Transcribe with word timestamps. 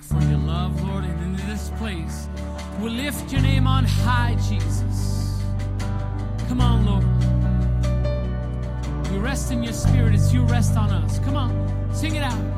for 0.00 0.20
your 0.22 0.38
love, 0.38 0.82
Lord. 0.82 1.04
And 1.04 1.22
in 1.22 1.48
this 1.48 1.70
place, 1.78 2.28
we 2.80 2.90
lift 2.90 3.32
your 3.32 3.42
name 3.42 3.66
on 3.66 3.84
high, 3.84 4.36
Jesus. 4.48 5.42
Come 6.48 6.60
on, 6.60 6.86
Lord. 6.86 7.04
We 9.10 9.18
rest 9.18 9.50
in 9.52 9.62
your 9.62 9.72
spirit 9.72 10.14
as 10.14 10.32
you 10.32 10.42
rest 10.44 10.76
on 10.76 10.90
us. 10.90 11.18
Come 11.20 11.36
on, 11.36 11.94
sing 11.94 12.14
it 12.16 12.22
out. 12.22 12.57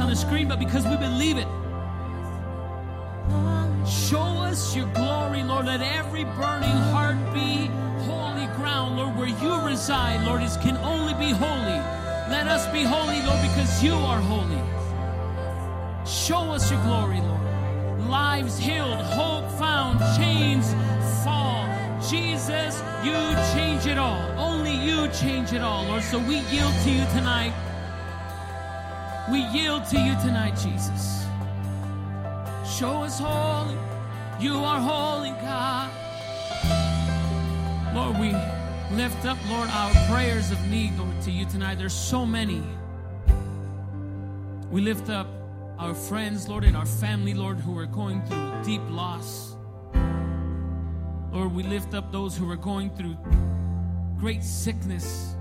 on 0.00 0.10
the 0.10 0.16
screen, 0.16 0.48
but 0.48 0.58
because 0.58 0.86
we 0.86 0.96
believe 0.96 1.38
it. 1.38 1.46
Show 3.86 4.18
us 4.18 4.76
your 4.76 4.86
glory, 4.92 5.42
Lord. 5.42 5.66
Let 5.66 5.80
every 5.80 6.24
burning 6.24 6.78
heart 6.92 7.16
be 7.32 7.70
holy 8.04 8.46
ground, 8.56 8.96
Lord, 8.96 9.16
where 9.16 9.28
you 9.28 9.66
reside, 9.66 10.24
Lord, 10.26 10.42
is 10.42 10.56
can 10.58 10.76
only 10.78 11.14
be 11.14 11.30
holy. 11.30 11.80
Let 12.28 12.46
us 12.46 12.66
be 12.72 12.82
holy, 12.82 13.22
Lord, 13.22 13.40
because 13.42 13.82
you 13.82 13.94
are 13.94 14.20
holy. 14.20 14.62
Show 16.06 16.52
us 16.52 16.70
your 16.70 16.82
glory, 16.82 17.20
Lord. 17.20 18.08
Lives 18.08 18.58
healed, 18.58 19.00
hope 19.00 19.50
found, 19.52 19.98
chains 20.16 20.74
fall. 21.24 21.66
Jesus, 22.08 22.82
you 23.02 23.16
change 23.54 23.86
it 23.86 23.98
all. 23.98 24.22
Only 24.36 24.74
you 24.74 25.08
change 25.08 25.52
it 25.52 25.62
all, 25.62 25.84
Lord. 25.84 26.02
So 26.02 26.18
we 26.18 26.38
yield 26.52 26.74
to 26.84 26.90
you 26.90 27.04
tonight. 27.14 27.52
We 29.30 29.40
yield 29.40 29.84
to 29.86 30.00
you 30.00 30.14
tonight, 30.22 30.52
Jesus. 30.52 31.26
Show 32.78 33.02
us 33.02 33.18
holy. 33.18 33.76
You 34.38 34.54
are 34.58 34.78
holy, 34.78 35.30
God. 35.30 35.90
Lord, 37.92 38.18
we 38.20 38.30
lift 38.96 39.24
up, 39.26 39.36
Lord, 39.48 39.68
our 39.70 39.90
prayers 40.08 40.52
of 40.52 40.64
need, 40.68 40.96
Lord, 40.96 41.20
to 41.22 41.32
you 41.32 41.44
tonight. 41.44 41.76
There's 41.76 41.92
so 41.92 42.24
many. 42.24 42.62
We 44.70 44.80
lift 44.80 45.10
up 45.10 45.26
our 45.78 45.94
friends, 45.94 46.48
Lord, 46.48 46.62
and 46.62 46.76
our 46.76 46.86
family, 46.86 47.34
Lord, 47.34 47.58
who 47.58 47.76
are 47.78 47.86
going 47.86 48.22
through 48.26 48.62
deep 48.62 48.82
loss. 48.90 49.56
Lord, 51.32 51.52
we 51.52 51.64
lift 51.64 51.94
up 51.94 52.12
those 52.12 52.36
who 52.36 52.48
are 52.48 52.56
going 52.56 52.90
through 52.90 53.16
great 54.18 54.44
sickness. 54.44 55.34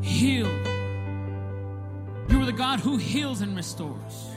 Heal. 0.00 0.48
Are 2.40 2.46
the 2.46 2.52
God 2.52 2.80
who 2.80 2.96
heals 2.96 3.42
and 3.42 3.54
restores. 3.54 4.30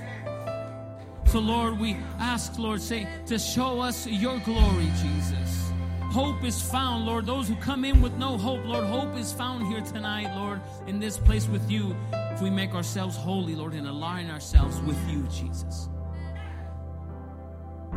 So, 1.28 1.40
Lord, 1.40 1.80
we 1.80 1.96
ask, 2.20 2.60
Lord, 2.60 2.82
say, 2.82 3.08
to 3.28 3.40
show 3.40 3.80
us 3.80 4.06
your 4.06 4.40
glory, 4.40 4.92
Jesus. 5.02 5.72
Hope 6.12 6.44
is 6.44 6.62
found, 6.62 7.06
Lord. 7.06 7.26
Those 7.26 7.48
who 7.48 7.56
come 7.56 7.86
in 7.86 8.02
with 8.02 8.14
no 8.18 8.38
hope, 8.38 8.66
Lord, 8.66 8.86
hope 8.86 9.16
is 9.16 9.32
found 9.32 9.68
here 9.68 9.80
tonight, 9.80 10.36
Lord, 10.36 10.60
in 10.86 11.00
this 11.00 11.18
place 11.18 11.48
with 11.48 11.72
you. 11.72 11.96
If 12.12 12.42
we 12.42 12.50
make 12.50 12.76
ourselves 12.76 13.16
holy, 13.16 13.56
Lord, 13.56 13.74
and 13.74 13.88
align 13.88 14.30
ourselves 14.30 14.82
with 14.82 15.00
you, 15.10 15.24
Jesus. 15.28 15.88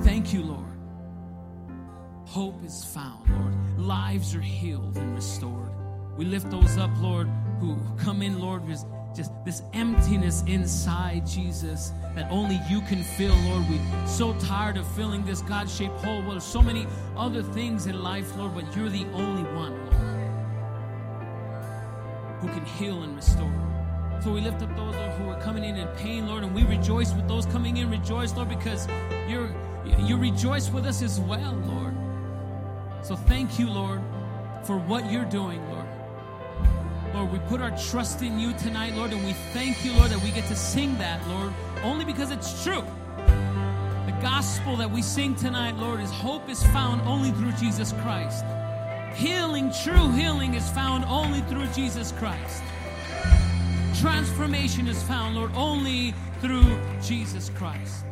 Thank 0.02 0.32
you, 0.32 0.44
Lord. 0.44 0.78
Hope 2.26 2.64
is 2.64 2.84
found, 2.84 3.28
Lord. 3.28 3.78
Lives 3.80 4.36
are 4.36 4.40
healed 4.40 4.96
and 4.98 5.16
restored. 5.16 5.72
We 6.16 6.26
lift 6.26 6.48
those 6.48 6.78
up, 6.78 6.90
Lord, 7.00 7.28
who 7.58 7.76
come 7.98 8.22
in, 8.22 8.38
Lord, 8.38 8.62
just 9.16 9.33
this 9.44 9.62
emptiness 9.72 10.44
inside, 10.46 11.26
Jesus, 11.26 11.92
that 12.14 12.31
only 12.31 12.61
you 12.68 12.83
can 12.83 13.02
fill, 13.02 13.35
Lord. 13.48 13.64
We're 13.68 14.07
so 14.07 14.35
tired 14.35 14.76
of 14.76 14.87
filling 14.88 15.24
this 15.24 15.40
God 15.40 15.68
shaped 15.70 15.98
hole. 16.05 16.22
Well, 16.22 16.38
so 16.40 16.61
many 16.61 16.87
other 17.16 17.42
things 17.42 17.87
in 17.87 18.02
life, 18.02 18.37
Lord, 18.37 18.55
but 18.55 18.76
you're 18.76 18.90
the 18.90 19.07
only 19.14 19.44
one, 19.55 19.72
Lord, 19.87 19.94
who 22.40 22.48
can 22.48 22.64
heal 22.64 23.02
and 23.02 23.16
restore. 23.16 23.52
So 24.22 24.33
we 24.33 24.40
lift 24.40 24.62
up 24.62 24.74
those, 24.76 24.94
Lord, 24.94 25.12
who 25.12 25.29
are 25.31 25.40
coming 25.40 25.64
in 25.64 25.76
in 25.76 25.88
pain, 25.96 26.26
Lord, 26.26 26.42
and 26.42 26.55
we 26.55 26.64
rejoice 26.64 27.12
with 27.12 27.26
those 27.29 27.46
coming 27.46 27.79
in. 27.79 27.90
Rejoice, 27.90 28.35
Lord, 28.35 28.48
because 28.48 28.87
you're 29.29 29.50
you 30.00 30.16
rejoice 30.16 30.70
with 30.70 30.85
us 30.85 31.00
as 31.00 31.20
well, 31.20 31.52
Lord. 31.66 31.94
So 33.02 33.14
thank 33.14 33.59
you, 33.59 33.68
Lord, 33.70 34.02
for 34.64 34.79
what 34.79 35.11
you're 35.12 35.24
doing, 35.24 35.62
Lord. 35.70 35.75
Lord, 37.16 37.33
we 37.33 37.38
put 37.48 37.62
our 37.62 37.70
trust 37.79 38.20
in 38.20 38.38
you 38.38 38.52
tonight, 38.59 38.94
Lord, 38.94 39.11
and 39.11 39.24
we 39.24 39.33
thank 39.55 39.83
you, 39.83 39.94
Lord, 39.94 40.11
that 40.11 40.22
we 40.22 40.31
get 40.33 40.44
to 40.48 40.55
sing 40.55 40.98
that, 40.98 41.26
Lord, 41.29 41.50
only 41.83 42.05
because 42.05 42.31
it's 42.31 42.62
true. 42.62 42.85
The 44.05 44.18
gospel 44.20 44.76
that 44.76 44.90
we 44.90 45.00
sing 45.00 45.35
tonight, 45.35 45.76
Lord, 45.76 46.00
is 46.00 46.11
hope 46.11 46.50
is 46.50 46.62
found 46.66 47.00
only 47.09 47.31
through 47.31 47.52
Jesus 47.52 47.94
Christ. 48.02 48.44
Healing, 49.14 49.72
true 49.83 50.11
healing, 50.11 50.52
is 50.52 50.68
found 50.68 51.07
only 51.07 51.40
through 51.48 51.66
Jesus 51.68 52.12
Christ. 52.12 52.62
Transformation 53.98 54.87
is 54.87 55.02
found, 55.05 55.37
Lord, 55.37 55.52
only 55.55 56.12
through 56.42 56.79
Jesus 57.02 57.50
Christ. 57.57 58.05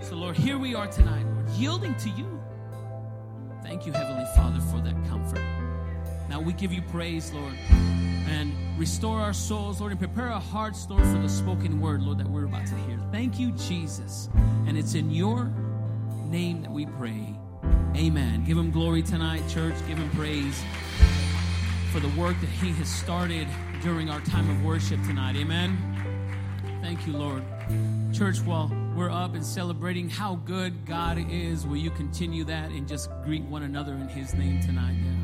So, 0.00 0.14
Lord, 0.14 0.36
here 0.36 0.58
we 0.58 0.76
are 0.76 0.86
tonight, 0.86 1.26
Lord, 1.26 1.48
yielding 1.50 1.96
to 1.96 2.08
you. 2.10 2.40
Thank 3.64 3.84
you, 3.84 3.92
Heavenly 3.92 4.26
Father, 4.36 4.60
for 4.60 4.80
that 4.80 4.94
comfort. 5.08 5.61
Now 6.32 6.40
we 6.40 6.54
give 6.54 6.72
you 6.72 6.80
praise, 6.80 7.30
Lord, 7.30 7.52
and 8.26 8.54
restore 8.78 9.20
our 9.20 9.34
souls, 9.34 9.80
Lord, 9.80 9.92
and 9.92 10.00
prepare 10.00 10.32
our 10.32 10.40
hearts, 10.40 10.86
Lord, 10.88 11.02
for 11.02 11.18
the 11.18 11.28
spoken 11.28 11.78
word, 11.78 12.00
Lord, 12.00 12.16
that 12.16 12.26
we're 12.26 12.46
about 12.46 12.66
to 12.68 12.74
hear. 12.74 12.98
Thank 13.12 13.38
you, 13.38 13.52
Jesus. 13.52 14.30
And 14.66 14.78
it's 14.78 14.94
in 14.94 15.10
your 15.10 15.52
name 16.24 16.62
that 16.62 16.70
we 16.70 16.86
pray. 16.86 17.38
Amen. 17.94 18.44
Give 18.46 18.56
him 18.56 18.70
glory 18.70 19.02
tonight, 19.02 19.46
church. 19.46 19.74
Give 19.86 19.98
him 19.98 20.08
praise 20.12 20.58
for 21.92 22.00
the 22.00 22.08
work 22.18 22.40
that 22.40 22.48
he 22.48 22.70
has 22.70 22.88
started 22.88 23.46
during 23.82 24.08
our 24.08 24.22
time 24.22 24.48
of 24.48 24.64
worship 24.64 25.02
tonight. 25.02 25.36
Amen. 25.36 25.76
Thank 26.80 27.06
you, 27.06 27.12
Lord. 27.12 27.44
Church, 28.10 28.40
while 28.40 28.72
we're 28.96 29.10
up 29.10 29.34
and 29.34 29.44
celebrating 29.44 30.08
how 30.08 30.36
good 30.36 30.86
God 30.86 31.22
is, 31.30 31.66
will 31.66 31.76
you 31.76 31.90
continue 31.90 32.44
that 32.44 32.70
and 32.70 32.88
just 32.88 33.10
greet 33.22 33.42
one 33.42 33.64
another 33.64 33.92
in 33.92 34.08
his 34.08 34.32
name 34.32 34.62
tonight? 34.62 34.96
Yeah. 34.96 35.21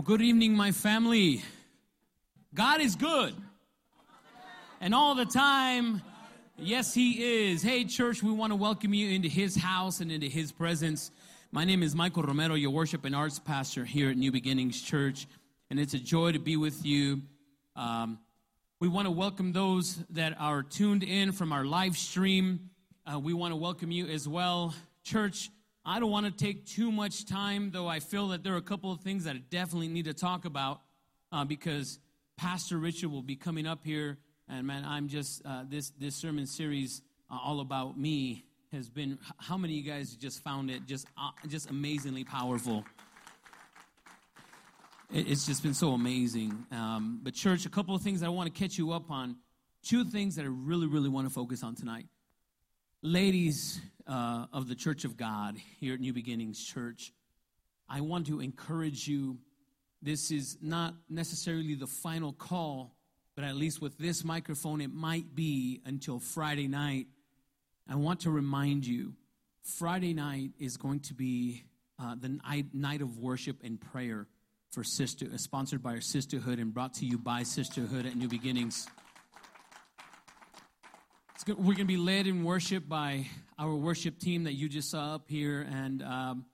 Well, 0.00 0.16
good 0.16 0.22
evening, 0.22 0.54
my 0.54 0.72
family. 0.72 1.42
God 2.54 2.80
is 2.80 2.96
good. 2.96 3.34
And 4.80 4.94
all 4.94 5.14
the 5.14 5.26
time, 5.26 6.00
yes, 6.56 6.94
He 6.94 7.50
is. 7.50 7.62
Hey, 7.62 7.84
church, 7.84 8.22
we 8.22 8.32
want 8.32 8.50
to 8.50 8.56
welcome 8.56 8.94
you 8.94 9.10
into 9.10 9.28
His 9.28 9.54
house 9.54 10.00
and 10.00 10.10
into 10.10 10.26
His 10.26 10.52
presence. 10.52 11.10
My 11.52 11.66
name 11.66 11.82
is 11.82 11.94
Michael 11.94 12.22
Romero, 12.22 12.54
your 12.54 12.70
worship 12.70 13.04
and 13.04 13.14
arts 13.14 13.38
pastor 13.38 13.84
here 13.84 14.08
at 14.08 14.16
New 14.16 14.32
Beginnings 14.32 14.80
Church. 14.80 15.26
And 15.68 15.78
it's 15.78 15.92
a 15.92 15.98
joy 15.98 16.32
to 16.32 16.38
be 16.38 16.56
with 16.56 16.82
you. 16.82 17.20
Um, 17.76 18.20
we 18.80 18.88
want 18.88 19.04
to 19.04 19.12
welcome 19.12 19.52
those 19.52 19.96
that 20.08 20.34
are 20.40 20.62
tuned 20.62 21.02
in 21.02 21.30
from 21.32 21.52
our 21.52 21.66
live 21.66 21.98
stream. 21.98 22.70
Uh, 23.04 23.18
we 23.18 23.34
want 23.34 23.52
to 23.52 23.56
welcome 23.56 23.90
you 23.90 24.06
as 24.06 24.26
well. 24.26 24.74
Church, 25.04 25.50
I 25.90 25.98
don't 25.98 26.12
want 26.12 26.26
to 26.26 26.30
take 26.30 26.66
too 26.66 26.92
much 26.92 27.26
time, 27.26 27.72
though 27.72 27.88
I 27.88 27.98
feel 27.98 28.28
that 28.28 28.44
there 28.44 28.54
are 28.54 28.58
a 28.58 28.62
couple 28.62 28.92
of 28.92 29.00
things 29.00 29.24
that 29.24 29.34
I 29.34 29.38
definitely 29.50 29.88
need 29.88 30.04
to 30.04 30.14
talk 30.14 30.44
about 30.44 30.82
uh, 31.32 31.44
because 31.44 31.98
Pastor 32.36 32.78
Richard 32.78 33.10
will 33.10 33.24
be 33.24 33.34
coming 33.34 33.66
up 33.66 33.80
here. 33.84 34.16
And 34.48 34.68
man, 34.68 34.84
I'm 34.84 35.08
just, 35.08 35.42
uh, 35.44 35.64
this, 35.68 35.90
this 35.98 36.14
sermon 36.14 36.46
series, 36.46 37.02
uh, 37.28 37.38
all 37.42 37.58
about 37.58 37.98
me, 37.98 38.44
has 38.70 38.88
been, 38.88 39.18
how 39.38 39.56
many 39.56 39.80
of 39.80 39.84
you 39.84 39.90
guys 39.90 40.14
just 40.14 40.44
found 40.44 40.70
it 40.70 40.86
just, 40.86 41.08
uh, 41.20 41.30
just 41.48 41.70
amazingly 41.70 42.22
powerful? 42.22 42.84
It's 45.12 45.44
just 45.44 45.64
been 45.64 45.74
so 45.74 45.90
amazing. 45.90 46.66
Um, 46.70 47.18
but, 47.20 47.34
church, 47.34 47.66
a 47.66 47.68
couple 47.68 47.96
of 47.96 48.02
things 48.02 48.22
I 48.22 48.28
want 48.28 48.54
to 48.54 48.56
catch 48.56 48.78
you 48.78 48.92
up 48.92 49.10
on. 49.10 49.38
Two 49.82 50.04
things 50.04 50.36
that 50.36 50.44
I 50.44 50.48
really, 50.48 50.86
really 50.86 51.08
want 51.08 51.26
to 51.26 51.34
focus 51.34 51.64
on 51.64 51.74
tonight. 51.74 52.06
Ladies 53.02 53.80
uh, 54.06 54.44
of 54.52 54.68
the 54.68 54.74
Church 54.74 55.06
of 55.06 55.16
God 55.16 55.56
here 55.78 55.94
at 55.94 56.00
New 56.00 56.12
Beginnings 56.12 56.62
Church, 56.62 57.14
I 57.88 58.02
want 58.02 58.26
to 58.26 58.40
encourage 58.40 59.08
you. 59.08 59.38
This 60.02 60.30
is 60.30 60.58
not 60.60 60.92
necessarily 61.08 61.74
the 61.74 61.86
final 61.86 62.34
call, 62.34 62.94
but 63.36 63.46
at 63.46 63.56
least 63.56 63.80
with 63.80 63.96
this 63.96 64.22
microphone, 64.22 64.82
it 64.82 64.92
might 64.92 65.34
be 65.34 65.80
until 65.86 66.18
Friday 66.18 66.68
night. 66.68 67.06
I 67.88 67.94
want 67.94 68.20
to 68.20 68.30
remind 68.30 68.86
you 68.86 69.14
Friday 69.62 70.12
night 70.12 70.50
is 70.58 70.76
going 70.76 71.00
to 71.00 71.14
be 71.14 71.64
uh, 71.98 72.16
the 72.20 72.38
night, 72.74 73.00
of 73.00 73.16
worship 73.16 73.62
and 73.64 73.80
prayer 73.80 74.26
for 74.72 74.84
sister, 74.84 75.26
sponsored 75.38 75.82
by 75.82 75.92
our 75.92 76.02
sisterhood 76.02 76.58
and 76.58 76.74
brought 76.74 76.92
to 76.94 77.06
you 77.06 77.16
by 77.16 77.44
Sisterhood 77.44 78.04
at 78.04 78.16
New 78.16 78.28
Beginnings. 78.28 78.88
It's 81.40 81.44
go- 81.46 81.54
we're 81.54 81.72
going 81.72 81.76
to 81.76 81.84
be 81.86 81.96
led 81.96 82.26
in 82.26 82.44
worship 82.44 82.86
by 82.86 83.26
our 83.58 83.74
worship 83.74 84.18
team 84.18 84.44
that 84.44 84.52
you 84.52 84.68
just 84.68 84.90
saw 84.90 85.14
up 85.14 85.22
here. 85.26 85.66
And 85.72 86.02
um, 86.02 86.44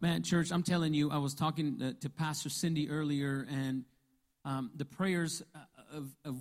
man, 0.00 0.22
church, 0.22 0.52
I'm 0.52 0.62
telling 0.62 0.94
you, 0.94 1.10
I 1.10 1.18
was 1.18 1.34
talking 1.34 1.80
to, 1.80 1.92
to 1.94 2.08
Pastor 2.08 2.48
Cindy 2.48 2.88
earlier, 2.88 3.44
and 3.50 3.84
um, 4.44 4.70
the 4.76 4.84
prayers 4.84 5.42
uh, 5.56 5.58
of, 5.96 6.14
of, 6.24 6.36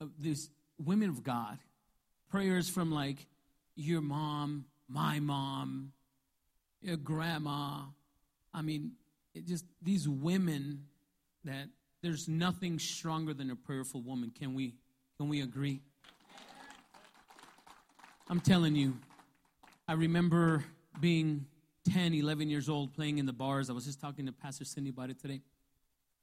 of 0.00 0.10
these 0.18 0.50
women 0.84 1.10
of 1.10 1.22
God, 1.22 1.58
prayers 2.28 2.68
from 2.68 2.90
like 2.90 3.24
your 3.76 4.00
mom, 4.00 4.64
my 4.88 5.20
mom, 5.20 5.92
your 6.82 6.96
grandma. 6.96 7.82
I 8.52 8.62
mean, 8.62 8.94
it 9.32 9.46
just 9.46 9.64
these 9.80 10.08
women 10.08 10.86
that 11.44 11.68
there's 12.02 12.26
nothing 12.26 12.80
stronger 12.80 13.32
than 13.32 13.52
a 13.52 13.54
prayerful 13.54 14.02
woman. 14.02 14.32
Can 14.36 14.54
we 14.54 14.74
can 15.18 15.28
we 15.28 15.40
agree? 15.40 15.82
I'm 18.28 18.40
telling 18.40 18.74
you, 18.74 18.96
I 19.86 19.92
remember 19.92 20.64
being 20.98 21.46
10, 21.92 22.12
11 22.12 22.50
years 22.50 22.68
old 22.68 22.92
playing 22.92 23.18
in 23.18 23.26
the 23.26 23.32
bars. 23.32 23.70
I 23.70 23.72
was 23.72 23.84
just 23.84 24.00
talking 24.00 24.26
to 24.26 24.32
Pastor 24.32 24.64
Cindy 24.64 24.90
about 24.90 25.10
it 25.10 25.20
today. 25.20 25.42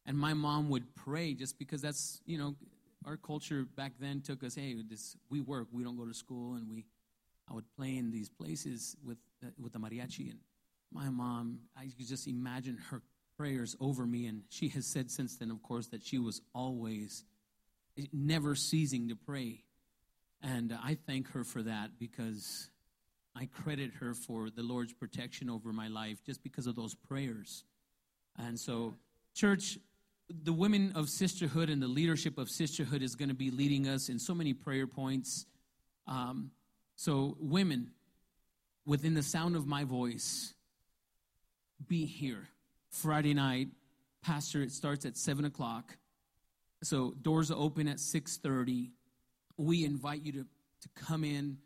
And 0.06 0.18
my 0.18 0.34
mom 0.34 0.70
would 0.70 0.84
pray 0.96 1.34
just 1.34 1.58
because 1.58 1.82
that's, 1.82 2.20
you 2.26 2.38
know, 2.38 2.56
our 3.06 3.16
culture 3.16 3.66
back 3.78 3.94
then 4.02 4.20
took 4.20 4.44
us, 4.44 4.56
hey, 4.56 4.76
this, 4.90 5.16
we 5.30 5.40
work, 5.40 5.68
we 5.72 5.82
don't 5.86 5.96
go 5.96 6.06
to 6.06 6.14
school, 6.14 6.56
and 6.56 6.70
we, 6.70 6.84
I 7.50 7.54
would 7.54 7.64
play 7.78 7.96
in 7.96 8.12
these 8.12 8.28
places 8.28 8.98
with, 9.06 9.18
uh, 9.42 9.52
with 9.58 9.72
the 9.72 9.80
mariachi. 9.80 10.30
And 10.30 10.40
my 10.92 11.08
mom, 11.08 11.60
I 11.78 11.84
could 11.98 12.08
just 12.08 12.28
imagine 12.28 12.80
her 12.90 13.02
prayers 13.38 13.78
over 13.80 14.06
me. 14.06 14.26
And 14.26 14.42
she 14.50 14.68
has 14.70 14.86
said 14.86 15.10
since 15.10 15.38
then, 15.38 15.52
of 15.52 15.64
course, 15.64 15.88
that 15.88 16.04
she 16.04 16.18
was 16.18 16.42
always 16.54 17.24
never 18.12 18.56
ceasing 18.56 19.08
to 19.08 19.16
pray. 19.16 19.64
And 20.44 20.78
I 20.84 20.98
thank 21.08 21.32
her 21.32 21.44
for 21.44 21.64
that 21.64 21.92
because 21.98 22.70
I 23.36 23.46
credit 23.46 23.92
her 24.00 24.14
for 24.14 24.50
the 24.50 24.62
Lord's 24.62 24.94
protection 24.94 25.50
over 25.50 25.72
my 25.72 25.88
life 25.88 26.24
just 26.26 26.44
because 26.44 26.68
of 26.68 26.76
those 26.76 26.94
prayers. 26.94 27.64
And 28.38 28.60
so, 28.60 28.94
church, 29.34 29.80
the 30.30 30.54
women 30.54 30.92
of 30.96 31.10
sisterhood 31.10 31.70
and 31.70 31.82
the 31.82 31.88
leadership 31.88 32.38
of 32.38 32.50
sisterhood 32.50 33.02
is 33.02 33.16
going 33.16 33.30
to 33.30 33.36
be 33.36 33.52
leading 33.52 33.88
us 33.88 34.10
in 34.10 34.20
so 34.20 34.36
many 34.36 34.54
prayer 34.54 34.86
points. 34.86 35.46
Um, 36.08 36.52
so, 36.96 37.38
women, 37.40 37.92
within 38.86 39.14
the 39.14 39.24
sound 39.24 39.56
of 39.56 39.66
my 39.66 39.86
voice, 39.86 40.54
be 41.88 42.06
here 42.06 42.50
Friday 42.90 43.34
night. 43.34 43.70
Pastor, 44.22 44.62
it 44.62 44.72
starts 44.72 45.06
at 45.06 45.18
seven 45.18 45.46
o'clock. 45.46 45.98
So 46.82 47.14
doors 47.22 47.52
open 47.52 47.88
at 47.88 48.00
six 48.00 48.38
thirty. 48.38 48.92
We 49.58 49.86
invite 49.86 50.24
you 50.24 50.32
to, 50.34 50.46
to 50.82 50.90
come 50.96 51.24
in, 51.24 51.58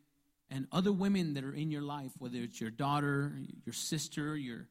and 0.49 0.67
other 0.71 0.93
women 0.93 1.33
that 1.33 1.43
are 1.43 1.53
in 1.53 1.71
your 1.71 1.81
life, 1.81 2.11
whether 2.19 2.37
it's 2.37 2.61
your 2.61 2.69
daughter, 2.69 3.33
your 3.65 3.73
sister, 3.73 4.37
your 4.37 4.67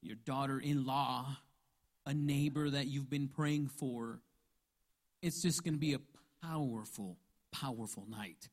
your 0.00 0.16
daughter-in-law, 0.24 1.36
a 2.06 2.14
neighbor 2.14 2.70
that 2.70 2.86
you've 2.86 3.10
been 3.10 3.28
praying 3.28 3.68
for. 3.68 4.20
It's 5.22 5.42
just 5.42 5.64
going 5.64 5.74
to 5.74 5.80
be 5.80 5.94
a 5.94 6.00
powerful, 6.42 7.16
powerful 7.50 8.06
night. 8.08 8.48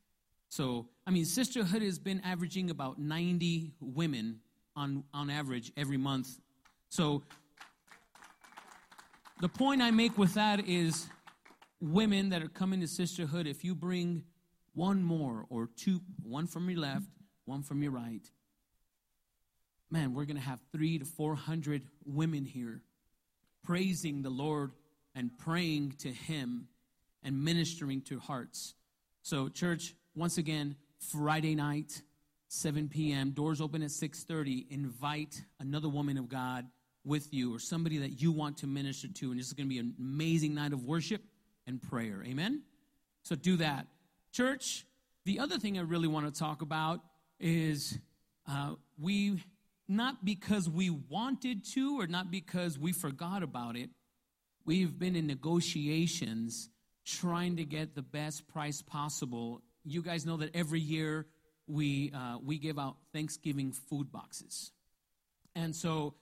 So, 0.49 0.87
I 1.05 1.11
mean, 1.11 1.25
sisterhood 1.25 1.81
has 1.81 1.99
been 1.99 2.21
averaging 2.21 2.69
about 2.69 2.99
90 2.99 3.73
women 3.79 4.39
on, 4.75 5.03
on 5.13 5.29
average 5.29 5.71
every 5.77 5.97
month. 5.97 6.29
So, 6.89 7.23
the 9.41 9.49
point 9.49 9.81
I 9.81 9.91
make 9.91 10.17
with 10.17 10.33
that 10.35 10.67
is 10.67 11.07
women 11.91 12.29
that 12.29 12.41
are 12.41 12.49
coming 12.49 12.81
to 12.81 12.87
sisterhood, 12.87 13.47
if 13.47 13.63
you 13.63 13.75
bring 13.75 14.23
one 14.73 15.03
more 15.03 15.45
or 15.49 15.69
two, 15.75 16.01
one 16.23 16.47
from 16.47 16.69
your 16.69 16.79
left, 16.79 17.05
one 17.45 17.61
from 17.61 17.83
your 17.83 17.91
right, 17.91 18.27
man, 19.91 20.13
we're 20.13 20.25
going 20.25 20.37
to 20.37 20.43
have 20.43 20.59
three 20.71 20.97
to 20.97 21.05
400 21.05 21.83
women 22.05 22.43
here 22.45 22.81
praising 23.63 24.21
the 24.21 24.29
Lord 24.29 24.71
and 25.13 25.31
praying 25.37 25.93
to 25.99 26.09
Him 26.11 26.67
and 27.23 27.43
ministering 27.43 28.01
to 28.01 28.19
hearts. 28.19 28.73
So, 29.21 29.47
church, 29.49 29.95
once 30.15 30.37
again, 30.37 30.75
Friday 30.99 31.55
night, 31.55 32.01
7 32.47 32.89
p.m. 32.89 33.31
Doors 33.31 33.61
open 33.61 33.81
at 33.81 33.89
6:30. 33.89 34.71
Invite 34.71 35.41
another 35.59 35.89
woman 35.89 36.17
of 36.17 36.29
God 36.29 36.67
with 37.03 37.33
you 37.33 37.53
or 37.53 37.59
somebody 37.59 37.99
that 37.99 38.21
you 38.21 38.31
want 38.31 38.57
to 38.57 38.67
minister 38.67 39.07
to, 39.07 39.31
and 39.31 39.39
this 39.39 39.47
is 39.47 39.53
going 39.53 39.67
to 39.67 39.73
be 39.73 39.79
an 39.79 39.95
amazing 39.99 40.55
night 40.55 40.73
of 40.73 40.83
worship 40.83 41.21
and 41.67 41.81
prayer. 41.81 42.23
Amen. 42.25 42.63
So 43.23 43.35
do 43.35 43.57
that, 43.57 43.87
church. 44.31 44.85
The 45.25 45.39
other 45.39 45.57
thing 45.57 45.77
I 45.77 45.81
really 45.81 46.07
want 46.07 46.31
to 46.31 46.39
talk 46.39 46.61
about 46.61 47.01
is 47.39 47.97
uh, 48.47 48.75
we 48.99 49.41
not 49.87 50.23
because 50.23 50.69
we 50.69 50.89
wanted 50.89 51.65
to 51.73 51.99
or 51.99 52.07
not 52.07 52.31
because 52.31 52.77
we 52.77 52.91
forgot 52.91 53.43
about 53.43 53.75
it. 53.75 53.89
We've 54.65 54.97
been 54.97 55.15
in 55.15 55.27
negotiations 55.27 56.69
trying 57.05 57.57
to 57.57 57.65
get 57.65 57.95
the 57.95 58.01
best 58.01 58.47
price 58.47 58.81
possible. 58.81 59.61
You 59.83 60.01
guys 60.01 60.25
know 60.25 60.37
that 60.37 60.55
every 60.55 60.79
year 60.79 61.27
we 61.67 62.11
uh, 62.11 62.37
we 62.43 62.57
give 62.57 62.77
out 62.79 62.97
Thanksgiving 63.13 63.71
food 63.71 64.11
boxes, 64.11 64.71
and 65.55 65.75
so 65.75 66.15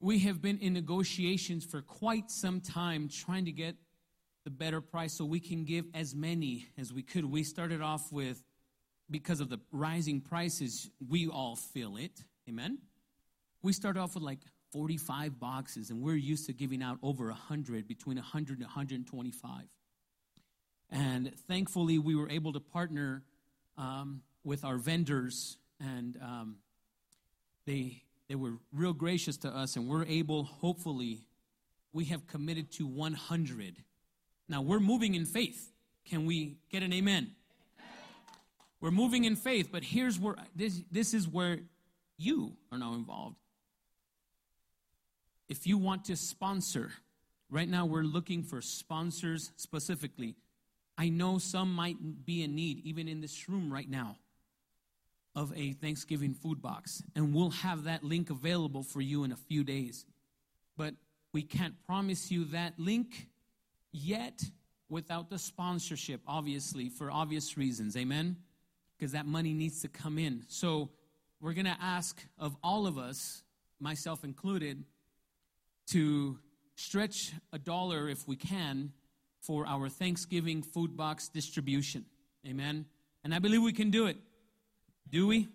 we 0.00 0.18
have 0.20 0.42
been 0.42 0.58
in 0.58 0.72
negotiations 0.72 1.64
for 1.64 1.80
quite 1.80 2.30
some 2.30 2.60
time 2.60 3.08
trying 3.08 3.46
to 3.46 3.52
get 3.52 3.76
the 4.46 4.50
better 4.50 4.80
price 4.80 5.12
so 5.12 5.24
we 5.24 5.40
can 5.40 5.64
give 5.64 5.86
as 5.92 6.14
many 6.14 6.68
as 6.78 6.92
we 6.92 7.02
could. 7.02 7.24
We 7.24 7.42
started 7.42 7.82
off 7.82 8.12
with 8.12 8.44
because 9.10 9.40
of 9.40 9.50
the 9.50 9.58
rising 9.72 10.20
prices, 10.20 10.88
we 11.08 11.26
all 11.26 11.56
feel 11.56 11.96
it. 11.96 12.22
Amen. 12.48 12.78
We 13.62 13.72
started 13.72 13.98
off 13.98 14.14
with 14.14 14.22
like 14.22 14.38
45 14.70 15.40
boxes, 15.40 15.90
and 15.90 16.00
we're 16.00 16.14
used 16.14 16.46
to 16.46 16.52
giving 16.52 16.80
out 16.80 16.98
over 17.02 17.26
100, 17.26 17.88
between 17.88 18.18
100 18.18 18.58
and 18.58 18.66
125. 18.66 19.64
And 20.90 21.32
thankfully, 21.48 21.98
we 21.98 22.14
were 22.14 22.30
able 22.30 22.52
to 22.52 22.60
partner 22.60 23.24
um, 23.76 24.22
with 24.44 24.64
our 24.64 24.78
vendors, 24.78 25.58
and 25.80 26.16
um, 26.22 26.58
they 27.66 28.00
they 28.28 28.36
were 28.36 28.58
real 28.72 28.92
gracious 28.92 29.36
to 29.38 29.48
us, 29.48 29.74
and 29.74 29.88
we're 29.88 30.04
able, 30.04 30.44
hopefully, 30.44 31.26
we 31.92 32.04
have 32.04 32.28
committed 32.28 32.70
to 32.72 32.86
100. 32.86 33.82
Now 34.48 34.62
we're 34.62 34.80
moving 34.80 35.14
in 35.14 35.24
faith. 35.26 35.72
Can 36.04 36.26
we 36.26 36.58
get 36.70 36.82
an 36.82 36.92
amen? 36.92 37.32
We're 38.80 38.90
moving 38.90 39.24
in 39.24 39.36
faith, 39.36 39.70
but 39.72 39.82
here's 39.82 40.18
where 40.18 40.36
this 40.54 40.82
this 40.90 41.14
is 41.14 41.26
where 41.26 41.58
you 42.18 42.56
are 42.70 42.78
now 42.78 42.94
involved. 42.94 43.36
if 45.48 45.66
you 45.66 45.78
want 45.78 46.04
to 46.06 46.16
sponsor, 46.16 46.90
right 47.50 47.68
now 47.68 47.86
we're 47.86 48.02
looking 48.02 48.42
for 48.42 48.60
sponsors 48.60 49.52
specifically. 49.56 50.34
I 50.98 51.08
know 51.08 51.38
some 51.38 51.74
might 51.74 52.24
be 52.24 52.42
in 52.42 52.54
need, 52.54 52.84
even 52.84 53.06
in 53.06 53.20
this 53.20 53.48
room 53.48 53.72
right 53.72 53.88
now, 53.88 54.16
of 55.34 55.52
a 55.54 55.72
Thanksgiving 55.72 56.34
food 56.34 56.62
box. 56.62 57.02
And 57.14 57.34
we'll 57.34 57.50
have 57.50 57.84
that 57.84 58.02
link 58.02 58.30
available 58.30 58.82
for 58.82 59.00
you 59.00 59.22
in 59.24 59.30
a 59.30 59.36
few 59.36 59.62
days. 59.62 60.06
But 60.76 60.94
we 61.32 61.42
can't 61.42 61.74
promise 61.86 62.30
you 62.30 62.46
that 62.46 62.78
link 62.78 63.28
yet 63.96 64.42
without 64.88 65.30
the 65.30 65.38
sponsorship, 65.38 66.20
obviously, 66.26 66.88
for 66.88 67.10
obvious 67.10 67.56
reasons. 67.56 67.96
Amen? 67.96 68.36
Because 68.96 69.12
that 69.12 69.26
money 69.26 69.52
needs 69.52 69.82
to 69.82 69.88
come 69.88 70.18
in. 70.18 70.44
So 70.48 70.90
we're 71.40 71.54
going 71.54 71.66
to 71.66 71.76
ask 71.80 72.20
of 72.38 72.56
all 72.62 72.86
of 72.86 72.98
us, 72.98 73.42
myself 73.80 74.24
included, 74.24 74.84
to 75.88 76.38
stretch 76.76 77.32
a 77.52 77.58
dollar 77.58 78.08
if 78.08 78.26
we 78.28 78.36
can 78.36 78.92
for 79.40 79.66
our 79.66 79.88
Thanksgiving 79.88 80.62
food 80.62 80.96
box 80.96 81.28
distribution. 81.28 82.04
Amen. 82.46 82.86
And 83.24 83.34
I 83.34 83.38
believe 83.38 83.62
we 83.62 83.72
can 83.72 83.90
do 83.90 84.06
it. 84.06 84.16
Do 85.10 85.26
we? 85.26 85.48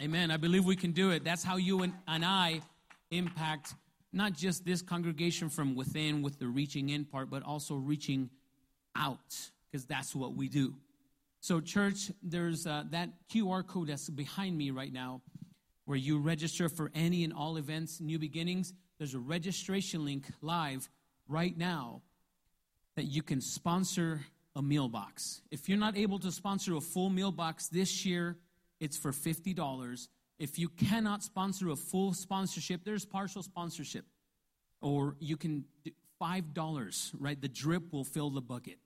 Amen. 0.00 0.30
I 0.30 0.36
believe 0.36 0.64
we 0.64 0.76
can 0.76 0.92
do 0.92 1.10
it. 1.10 1.24
That's 1.24 1.42
how 1.42 1.56
you 1.56 1.82
and, 1.82 1.92
and 2.06 2.24
I 2.24 2.60
impact 3.10 3.74
not 4.12 4.32
just 4.32 4.64
this 4.64 4.82
congregation 4.82 5.48
from 5.48 5.74
within 5.74 6.22
with 6.22 6.38
the 6.38 6.46
reaching 6.46 6.90
in 6.90 7.04
part, 7.04 7.30
but 7.30 7.42
also 7.42 7.74
reaching 7.74 8.30
out, 8.96 9.50
because 9.70 9.84
that's 9.86 10.14
what 10.14 10.34
we 10.34 10.48
do. 10.48 10.74
So, 11.40 11.60
church, 11.60 12.10
there's 12.22 12.66
uh, 12.66 12.84
that 12.90 13.10
QR 13.32 13.66
code 13.66 13.88
that's 13.88 14.08
behind 14.08 14.56
me 14.56 14.70
right 14.70 14.92
now 14.92 15.22
where 15.84 15.96
you 15.96 16.18
register 16.18 16.68
for 16.68 16.90
any 16.94 17.24
and 17.24 17.32
all 17.32 17.56
events, 17.56 18.00
new 18.00 18.18
beginnings. 18.18 18.74
There's 18.98 19.14
a 19.14 19.18
registration 19.18 20.04
link 20.04 20.26
live 20.42 20.88
right 21.28 21.56
now 21.56 22.02
that 22.96 23.04
you 23.04 23.22
can 23.22 23.40
sponsor 23.40 24.20
a 24.56 24.60
meal 24.60 24.88
box. 24.88 25.40
If 25.50 25.68
you're 25.68 25.78
not 25.78 25.96
able 25.96 26.18
to 26.18 26.32
sponsor 26.32 26.76
a 26.76 26.80
full 26.80 27.10
meal 27.10 27.30
box 27.30 27.68
this 27.68 28.04
year, 28.04 28.36
it's 28.80 28.96
for 28.96 29.12
$50. 29.12 30.08
If 30.38 30.58
you 30.58 30.68
cannot 30.68 31.22
sponsor 31.22 31.68
a 31.70 31.76
full 31.76 32.12
sponsorship, 32.14 32.84
there's 32.84 33.04
partial 33.04 33.42
sponsorship. 33.42 34.04
Or 34.80 35.16
you 35.18 35.36
can 35.36 35.64
do 35.84 35.90
$5, 36.20 37.14
right? 37.18 37.40
The 37.40 37.48
drip 37.48 37.92
will 37.92 38.04
fill 38.04 38.30
the 38.30 38.40
bucket. 38.40 38.78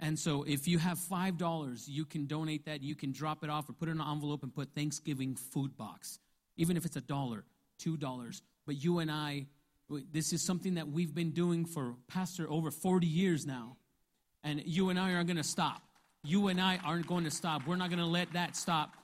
And 0.00 0.18
so 0.18 0.44
if 0.44 0.68
you 0.68 0.78
have 0.78 0.98
$5, 0.98 1.84
you 1.86 2.04
can 2.04 2.26
donate 2.26 2.66
that. 2.66 2.82
You 2.82 2.94
can 2.94 3.12
drop 3.12 3.42
it 3.42 3.50
off 3.50 3.68
or 3.68 3.72
put 3.72 3.88
it 3.88 3.92
in 3.92 4.00
an 4.00 4.06
envelope 4.08 4.42
and 4.42 4.54
put 4.54 4.74
Thanksgiving 4.74 5.34
food 5.34 5.76
box. 5.76 6.18
Even 6.56 6.76
if 6.76 6.84
it's 6.84 6.96
a 6.96 7.00
dollar, 7.00 7.44
$2. 7.80 8.42
But 8.66 8.82
you 8.82 8.98
and 8.98 9.10
I, 9.10 9.46
this 10.12 10.32
is 10.32 10.44
something 10.44 10.74
that 10.74 10.88
we've 10.88 11.14
been 11.14 11.30
doing 11.30 11.64
for 11.64 11.94
Pastor 12.08 12.48
over 12.50 12.70
40 12.70 13.06
years 13.06 13.46
now. 13.46 13.76
And 14.42 14.62
you 14.64 14.90
and 14.90 14.98
I 14.98 15.14
aren't 15.14 15.26
going 15.26 15.38
to 15.38 15.42
stop. 15.42 15.82
You 16.22 16.48
and 16.48 16.60
I 16.60 16.78
aren't 16.84 17.06
going 17.06 17.24
to 17.24 17.30
stop. 17.30 17.66
We're 17.66 17.76
not 17.76 17.88
going 17.88 18.00
to 18.00 18.06
let 18.06 18.32
that 18.32 18.56
stop 18.56 18.94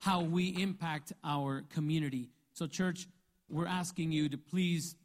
how 0.00 0.22
we 0.22 0.48
impact 0.60 1.12
our 1.22 1.62
community. 1.72 2.30
So, 2.52 2.66
church, 2.66 3.06
we're 3.48 3.66
asking 3.66 4.12
you 4.12 4.28
to 4.28 4.38
please 4.38 4.96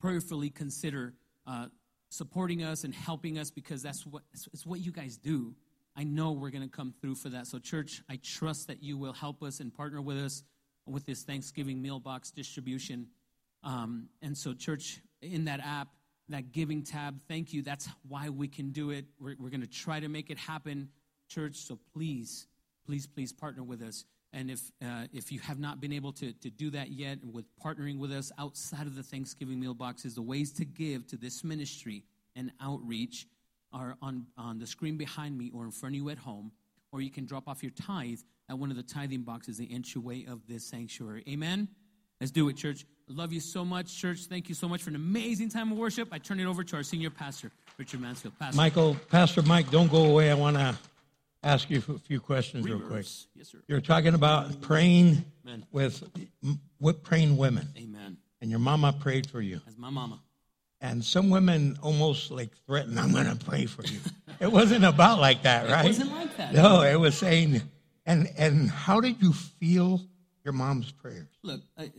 prayerfully 0.00 0.50
consider 0.50 1.14
uh, 1.46 1.66
supporting 2.10 2.62
us 2.62 2.84
and 2.84 2.94
helping 2.94 3.38
us 3.38 3.50
because 3.50 3.82
that's 3.82 4.04
what 4.06 4.22
it's 4.34 4.66
what 4.66 4.80
you 4.80 4.92
guys 4.92 5.16
do. 5.16 5.54
I 5.96 6.02
know 6.02 6.32
we're 6.32 6.50
going 6.50 6.68
to 6.68 6.76
come 6.76 6.92
through 7.00 7.14
for 7.14 7.28
that. 7.30 7.46
So, 7.46 7.58
church, 7.58 8.02
I 8.10 8.18
trust 8.22 8.66
that 8.66 8.82
you 8.82 8.98
will 8.98 9.12
help 9.12 9.42
us 9.42 9.60
and 9.60 9.72
partner 9.72 10.02
with 10.02 10.18
us 10.18 10.42
with 10.86 11.06
this 11.06 11.22
Thanksgiving 11.22 11.80
meal 11.80 12.00
box 12.00 12.30
distribution. 12.30 13.06
Um, 13.62 14.08
and 14.20 14.36
so, 14.36 14.52
church, 14.52 15.00
in 15.22 15.44
that 15.44 15.60
app, 15.60 15.88
that 16.28 16.52
giving 16.52 16.82
tab, 16.82 17.20
thank 17.28 17.52
you. 17.52 17.62
That's 17.62 17.88
why 18.08 18.30
we 18.30 18.48
can 18.48 18.70
do 18.70 18.90
it. 18.90 19.04
We're, 19.20 19.36
we're 19.38 19.50
going 19.50 19.60
to 19.60 19.66
try 19.68 20.00
to 20.00 20.08
make 20.08 20.30
it 20.30 20.38
happen, 20.38 20.88
church. 21.28 21.56
So, 21.56 21.78
please, 21.94 22.48
please, 22.84 23.06
please 23.06 23.32
partner 23.32 23.62
with 23.62 23.80
us. 23.80 24.04
And 24.34 24.50
if, 24.50 24.72
uh, 24.82 25.06
if 25.12 25.30
you 25.30 25.38
have 25.40 25.60
not 25.60 25.80
been 25.80 25.92
able 25.92 26.12
to, 26.14 26.32
to 26.32 26.50
do 26.50 26.68
that 26.70 26.90
yet, 26.90 27.18
with 27.24 27.44
partnering 27.64 27.98
with 27.98 28.10
us 28.10 28.32
outside 28.36 28.86
of 28.88 28.96
the 28.96 29.02
Thanksgiving 29.02 29.60
meal 29.60 29.74
boxes, 29.74 30.16
the 30.16 30.22
ways 30.22 30.52
to 30.54 30.64
give 30.64 31.06
to 31.06 31.16
this 31.16 31.44
ministry 31.44 32.02
and 32.34 32.50
outreach 32.60 33.28
are 33.72 33.96
on, 34.02 34.26
on 34.36 34.58
the 34.58 34.66
screen 34.66 34.96
behind 34.96 35.38
me 35.38 35.52
or 35.54 35.64
in 35.64 35.70
front 35.70 35.94
of 35.94 36.00
you 36.00 36.10
at 36.10 36.18
home, 36.18 36.50
or 36.90 37.00
you 37.00 37.10
can 37.10 37.26
drop 37.26 37.46
off 37.46 37.62
your 37.62 37.72
tithe 37.72 38.18
at 38.50 38.58
one 38.58 38.70
of 38.70 38.76
the 38.76 38.82
tithing 38.82 39.22
boxes, 39.22 39.56
the 39.56 39.72
entryway 39.72 40.24
of 40.26 40.44
this 40.48 40.64
sanctuary. 40.64 41.22
Amen? 41.28 41.68
Let's 42.20 42.32
do 42.32 42.48
it, 42.48 42.56
church. 42.56 42.84
Love 43.08 43.32
you 43.32 43.40
so 43.40 43.64
much, 43.64 43.96
church. 43.96 44.26
Thank 44.28 44.48
you 44.48 44.54
so 44.54 44.66
much 44.68 44.82
for 44.82 44.90
an 44.90 44.96
amazing 44.96 45.48
time 45.48 45.70
of 45.70 45.78
worship. 45.78 46.08
I 46.10 46.18
turn 46.18 46.40
it 46.40 46.46
over 46.46 46.64
to 46.64 46.76
our 46.76 46.82
senior 46.82 47.10
pastor, 47.10 47.52
Richard 47.78 48.00
Mansfield. 48.00 48.36
Pastor. 48.38 48.56
Michael, 48.56 48.96
Pastor 49.10 49.42
Mike, 49.42 49.70
don't 49.70 49.90
go 49.90 50.04
away. 50.04 50.30
I 50.30 50.34
want 50.34 50.56
to 50.56 50.76
ask 51.44 51.70
you 51.70 51.82
a 51.88 51.98
few 51.98 52.20
questions 52.20 52.64
real 52.64 52.80
quick. 52.80 53.06
Yes, 53.34 53.50
sir. 53.50 53.58
You're 53.68 53.80
talking 53.80 54.14
about 54.14 54.60
praying 54.60 55.24
Amen. 55.46 55.66
with, 55.70 56.02
with 56.80 57.02
praying 57.02 57.36
women, 57.36 57.68
Amen. 57.76 58.16
and 58.40 58.50
your 58.50 58.60
mama 58.60 58.92
prayed 58.92 59.28
for 59.28 59.40
you. 59.40 59.60
As 59.68 59.78
my 59.78 59.90
mama. 59.90 60.20
And 60.80 61.04
some 61.04 61.30
women 61.30 61.78
almost 61.82 62.30
like 62.30 62.50
threatened, 62.66 62.98
I'm 62.98 63.12
going 63.12 63.26
to 63.26 63.36
pray 63.44 63.66
for 63.66 63.82
you. 63.84 64.00
it 64.40 64.50
wasn't 64.50 64.84
about 64.84 65.20
like 65.20 65.42
that, 65.42 65.68
right? 65.70 65.84
It 65.84 65.88
wasn't 65.88 66.12
like 66.12 66.36
that. 66.36 66.52
No, 66.52 66.82
it 66.82 66.98
was 66.98 67.16
saying, 67.16 67.62
and, 68.04 68.28
and 68.36 68.70
how 68.70 69.00
did 69.00 69.22
you 69.22 69.32
feel 69.32 70.00
your 70.44 70.52
mom's 70.52 70.92
prayers? 70.92 71.28
Look, 71.42 71.62
I, 71.78 71.90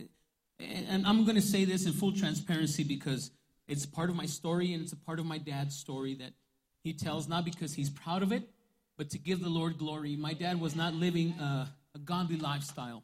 and 0.60 1.06
I'm 1.06 1.24
going 1.24 1.36
to 1.36 1.42
say 1.42 1.64
this 1.64 1.86
in 1.86 1.92
full 1.92 2.12
transparency 2.12 2.84
because 2.84 3.30
it's 3.66 3.86
part 3.86 4.10
of 4.10 4.16
my 4.16 4.26
story 4.26 4.72
and 4.72 4.82
it's 4.82 4.92
a 4.92 4.96
part 4.96 5.18
of 5.18 5.26
my 5.26 5.38
dad's 5.38 5.76
story 5.76 6.14
that 6.14 6.32
he 6.84 6.92
tells, 6.92 7.28
not 7.28 7.44
because 7.44 7.74
he's 7.74 7.90
proud 7.90 8.22
of 8.22 8.30
it, 8.30 8.48
but 8.96 9.10
to 9.10 9.18
give 9.18 9.42
the 9.42 9.48
Lord 9.48 9.78
glory. 9.78 10.16
My 10.16 10.32
dad 10.32 10.60
was 10.60 10.74
not 10.74 10.94
living 10.94 11.32
a, 11.38 11.68
a 11.94 11.98
godly 11.98 12.36
lifestyle. 12.36 13.02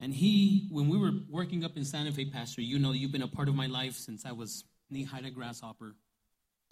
And 0.00 0.12
he, 0.12 0.66
when 0.70 0.88
we 0.88 0.98
were 0.98 1.12
working 1.30 1.64
up 1.64 1.76
in 1.76 1.84
Santa 1.84 2.12
Fe, 2.12 2.26
Pastor, 2.26 2.60
you 2.60 2.78
know, 2.78 2.92
you've 2.92 3.12
been 3.12 3.22
a 3.22 3.28
part 3.28 3.48
of 3.48 3.54
my 3.54 3.66
life 3.66 3.94
since 3.94 4.26
I 4.26 4.32
was 4.32 4.64
knee 4.90 5.04
high 5.04 5.20
to 5.20 5.30
grasshopper. 5.30 5.94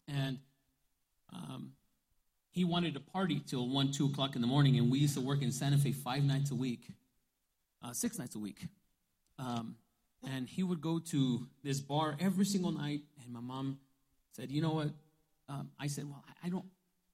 And 0.07 0.39
um, 1.33 1.73
he 2.51 2.65
wanted 2.65 2.95
to 2.95 3.01
party 3.01 3.41
till 3.47 3.69
1, 3.69 3.93
2 3.93 4.07
o'clock 4.07 4.35
in 4.35 4.43
the 4.43 4.47
morning. 4.47 4.79
And 4.79 4.91
we 4.91 4.99
used 4.99 5.15
to 5.15 5.21
work 5.21 5.41
in 5.41 5.51
Santa 5.53 5.79
Fe 5.79 5.93
five 5.93 6.25
nights 6.25 6.51
a 6.51 6.55
week, 6.55 6.89
uh, 7.83 7.93
six 7.93 8.19
nights 8.19 8.35
a 8.35 8.39
week. 8.39 8.67
Um, 9.39 9.77
and 10.31 10.47
he 10.49 10.63
would 10.63 10.81
go 10.81 10.99
to 10.99 11.47
this 11.65 11.81
bar 11.81 12.17
every 12.21 12.45
single 12.45 12.73
night. 12.73 13.01
And 13.25 13.33
my 13.33 13.41
mom 13.41 13.79
said, 14.33 14.51
You 14.51 14.63
know 14.63 14.73
what? 14.73 14.91
Um, 15.49 15.71
I 15.81 15.87
said, 15.87 16.05
Well, 16.05 16.23
I, 16.29 16.47
I 16.47 16.51
don't, 16.51 16.67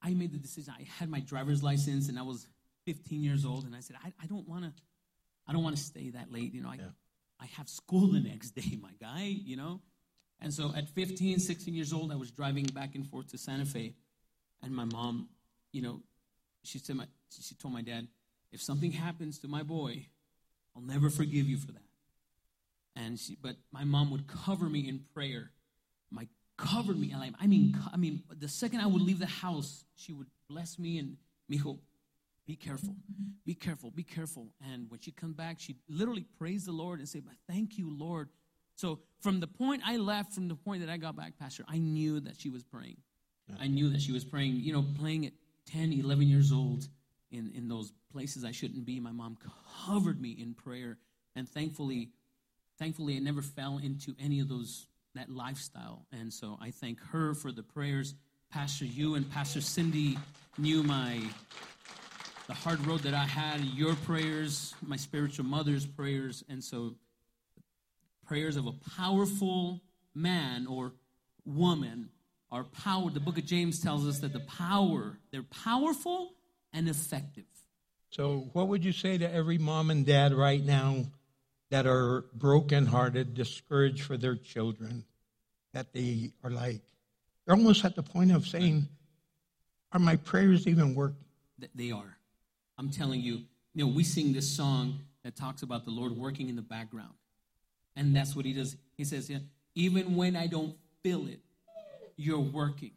I 0.02 0.14
made 0.14 0.32
the 0.32 0.38
decision. 0.38 0.74
I 0.78 0.86
had 0.98 1.08
my 1.08 1.20
driver's 1.20 1.62
license 1.62 2.08
and 2.08 2.18
I 2.18 2.22
was 2.22 2.46
15 2.86 3.22
years 3.22 3.44
old. 3.44 3.64
And 3.64 3.74
I 3.74 3.80
said, 3.80 3.96
I, 4.04 4.12
I 4.22 4.26
don't 4.26 4.48
want 4.48 4.64
to, 4.64 4.72
I 5.46 5.52
don't 5.52 5.62
want 5.62 5.76
to 5.76 5.82
stay 5.82 6.10
that 6.10 6.32
late. 6.32 6.54
You 6.54 6.62
know, 6.62 6.70
I, 6.70 6.76
Yeah. 6.76 6.90
I 7.40 7.46
have 7.56 7.68
school 7.68 8.08
the 8.08 8.20
next 8.20 8.50
day, 8.50 8.78
my 8.80 8.90
guy, 9.00 9.22
you 9.22 9.56
know? 9.56 9.80
And 10.40 10.52
so 10.54 10.72
at 10.76 10.88
15, 10.90 11.40
16 11.40 11.74
years 11.74 11.92
old, 11.92 12.12
I 12.12 12.16
was 12.16 12.30
driving 12.30 12.64
back 12.66 12.94
and 12.94 13.06
forth 13.06 13.28
to 13.28 13.38
Santa 13.38 13.64
Fe. 13.64 13.94
And 14.62 14.74
my 14.74 14.84
mom, 14.84 15.28
you 15.72 15.82
know, 15.82 16.00
she 16.62 16.78
said, 16.78 16.96
my, 16.96 17.06
she 17.30 17.54
told 17.54 17.74
my 17.74 17.82
dad, 17.82 18.08
if 18.52 18.62
something 18.62 18.92
happens 18.92 19.38
to 19.40 19.48
my 19.48 19.62
boy, 19.62 20.06
I'll 20.74 20.82
never 20.82 21.10
forgive 21.10 21.48
you 21.48 21.58
for 21.58 21.72
that. 21.72 21.82
And 22.96 23.18
she, 23.18 23.36
but 23.40 23.56
my 23.72 23.84
mom 23.84 24.10
would 24.10 24.26
cover 24.26 24.68
me 24.68 24.88
in 24.88 25.00
prayer. 25.14 25.50
My 26.10 26.26
covered 26.58 26.98
me. 26.98 27.12
and 27.12 27.22
I, 27.22 27.30
I 27.40 27.46
mean, 27.46 27.78
I 27.92 27.96
mean, 27.96 28.22
the 28.38 28.48
second 28.48 28.80
I 28.80 28.86
would 28.86 29.00
leave 29.00 29.20
the 29.20 29.26
house, 29.26 29.84
she 29.94 30.12
would 30.12 30.26
bless 30.50 30.78
me 30.78 30.98
and 30.98 31.16
mijo, 31.50 31.78
be 32.46 32.56
careful, 32.56 32.94
be 33.46 33.54
careful, 33.54 33.90
be 33.90 34.02
careful. 34.02 34.48
And 34.72 34.90
when 34.90 35.00
she 35.00 35.10
come 35.10 35.32
back, 35.32 35.60
she 35.60 35.76
literally 35.88 36.26
praised 36.38 36.66
the 36.66 36.72
Lord 36.72 36.98
and 36.98 37.08
say, 37.08 37.22
"Thank 37.46 37.78
you, 37.78 37.90
Lord." 37.90 38.28
So 38.74 39.00
from 39.20 39.40
the 39.40 39.46
point 39.46 39.82
I 39.84 39.96
left, 39.96 40.32
from 40.34 40.48
the 40.48 40.54
point 40.54 40.80
that 40.80 40.90
I 40.90 40.96
got 40.96 41.16
back, 41.16 41.38
Pastor, 41.38 41.64
I 41.68 41.78
knew 41.78 42.20
that 42.20 42.40
she 42.40 42.48
was 42.48 42.62
praying. 42.62 42.96
I 43.60 43.66
knew 43.66 43.88
that 43.90 44.00
she 44.00 44.12
was 44.12 44.24
praying. 44.24 44.56
You 44.56 44.72
know, 44.72 44.84
playing 44.98 45.26
at 45.26 45.32
10, 45.66 45.92
11 45.92 46.28
years 46.28 46.52
old 46.52 46.88
in 47.30 47.52
in 47.54 47.68
those 47.68 47.92
places 48.12 48.44
I 48.44 48.52
shouldn't 48.52 48.84
be. 48.84 48.98
My 48.98 49.12
mom 49.12 49.36
covered 49.86 50.20
me 50.20 50.30
in 50.30 50.54
prayer, 50.54 50.98
and 51.36 51.48
thankfully, 51.48 52.10
thankfully, 52.78 53.16
I 53.16 53.20
never 53.20 53.42
fell 53.42 53.78
into 53.78 54.14
any 54.18 54.40
of 54.40 54.48
those 54.48 54.86
that 55.18 55.28
lifestyle. 55.30 56.06
And 56.12 56.32
so 56.32 56.56
I 56.60 56.70
thank 56.70 57.00
her 57.10 57.34
for 57.34 57.50
the 57.50 57.62
prayers. 57.62 58.14
Pastor, 58.50 58.84
you 58.84 59.16
and 59.16 59.28
Pastor 59.28 59.60
Cindy 59.60 60.16
knew 60.56 60.82
my 60.82 61.20
the 62.46 62.54
hard 62.54 62.84
road 62.86 63.00
that 63.00 63.12
I 63.12 63.26
had, 63.26 63.60
your 63.60 63.94
prayers, 63.94 64.74
my 64.80 64.96
spiritual 64.96 65.44
mother's 65.44 65.84
prayers, 65.84 66.44
and 66.48 66.64
so 66.64 66.94
prayers 68.26 68.56
of 68.56 68.66
a 68.66 68.72
powerful 68.96 69.82
man 70.14 70.66
or 70.66 70.92
woman 71.44 72.08
are 72.50 72.64
power. 72.64 73.10
The 73.10 73.20
book 73.20 73.36
of 73.36 73.44
James 73.44 73.80
tells 73.80 74.06
us 74.06 74.20
that 74.20 74.32
the 74.32 74.40
power, 74.40 75.18
they're 75.30 75.42
powerful 75.42 76.32
and 76.72 76.88
effective. 76.88 77.44
So, 78.10 78.48
what 78.54 78.68
would 78.68 78.82
you 78.82 78.92
say 78.92 79.18
to 79.18 79.30
every 79.30 79.58
mom 79.58 79.90
and 79.90 80.06
dad 80.06 80.32
right 80.32 80.64
now 80.64 81.04
that 81.70 81.86
are 81.86 82.24
brokenhearted, 82.32 83.34
discouraged 83.34 84.02
for 84.02 84.16
their 84.16 84.36
children, 84.36 85.04
that 85.78 85.92
they 85.92 86.32
are 86.42 86.50
like, 86.50 86.82
they're 87.46 87.54
almost 87.54 87.84
at 87.84 87.94
the 87.94 88.02
point 88.02 88.32
of 88.32 88.48
saying, 88.48 88.88
Are 89.92 90.00
my 90.00 90.16
prayers 90.16 90.66
even 90.66 90.92
working? 90.92 91.24
They 91.72 91.92
are. 91.92 92.16
I'm 92.78 92.90
telling 92.90 93.20
you, 93.20 93.42
you 93.74 93.84
know, 93.84 93.86
we 93.86 94.02
sing 94.02 94.32
this 94.32 94.50
song 94.50 94.98
that 95.22 95.36
talks 95.36 95.62
about 95.62 95.84
the 95.84 95.92
Lord 95.92 96.16
working 96.16 96.48
in 96.48 96.56
the 96.56 96.62
background. 96.62 97.14
And 97.94 98.14
that's 98.14 98.34
what 98.34 98.44
he 98.44 98.52
does. 98.52 98.76
He 98.96 99.04
says, 99.04 99.30
yeah, 99.30 99.38
even 99.76 100.16
when 100.16 100.34
I 100.34 100.48
don't 100.48 100.74
feel 101.02 101.28
it, 101.28 101.40
you're 102.16 102.40
working. 102.40 102.92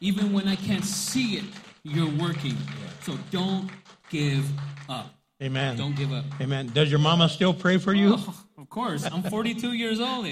Even 0.00 0.32
when 0.34 0.46
I 0.46 0.56
can't 0.56 0.84
see 0.84 1.36
it, 1.36 1.44
you're 1.84 2.10
working. 2.10 2.56
So 3.02 3.18
don't 3.30 3.70
give 4.10 4.46
up. 4.90 5.14
Amen. 5.42 5.76
Don't 5.76 5.96
give 5.96 6.12
up. 6.12 6.24
Amen. 6.40 6.70
Does 6.74 6.90
your 6.90 7.00
mama 7.00 7.30
still 7.30 7.54
pray 7.54 7.78
for 7.78 7.94
you? 7.94 8.16
Oh, 8.18 8.44
of 8.58 8.68
course. 8.68 9.04
I'm 9.10 9.22
42 9.22 9.72
years 9.72 10.00
old. 10.00 10.26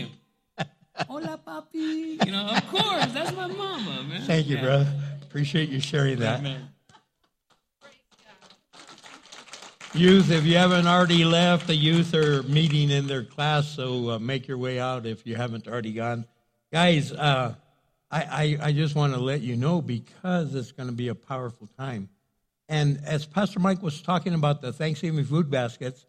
And, 0.99 1.09
Hola, 1.09 1.39
papi. 1.47 2.25
You 2.25 2.33
know, 2.33 2.47
of 2.47 2.69
course. 2.69 3.07
That's 3.13 3.35
my 3.35 3.47
mama, 3.47 4.03
man. 4.09 4.23
Thank 4.23 4.49
you, 4.49 4.57
Yeah. 4.57 4.63
brother. 4.63 4.93
Appreciate 5.23 5.69
you 5.69 5.81
sharing 5.81 6.19
that. 6.21 6.41
Amen. 6.41 6.69
Youth, 9.95 10.31
if 10.31 10.45
you 10.45 10.57
haven't 10.57 10.87
already 10.87 11.25
left, 11.25 11.67
the 11.67 11.75
youth 11.75 12.15
are 12.15 12.43
meeting 12.45 12.91
in 12.91 13.07
their 13.07 13.25
class, 13.25 13.69
so 13.69 14.11
uh, 14.11 14.19
make 14.19 14.47
your 14.47 14.59
way 14.59 14.79
out 14.79 15.07
if 15.07 15.27
you 15.27 15.35
haven't 15.35 15.67
already 15.67 15.93
gone. 15.93 16.27
Guys, 16.73 17.11
uh, 17.11 17.55
I, 18.11 18.23
I, 18.61 18.67
I 18.69 18.73
just 18.73 18.95
want 18.95 19.15
to 19.15 19.21
let 19.21 19.41
you 19.41 19.57
know 19.57 19.81
because 19.81 20.55
it's 20.55 20.73
going 20.73 20.89
to 20.89 20.95
be 20.95 21.09
a 21.09 21.15
powerful 21.15 21.69
time. 21.79 22.11
And 22.69 23.01
as 23.05 23.25
Pastor 23.25 23.61
Mike 23.61 23.83
was 23.83 24.03
talking 24.03 24.35
about 24.35 24.61
the 24.61 24.73
Thanksgiving 24.75 25.25
food 25.25 25.51
baskets, 25.51 26.05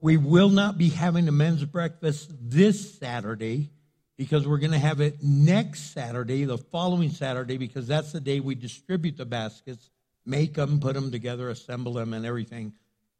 we 0.00 0.16
will 0.16 0.48
not 0.48 0.78
be 0.78 0.88
having 0.90 1.26
a 1.26 1.32
men's 1.32 1.64
breakfast 1.64 2.30
this 2.40 2.94
Saturday 2.98 3.70
because 4.16 4.46
we're 4.46 4.58
going 4.58 4.72
to 4.72 4.78
have 4.78 5.00
it 5.00 5.22
next 5.22 5.92
Saturday, 5.92 6.44
the 6.44 6.58
following 6.58 7.10
Saturday, 7.10 7.56
because 7.56 7.86
that's 7.86 8.12
the 8.12 8.20
day 8.20 8.40
we 8.40 8.54
distribute 8.54 9.16
the 9.16 9.24
baskets, 9.24 9.90
make 10.24 10.54
them, 10.54 10.80
put 10.80 10.94
them 10.94 11.10
together, 11.10 11.48
assemble 11.48 11.94
them, 11.94 12.12
and 12.12 12.24
everything. 12.24 12.72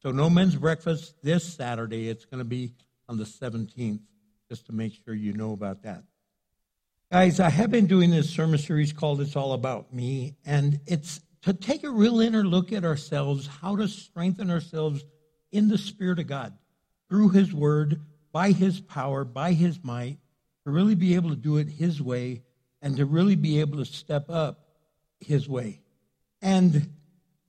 So 0.03 0.11
no 0.11 0.31
men's 0.31 0.57
breakfast 0.57 1.15
this 1.23 1.45
Saturday. 1.45 2.09
It's 2.09 2.25
going 2.25 2.39
to 2.39 2.45
be 2.45 2.75
on 3.09 3.19
the 3.19 3.25
17th, 3.25 4.01
just 4.49 4.67
to 4.67 4.73
make 4.73 4.95
sure 5.05 5.15
you 5.15 5.33
know 5.33 5.53
about 5.53 5.83
that. 5.83 6.05
Guys, 7.11 7.41
I 7.41 7.51
have 7.51 7.71
been 7.71 7.87
doing 7.87 8.11
this 8.11 8.31
sermon 8.31 8.59
series 8.59 8.93
called 8.93 9.21
It's 9.21 9.37
All 9.37 9.53
About 9.53 9.93
Me, 9.93 10.37
and 10.45 10.81
it's 10.87 11.21
to 11.43 11.53
take 11.53 11.85
a 11.85 11.91
real 11.91 12.21
inner 12.21 12.45
look 12.45 12.73
at 12.73 12.85
ourselves, 12.85 13.47
how 13.47 13.77
to 13.77 13.87
strengthen 13.87 14.51
ourselves 14.51 15.05
in 15.53 15.69
the 15.69 15.79
Spirit 15.79 16.19
of 16.19 16.27
God 16.27 16.55
through 17.09 17.31
His 17.31 17.53
Word, 17.53 18.01
by 18.33 18.53
His 18.53 18.81
power, 18.81 19.25
by 19.25 19.53
His 19.53 19.79
might, 19.85 20.19
to 20.65 20.71
really 20.71 20.95
be 20.95 21.15
able 21.15 21.31
to 21.31 21.37
do 21.37 21.59
it 21.59 21.69
His 21.69 22.01
way 22.01 22.43
and 22.83 22.97
to 22.97 23.05
really 23.05 23.37
be 23.37 23.61
able 23.61 23.79
to 23.79 23.85
step 23.85 24.29
up 24.29 24.61
His 25.21 25.49
way. 25.49 25.81
And 26.43 26.91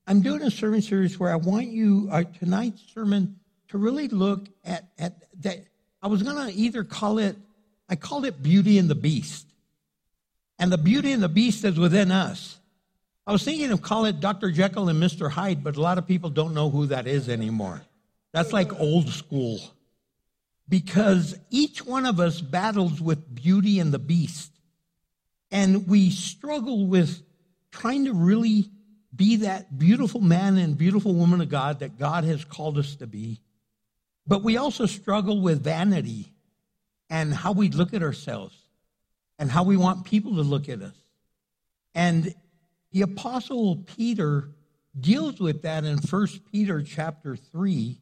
I'm 0.07 0.21
doing 0.21 0.41
a 0.41 0.51
sermon 0.51 0.81
series 0.81 1.19
where 1.19 1.31
I 1.31 1.35
want 1.35 1.67
you, 1.67 2.07
uh, 2.11 2.23
tonight's 2.39 2.83
sermon, 2.93 3.39
to 3.69 3.77
really 3.77 4.07
look 4.07 4.47
at, 4.63 4.89
at 4.97 5.23
that. 5.41 5.65
I 6.01 6.07
was 6.07 6.23
going 6.23 6.47
to 6.47 6.53
either 6.53 6.83
call 6.83 7.17
it, 7.17 7.35
I 7.89 7.95
called 7.95 8.25
it 8.25 8.41
Beauty 8.41 8.77
and 8.77 8.89
the 8.89 8.95
Beast. 8.95 9.47
And 10.59 10.71
the 10.71 10.77
beauty 10.77 11.11
and 11.11 11.21
the 11.21 11.29
beast 11.29 11.65
is 11.65 11.77
within 11.77 12.11
us. 12.11 12.57
I 13.27 13.31
was 13.31 13.43
thinking 13.43 13.71
of 13.71 13.81
call 13.81 14.05
it 14.05 14.19
Dr. 14.19 14.51
Jekyll 14.51 14.87
and 14.87 15.01
Mr. 15.01 15.29
Hyde, 15.29 15.63
but 15.63 15.75
a 15.75 15.81
lot 15.81 15.97
of 15.97 16.07
people 16.07 16.29
don't 16.29 16.53
know 16.53 16.69
who 16.69 16.85
that 16.87 17.07
is 17.07 17.27
anymore. 17.27 17.81
That's 18.31 18.53
like 18.53 18.79
old 18.79 19.09
school. 19.09 19.59
Because 20.67 21.37
each 21.49 21.85
one 21.85 22.05
of 22.05 22.19
us 22.19 22.41
battles 22.41 22.99
with 22.99 23.33
beauty 23.33 23.79
and 23.79 23.93
the 23.93 23.99
beast. 23.99 24.51
And 25.51 25.87
we 25.87 26.09
struggle 26.09 26.87
with 26.87 27.21
trying 27.71 28.05
to 28.05 28.13
really 28.13 28.71
be 29.15 29.37
that 29.37 29.77
beautiful 29.77 30.21
man 30.21 30.57
and 30.57 30.77
beautiful 30.77 31.13
woman 31.13 31.41
of 31.41 31.49
God 31.49 31.79
that 31.79 31.97
God 31.97 32.23
has 32.23 32.43
called 32.43 32.77
us 32.77 32.95
to 32.97 33.07
be. 33.07 33.41
But 34.27 34.43
we 34.43 34.57
also 34.57 34.85
struggle 34.85 35.41
with 35.41 35.63
vanity 35.63 36.33
and 37.09 37.33
how 37.33 37.51
we 37.51 37.69
look 37.69 37.93
at 37.93 38.01
ourselves 38.01 38.57
and 39.37 39.51
how 39.51 39.63
we 39.63 39.77
want 39.77 40.05
people 40.05 40.35
to 40.35 40.41
look 40.41 40.67
at 40.67 40.81
us. 40.81 40.95
And 41.93 42.33
the 42.91 43.03
apostle 43.03 43.77
Peter 43.97 44.49
deals 44.99 45.39
with 45.39 45.61
that 45.61 45.83
in 45.83 45.97
1 45.97 46.27
Peter 46.51 46.81
chapter 46.81 47.35
3 47.35 47.99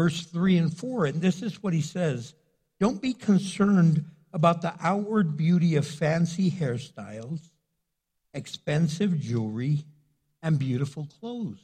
verse 0.00 0.24
3 0.26 0.56
and 0.56 0.76
4 0.76 1.06
and 1.06 1.20
this 1.20 1.42
is 1.42 1.62
what 1.62 1.74
he 1.74 1.82
says 1.82 2.34
don't 2.78 3.02
be 3.02 3.12
concerned 3.12 4.04
about 4.32 4.62
the 4.62 4.72
outward 4.80 5.36
beauty 5.36 5.76
of 5.76 5.86
fancy 5.86 6.50
hairstyles 6.50 7.50
expensive 8.32 9.20
jewelry 9.20 9.84
and 10.42 10.58
beautiful 10.58 11.08
clothes 11.20 11.60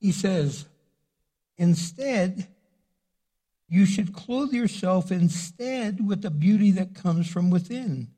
he 0.00 0.12
says 0.12 0.66
instead 1.56 2.48
you 3.70 3.86
should 3.86 4.12
clothe 4.12 4.52
yourself 4.52 5.12
instead 5.12 6.06
with 6.06 6.22
the 6.22 6.30
beauty 6.30 6.72
that 6.72 6.92
comes 6.92 7.30
from 7.30 7.50
within, 7.50 8.08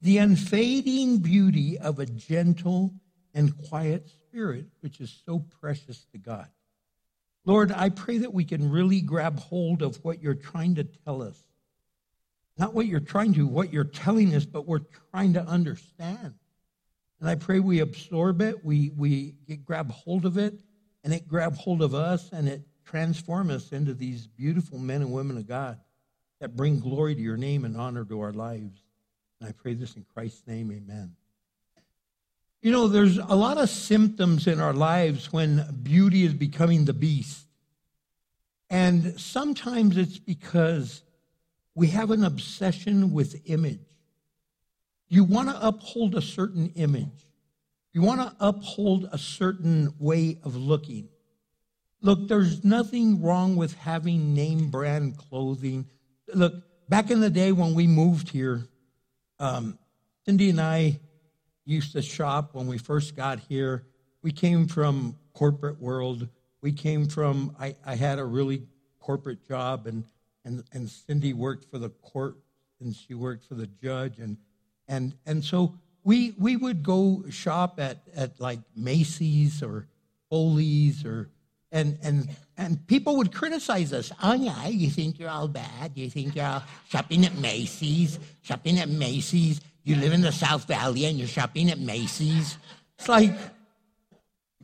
the 0.00 0.16
unfading 0.16 1.18
beauty 1.18 1.78
of 1.78 1.98
a 1.98 2.06
gentle 2.06 2.94
and 3.34 3.54
quiet 3.68 4.08
spirit, 4.08 4.64
which 4.80 4.98
is 5.02 5.22
so 5.26 5.44
precious 5.60 6.06
to 6.12 6.18
God. 6.18 6.48
Lord, 7.46 7.70
I 7.70 7.90
pray 7.90 8.18
that 8.18 8.34
we 8.34 8.44
can 8.44 8.70
really 8.70 9.00
grab 9.00 9.38
hold 9.38 9.80
of 9.80 10.04
what 10.04 10.20
you're 10.20 10.34
trying 10.34 10.74
to 10.74 10.84
tell 10.84 11.22
us. 11.22 11.38
Not 12.58 12.74
what 12.74 12.86
you're 12.86 13.00
trying 13.00 13.34
to, 13.34 13.46
what 13.46 13.72
you're 13.72 13.84
telling 13.84 14.34
us, 14.34 14.44
but 14.44 14.66
we're 14.66 14.80
trying 15.12 15.34
to 15.34 15.42
understand. 15.42 16.34
And 17.20 17.28
I 17.28 17.36
pray 17.36 17.60
we 17.60 17.78
absorb 17.80 18.42
it, 18.42 18.64
we, 18.64 18.90
we 18.96 19.36
get, 19.46 19.64
grab 19.64 19.90
hold 19.92 20.26
of 20.26 20.36
it, 20.36 20.60
and 21.04 21.14
it 21.14 21.28
grab 21.28 21.54
hold 21.54 21.82
of 21.82 21.94
us, 21.94 22.30
and 22.32 22.48
it 22.48 22.62
transform 22.84 23.50
us 23.50 23.70
into 23.70 23.94
these 23.94 24.26
beautiful 24.26 24.78
men 24.78 25.00
and 25.00 25.12
women 25.12 25.36
of 25.36 25.46
God 25.46 25.78
that 26.40 26.56
bring 26.56 26.80
glory 26.80 27.14
to 27.14 27.20
your 27.20 27.36
name 27.36 27.64
and 27.64 27.76
honor 27.76 28.04
to 28.04 28.20
our 28.20 28.32
lives. 28.32 28.82
And 29.40 29.48
I 29.48 29.52
pray 29.52 29.74
this 29.74 29.94
in 29.94 30.04
Christ's 30.12 30.46
name, 30.46 30.72
amen. 30.72 31.14
You 32.66 32.72
know, 32.72 32.88
there's 32.88 33.16
a 33.18 33.36
lot 33.36 33.58
of 33.58 33.70
symptoms 33.70 34.48
in 34.48 34.60
our 34.60 34.72
lives 34.72 35.32
when 35.32 35.64
beauty 35.84 36.24
is 36.24 36.34
becoming 36.34 36.84
the 36.84 36.92
beast. 36.92 37.46
And 38.68 39.20
sometimes 39.20 39.96
it's 39.96 40.18
because 40.18 41.04
we 41.76 41.86
have 41.90 42.10
an 42.10 42.24
obsession 42.24 43.12
with 43.12 43.40
image. 43.44 43.86
You 45.06 45.22
want 45.22 45.48
to 45.48 45.64
uphold 45.64 46.16
a 46.16 46.20
certain 46.20 46.72
image. 46.74 47.28
You 47.92 48.02
want 48.02 48.20
to 48.22 48.34
uphold 48.40 49.10
a 49.12 49.18
certain 49.18 49.94
way 50.00 50.40
of 50.42 50.56
looking. 50.56 51.08
Look, 52.00 52.26
there's 52.26 52.64
nothing 52.64 53.22
wrong 53.22 53.54
with 53.54 53.74
having 53.74 54.34
name 54.34 54.70
brand 54.70 55.18
clothing. 55.18 55.86
Look, 56.34 56.54
back 56.88 57.12
in 57.12 57.20
the 57.20 57.30
day 57.30 57.52
when 57.52 57.74
we 57.74 57.86
moved 57.86 58.30
here, 58.30 58.66
um, 59.38 59.78
Cindy 60.24 60.50
and 60.50 60.60
I 60.60 60.98
used 61.66 61.92
to 61.92 62.00
shop 62.00 62.54
when 62.54 62.66
we 62.66 62.78
first 62.78 63.14
got 63.14 63.40
here. 63.40 63.84
We 64.22 64.32
came 64.32 64.66
from 64.66 65.16
corporate 65.34 65.80
world. 65.80 66.28
We 66.62 66.72
came 66.72 67.06
from, 67.06 67.54
I, 67.60 67.76
I 67.84 67.96
had 67.96 68.18
a 68.18 68.24
really 68.24 68.62
corporate 69.00 69.46
job, 69.46 69.86
and, 69.86 70.04
and, 70.44 70.64
and 70.72 70.88
Cindy 70.88 71.34
worked 71.34 71.70
for 71.70 71.78
the 71.78 71.90
court, 71.90 72.36
and 72.80 72.94
she 72.94 73.14
worked 73.14 73.44
for 73.44 73.54
the 73.54 73.66
judge. 73.66 74.18
And, 74.18 74.38
and, 74.88 75.14
and 75.26 75.44
so 75.44 75.74
we, 76.04 76.34
we 76.38 76.56
would 76.56 76.82
go 76.82 77.24
shop 77.28 77.78
at, 77.78 77.98
at 78.14 78.40
like 78.40 78.60
Macy's 78.74 79.62
or 79.62 79.86
Foley's 80.30 81.04
or 81.04 81.28
and 81.72 81.98
and 82.02 82.28
and 82.56 82.86
people 82.86 83.16
would 83.16 83.34
criticize 83.34 83.92
us. 83.92 84.12
Oh 84.22 84.32
yeah, 84.32 84.66
you 84.68 84.88
think 84.88 85.18
you're 85.18 85.28
all 85.28 85.48
bad? 85.48 85.92
You 85.94 86.08
think 86.08 86.34
you're 86.34 86.46
all 86.46 86.62
shopping 86.88 87.24
at 87.26 87.36
Macy's? 87.36 88.18
Shopping 88.42 88.78
at 88.78 88.88
Macy's? 88.88 89.60
You 89.86 89.94
live 89.94 90.12
in 90.12 90.20
the 90.20 90.32
South 90.32 90.66
Valley 90.66 91.04
and 91.04 91.16
you're 91.16 91.28
shopping 91.28 91.70
at 91.70 91.78
Macy's? 91.78 92.58
It's 92.98 93.08
like, 93.08 93.32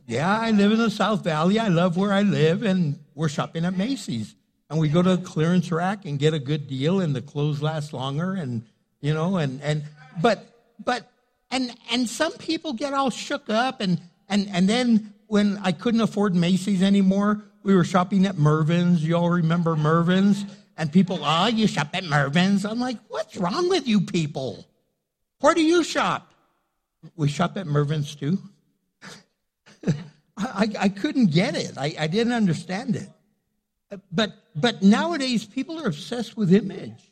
yeah, 0.05 0.37
I 0.37 0.51
live 0.51 0.73
in 0.73 0.79
the 0.79 0.91
South 0.91 1.23
Valley. 1.23 1.57
I 1.57 1.69
love 1.69 1.95
where 1.95 2.11
I 2.11 2.23
live, 2.23 2.61
and 2.63 2.99
we're 3.15 3.29
shopping 3.29 3.63
at 3.63 3.77
Macy's. 3.77 4.35
And 4.69 4.81
we 4.81 4.89
go 4.89 5.01
to 5.01 5.13
a 5.13 5.17
clearance 5.17 5.71
rack 5.71 6.03
and 6.03 6.19
get 6.19 6.33
a 6.33 6.39
good 6.39 6.67
deal, 6.67 6.99
and 6.99 7.15
the 7.15 7.21
clothes 7.21 7.61
last 7.61 7.93
longer, 7.93 8.33
and 8.33 8.63
you 8.99 9.13
know, 9.13 9.37
and 9.37 9.61
and 9.61 9.83
but 10.21 10.43
but 10.83 11.09
and 11.51 11.73
and 11.89 12.09
some 12.09 12.33
people 12.33 12.73
get 12.73 12.93
all 12.93 13.09
shook 13.09 13.49
up, 13.49 13.79
and 13.79 14.01
and 14.27 14.49
and 14.51 14.67
then 14.67 15.13
when 15.27 15.57
I 15.63 15.71
couldn't 15.71 16.01
afford 16.01 16.35
Macy's 16.35 16.83
anymore, 16.83 17.45
we 17.63 17.73
were 17.73 17.85
shopping 17.85 18.25
at 18.25 18.37
Mervyn's. 18.37 19.01
You 19.01 19.15
all 19.15 19.29
remember 19.29 19.77
Mervyn's? 19.77 20.43
And 20.75 20.91
people, 20.91 21.19
oh, 21.21 21.47
you 21.47 21.67
shop 21.67 21.91
at 21.93 22.03
Mervyn's. 22.03 22.65
I'm 22.65 22.81
like, 22.81 22.97
what's 23.07 23.37
wrong 23.37 23.69
with 23.69 23.87
you 23.87 24.01
people? 24.01 24.65
Where 25.43 25.53
do 25.53 25.61
you 25.61 25.83
shop? 25.83 26.31
We 27.17 27.27
shop 27.27 27.57
at 27.57 27.67
Mervyn's 27.67 28.15
too. 28.15 28.39
I, 30.37 30.69
I 30.79 30.87
couldn't 30.87 31.31
get 31.31 31.53
it. 31.57 31.73
I, 31.77 31.93
I 31.99 32.07
didn't 32.07 32.31
understand 32.31 32.95
it. 32.95 33.99
but 34.09 34.31
but 34.55 34.81
nowadays 34.81 35.43
people 35.43 35.83
are 35.83 35.87
obsessed 35.87 36.37
with 36.37 36.53
image. 36.53 37.11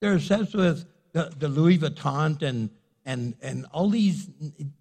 They're 0.00 0.14
obsessed 0.14 0.54
with 0.54 0.86
the, 1.12 1.30
the 1.38 1.48
Louis 1.48 1.76
Vuitton 1.76 2.40
and 2.40 2.70
and 3.04 3.34
and 3.42 3.66
all 3.70 3.90
these. 3.90 4.30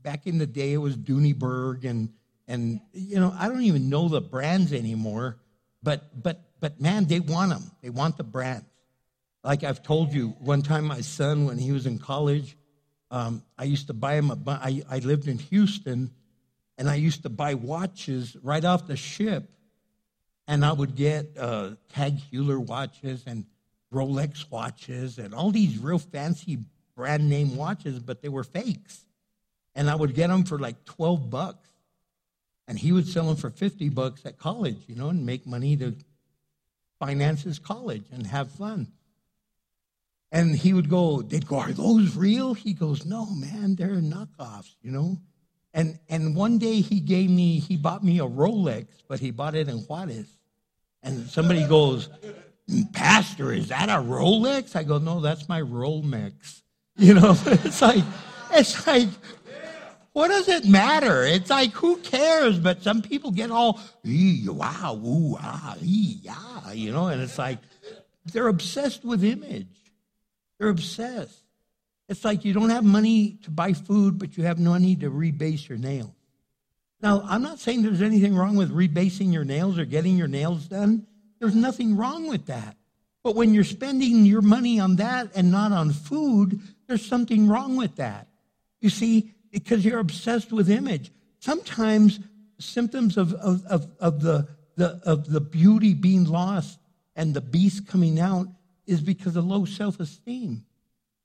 Back 0.01 0.25
in 0.25 0.37
the 0.37 0.47
day, 0.47 0.71
it 0.71 0.77
was 0.77 0.95
Dooney 0.95 1.37
& 1.37 1.37
Bourke 1.37 1.83
and 1.83 2.07
and 2.47 2.79
you 2.93 3.19
know 3.19 3.35
I 3.37 3.49
don't 3.49 3.63
even 3.63 3.89
know 3.89 4.07
the 4.07 4.21
brands 4.21 4.71
anymore. 4.71 5.39
But 5.83 6.23
but 6.23 6.39
but 6.61 6.79
man, 6.79 7.03
they 7.03 7.19
want 7.19 7.49
them. 7.49 7.69
They 7.81 7.89
want 7.89 8.15
the 8.15 8.23
brands. 8.23 8.63
Like 9.43 9.65
I've 9.65 9.83
told 9.83 10.13
you, 10.13 10.29
one 10.39 10.61
time 10.61 10.85
my 10.85 11.01
son, 11.01 11.43
when 11.43 11.57
he 11.57 11.73
was 11.73 11.85
in 11.85 11.99
college, 11.99 12.55
um, 13.11 13.43
I 13.57 13.65
used 13.65 13.87
to 13.87 13.93
buy 13.93 14.15
them. 14.15 14.31
a. 14.31 14.37
I, 14.49 14.81
I 14.89 14.99
lived 14.99 15.27
in 15.27 15.37
Houston, 15.37 16.11
and 16.77 16.89
I 16.89 16.95
used 16.95 17.23
to 17.23 17.29
buy 17.29 17.53
watches 17.53 18.37
right 18.41 18.63
off 18.63 18.87
the 18.87 18.95
ship, 18.95 19.51
and 20.47 20.65
I 20.65 20.71
would 20.71 20.95
get 20.95 21.37
uh, 21.37 21.71
Tag 21.89 22.17
Heuer 22.31 22.57
watches 22.57 23.23
and 23.27 23.45
Rolex 23.93 24.49
watches 24.49 25.17
and 25.17 25.35
all 25.35 25.51
these 25.51 25.77
real 25.77 25.99
fancy 25.99 26.59
brand 26.95 27.29
name 27.29 27.57
watches, 27.57 27.99
but 27.99 28.21
they 28.21 28.29
were 28.29 28.45
fakes, 28.45 29.05
and 29.75 29.89
I 29.89 29.95
would 29.95 30.15
get 30.15 30.29
them 30.29 30.45
for 30.45 30.57
like 30.57 30.85
twelve 30.85 31.29
bucks, 31.29 31.67
and 32.67 32.79
he 32.79 32.93
would 32.93 33.07
sell 33.07 33.25
them 33.25 33.35
for 33.35 33.49
fifty 33.49 33.89
bucks 33.89 34.25
at 34.25 34.37
college, 34.37 34.83
you 34.87 34.95
know, 34.95 35.09
and 35.09 35.25
make 35.25 35.45
money 35.45 35.75
to 35.75 35.95
finance 36.99 37.43
his 37.43 37.59
college 37.59 38.05
and 38.13 38.27
have 38.27 38.49
fun. 38.51 38.87
And 40.31 40.55
he 40.55 40.73
would 40.73 40.89
go, 40.89 41.21
they'd 41.21 41.45
go, 41.45 41.59
are 41.59 41.73
those 41.73 42.15
real? 42.15 42.53
He 42.53 42.73
goes, 42.73 43.05
no, 43.05 43.25
man, 43.35 43.75
they're 43.75 43.97
knockoffs, 43.97 44.75
you 44.81 44.91
know? 44.91 45.17
And, 45.73 45.99
and 46.09 46.35
one 46.35 46.57
day 46.57 46.81
he 46.81 46.99
gave 46.99 47.29
me, 47.29 47.59
he 47.59 47.75
bought 47.77 48.03
me 48.03 48.19
a 48.19 48.25
Rolex, 48.25 48.87
but 49.07 49.19
he 49.19 49.31
bought 49.31 49.55
it 49.55 49.67
in 49.67 49.79
Juarez. 49.79 50.37
And 51.03 51.29
somebody 51.29 51.65
goes, 51.67 52.09
Pastor, 52.93 53.51
is 53.51 53.69
that 53.69 53.89
a 53.89 54.01
Rolex? 54.01 54.75
I 54.75 54.83
go, 54.83 54.99
no, 54.99 55.19
that's 55.19 55.49
my 55.49 55.61
Rolex. 55.61 56.33
You 56.97 57.15
know, 57.15 57.35
it's 57.45 57.81
like, 57.81 58.03
it's 58.51 58.85
like, 58.85 59.07
what 60.13 60.27
does 60.27 60.49
it 60.49 60.65
matter? 60.65 61.23
It's 61.23 61.49
like, 61.49 61.71
who 61.71 61.97
cares? 61.97 62.59
But 62.59 62.83
some 62.83 63.01
people 63.01 63.31
get 63.31 63.49
all, 63.49 63.79
"Ee, 64.05 64.47
wow, 64.47 64.99
ooh, 65.03 65.37
ah, 65.39 65.77
ee, 65.81 66.19
yeah, 66.21 66.71
you 66.73 66.91
know, 66.91 67.07
and 67.07 67.21
it's 67.21 67.37
like, 67.37 67.59
they're 68.25 68.49
obsessed 68.49 69.05
with 69.05 69.23
image. 69.23 69.80
They're 70.61 70.69
obsessed. 70.69 71.41
It's 72.07 72.23
like 72.23 72.45
you 72.45 72.53
don't 72.53 72.69
have 72.69 72.83
money 72.83 73.39
to 73.45 73.49
buy 73.49 73.73
food, 73.73 74.19
but 74.19 74.37
you 74.37 74.43
have 74.43 74.59
money 74.59 74.95
to 74.97 75.09
rebase 75.09 75.67
your 75.67 75.79
nails. 75.79 76.13
Now, 77.01 77.23
I'm 77.27 77.41
not 77.41 77.57
saying 77.57 77.81
there's 77.81 78.03
anything 78.03 78.35
wrong 78.35 78.55
with 78.55 78.69
rebasing 78.69 79.33
your 79.33 79.43
nails 79.43 79.79
or 79.79 79.85
getting 79.85 80.17
your 80.17 80.27
nails 80.27 80.67
done. 80.67 81.07
There's 81.39 81.55
nothing 81.55 81.97
wrong 81.97 82.27
with 82.27 82.45
that. 82.45 82.77
But 83.23 83.35
when 83.35 83.55
you're 83.55 83.63
spending 83.63 84.23
your 84.23 84.43
money 84.43 84.79
on 84.79 84.97
that 84.97 85.31
and 85.33 85.49
not 85.49 85.71
on 85.71 85.93
food, 85.93 86.61
there's 86.85 87.03
something 87.03 87.47
wrong 87.47 87.75
with 87.75 87.95
that. 87.95 88.27
You 88.81 88.91
see, 88.91 89.31
because 89.49 89.83
you're 89.83 89.97
obsessed 89.97 90.51
with 90.51 90.69
image. 90.69 91.11
Sometimes 91.39 92.19
symptoms 92.59 93.17
of, 93.17 93.33
of, 93.33 93.65
of, 93.65 93.87
of, 93.99 94.21
the, 94.21 94.47
the, 94.75 95.01
of 95.05 95.27
the 95.27 95.41
beauty 95.41 95.95
being 95.95 96.25
lost 96.25 96.77
and 97.15 97.33
the 97.33 97.41
beast 97.41 97.87
coming 97.87 98.19
out 98.19 98.45
is 98.91 99.01
because 99.01 99.35
of 99.35 99.45
low 99.45 99.65
self 99.65 99.99
esteem. 99.99 100.65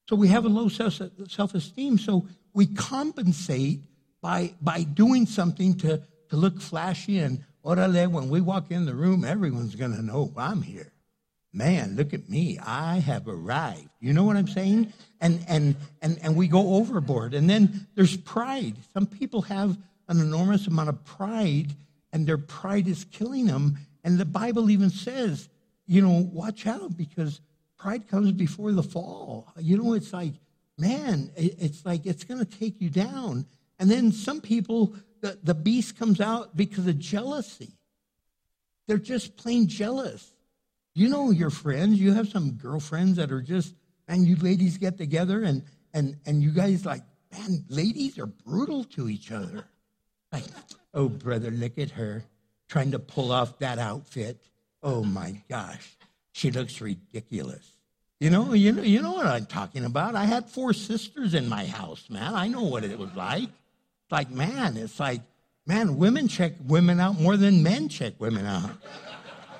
So 0.08 0.16
we 0.16 0.28
have 0.28 0.44
a 0.44 0.48
low 0.48 0.68
self 0.68 1.54
esteem. 1.54 1.98
So 1.98 2.26
we 2.54 2.66
compensate 2.66 3.80
by, 4.22 4.54
by 4.60 4.84
doing 4.84 5.26
something 5.26 5.76
to, 5.78 6.00
to 6.30 6.36
look 6.36 6.60
flashy 6.60 7.18
and 7.18 7.44
orale, 7.64 8.08
when 8.08 8.28
we 8.28 8.40
walk 8.40 8.70
in 8.70 8.86
the 8.86 8.94
room, 8.94 9.24
everyone's 9.24 9.74
going 9.74 9.94
to 9.94 10.02
know 10.02 10.32
I'm 10.36 10.62
here. 10.62 10.92
Man, 11.52 11.96
look 11.96 12.12
at 12.12 12.28
me. 12.28 12.58
I 12.64 12.98
have 12.98 13.26
arrived. 13.26 13.88
You 14.00 14.12
know 14.12 14.24
what 14.24 14.36
I'm 14.36 14.46
saying? 14.46 14.92
And, 15.20 15.44
and, 15.48 15.74
and, 16.02 16.18
and 16.22 16.36
we 16.36 16.48
go 16.48 16.74
overboard. 16.74 17.34
And 17.34 17.48
then 17.48 17.86
there's 17.94 18.16
pride. 18.16 18.74
Some 18.92 19.06
people 19.06 19.42
have 19.42 19.76
an 20.08 20.20
enormous 20.20 20.66
amount 20.66 20.90
of 20.90 21.04
pride, 21.04 21.74
and 22.12 22.26
their 22.26 22.38
pride 22.38 22.86
is 22.86 23.04
killing 23.04 23.46
them. 23.46 23.78
And 24.04 24.18
the 24.18 24.24
Bible 24.24 24.70
even 24.70 24.90
says, 24.90 25.48
you 25.86 26.02
know, 26.02 26.28
watch 26.32 26.66
out 26.66 26.96
because 26.96 27.40
pride 27.86 28.08
comes 28.08 28.32
before 28.32 28.72
the 28.72 28.82
fall. 28.82 29.46
You 29.60 29.76
know, 29.76 29.92
it's 29.92 30.12
like, 30.12 30.32
man, 30.76 31.30
it's 31.36 31.86
like 31.86 32.04
it's 32.04 32.24
going 32.24 32.44
to 32.44 32.58
take 32.58 32.80
you 32.80 32.90
down. 32.90 33.46
And 33.78 33.88
then 33.88 34.10
some 34.10 34.40
people, 34.40 34.96
the, 35.20 35.38
the 35.44 35.54
beast 35.54 35.96
comes 35.96 36.20
out 36.20 36.56
because 36.56 36.88
of 36.88 36.98
jealousy. 36.98 37.70
They're 38.88 38.98
just 38.98 39.36
plain 39.36 39.68
jealous. 39.68 40.32
You 40.96 41.08
know 41.08 41.30
your 41.30 41.50
friends. 41.50 42.00
You 42.00 42.12
have 42.14 42.28
some 42.28 42.54
girlfriends 42.54 43.18
that 43.18 43.30
are 43.30 43.40
just, 43.40 43.72
and 44.08 44.26
you 44.26 44.34
ladies 44.34 44.78
get 44.78 44.98
together 44.98 45.44
and 45.44 45.62
and 45.94 46.16
and 46.26 46.42
you 46.42 46.50
guys 46.50 46.84
like, 46.84 47.02
man, 47.32 47.64
ladies 47.68 48.18
are 48.18 48.26
brutal 48.26 48.82
to 48.96 49.08
each 49.08 49.30
other. 49.30 49.64
Like, 50.32 50.44
oh 50.92 51.08
brother, 51.08 51.52
look 51.52 51.78
at 51.78 51.92
her 51.92 52.24
trying 52.68 52.90
to 52.90 52.98
pull 52.98 53.30
off 53.30 53.60
that 53.60 53.78
outfit. 53.78 54.42
Oh 54.82 55.04
my 55.04 55.40
gosh, 55.48 55.96
she 56.32 56.50
looks 56.50 56.80
ridiculous. 56.80 57.75
You 58.18 58.30
know, 58.30 58.54
you 58.54 58.72
know, 58.72 58.82
you 58.82 59.02
know 59.02 59.12
what 59.12 59.26
I'm 59.26 59.44
talking 59.44 59.84
about. 59.84 60.14
I 60.14 60.24
had 60.24 60.48
four 60.48 60.72
sisters 60.72 61.34
in 61.34 61.48
my 61.48 61.66
house, 61.66 62.08
man. 62.08 62.34
I 62.34 62.48
know 62.48 62.62
what 62.62 62.82
it 62.82 62.98
was 62.98 63.14
like. 63.14 63.44
It's 63.44 64.12
like, 64.12 64.30
man, 64.30 64.76
it's 64.78 64.98
like, 64.98 65.20
man, 65.66 65.98
women 65.98 66.26
check 66.26 66.52
women 66.66 66.98
out 66.98 67.20
more 67.20 67.36
than 67.36 67.62
men 67.62 67.88
check 67.90 68.14
women 68.18 68.46
out. 68.46 68.70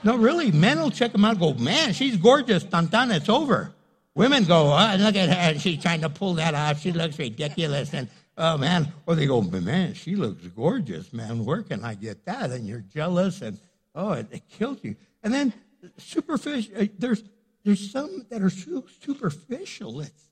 No, 0.05 0.17
really, 0.17 0.53
men 0.53 0.81
will 0.81 0.91
check 0.91 1.13
them 1.13 1.25
out 1.25 1.39
go, 1.39 1.53
man, 1.55 1.93
she's 1.93 2.17
gorgeous, 2.17 2.65
Tantan, 2.65 3.15
it's 3.15 3.29
over. 3.29 3.75
Women 4.15 4.45
go, 4.45 4.73
oh, 4.73 4.97
look 4.99 5.17
at 5.17 5.29
her, 5.29 5.59
she's 5.59 5.83
trying 5.83 6.01
to 6.01 6.09
pull 6.09 6.35
that 6.35 6.55
off, 6.55 6.81
she 6.81 6.93
looks 6.93 7.19
ridiculous. 7.19 7.93
And, 7.93 8.09
oh, 8.39 8.57
man, 8.57 8.93
or 9.05 9.17
they 9.17 9.27
go, 9.27 9.43
man, 9.43 9.95
she 9.95 10.17
looks 10.17 10.47
gorgeous, 10.47 11.13
man, 11.13 11.45
where 11.45 11.63
can 11.63 11.85
I 11.85 11.95
get 11.95 12.25
that? 12.25 12.51
And 12.53 12.67
you're 12.67 12.85
jealous, 12.95 13.43
and, 13.43 13.59
oh, 13.95 14.13
it, 14.13 14.29
it 14.31 14.49
kills 14.49 14.79
you. 14.83 14.97
And 15.23 15.35
then 15.35 15.53
superficial, 15.99 16.73
uh, 16.79 16.87
there's, 16.99 17.23
there's 17.67 17.91
some 17.91 18.25
that 18.31 18.43
are 18.43 18.49
su- 18.49 18.87
superficial. 19.03 20.01
It's 20.01 20.29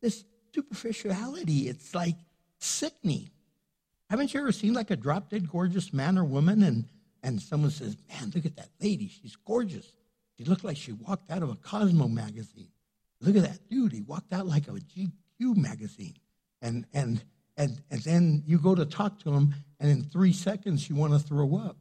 this 0.00 0.24
superficiality, 0.54 1.68
it's 1.68 1.94
like 1.94 2.16
sickening. 2.58 3.28
Haven't 4.08 4.32
you 4.32 4.40
ever 4.40 4.52
seen 4.52 4.72
like 4.72 4.90
a 4.90 4.96
drop 4.96 5.28
dead 5.28 5.50
gorgeous 5.50 5.92
man 5.92 6.16
or 6.16 6.24
woman 6.24 6.62
and, 6.62 6.86
and 7.22 7.42
someone 7.42 7.70
says, 7.70 7.98
Man, 8.08 8.32
look 8.34 8.46
at 8.46 8.56
that 8.56 8.70
lady. 8.80 9.08
She's 9.08 9.36
gorgeous. 9.36 9.92
She 10.38 10.44
looked 10.44 10.64
like 10.64 10.78
she 10.78 10.92
walked 10.92 11.30
out 11.30 11.42
of 11.42 11.50
a 11.50 11.56
Cosmo 11.56 12.08
magazine. 12.08 12.70
Look 13.20 13.36
at 13.36 13.42
that 13.42 13.68
dude. 13.68 13.92
He 13.92 14.00
walked 14.00 14.32
out 14.32 14.46
like 14.46 14.66
a 14.66 14.70
GQ 14.70 15.56
magazine. 15.56 16.14
And, 16.62 16.86
and, 16.94 17.22
and, 17.58 17.82
and 17.90 18.00
then 18.00 18.42
you 18.46 18.58
go 18.58 18.74
to 18.74 18.86
talk 18.86 19.18
to 19.24 19.30
him, 19.30 19.54
and 19.78 19.90
in 19.90 20.04
three 20.04 20.32
seconds, 20.32 20.88
you 20.88 20.96
want 20.96 21.12
to 21.12 21.18
throw 21.18 21.56
up 21.56 21.76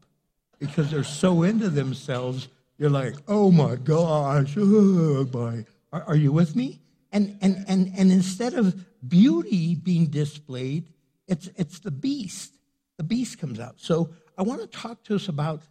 because 0.60 0.92
they're 0.92 1.04
so 1.04 1.44
into 1.44 1.70
themselves. 1.70 2.50
You're 2.78 2.90
like, 2.90 3.16
oh 3.28 3.52
my 3.52 3.76
gosh, 3.76 4.54
oh 4.58 5.28
my. 5.34 5.66
Are, 5.92 6.04
are 6.04 6.16
you 6.16 6.32
with 6.32 6.56
me? 6.56 6.80
And, 7.12 7.38
and, 7.42 7.66
and, 7.68 7.92
and 7.98 8.12
instead 8.12 8.54
of 8.54 8.86
beauty 9.08 9.76
being 9.76 10.08
displayed, 10.08 10.94
it's, 11.28 11.50
it's 11.56 11.80
the 11.80 11.92
beast. 11.92 12.54
The 12.98 13.04
beast 13.04 13.40
comes 13.40 13.60
out. 13.60 13.76
So 13.78 14.10
I 14.38 14.44
want 14.44 14.62
to 14.62 14.68
talk 14.68 15.04
to 15.06 15.16
us 15.16 15.28
about 15.28 15.62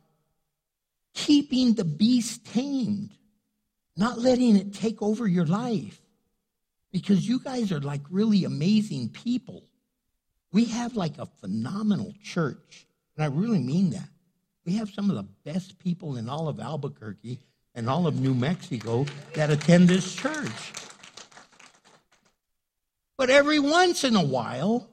keeping 1.15 1.75
the 1.75 1.85
beast 1.85 2.47
tamed, 2.47 3.17
not 3.97 4.19
letting 4.19 4.57
it 4.57 4.75
take 4.75 5.01
over 5.01 5.27
your 5.27 5.47
life. 5.47 6.01
Because 6.93 7.29
you 7.29 7.41
guys 7.41 7.73
are 7.73 7.81
like 7.81 8.01
really 8.11 8.45
amazing 8.45 9.11
people. 9.11 9.65
We 10.53 10.67
have 10.67 10.97
like 10.97 11.19
a 11.19 11.27
phenomenal 11.27 12.15
church, 12.23 12.87
and 13.15 13.25
I 13.25 13.29
really 13.29 13.59
mean 13.59 13.91
that. 13.91 14.09
We 14.67 14.75
have 14.75 14.91
some 14.91 15.11
of 15.11 15.17
the 15.17 15.23
best 15.45 15.79
people 15.79 16.17
in 16.17 16.29
all 16.29 16.49
of 16.49 16.59
Albuquerque 16.59 17.39
and 17.77 17.89
all 17.89 18.09
of 18.09 18.21
New 18.21 18.35
Mexico 18.35 19.07
that 19.35 19.49
attend 19.49 19.89
this 19.89 20.12
church. 20.14 20.73
But 23.17 23.31
every 23.31 23.61
once 23.61 24.03
in 24.03 24.17
a 24.17 24.25
while, 24.25 24.89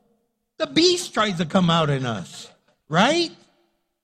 the 0.57 0.67
beast 0.67 1.15
tries 1.15 1.39
to 1.39 1.45
come 1.45 1.71
out 1.71 1.89
in 1.89 2.05
us, 2.05 2.51
right? 2.87 3.31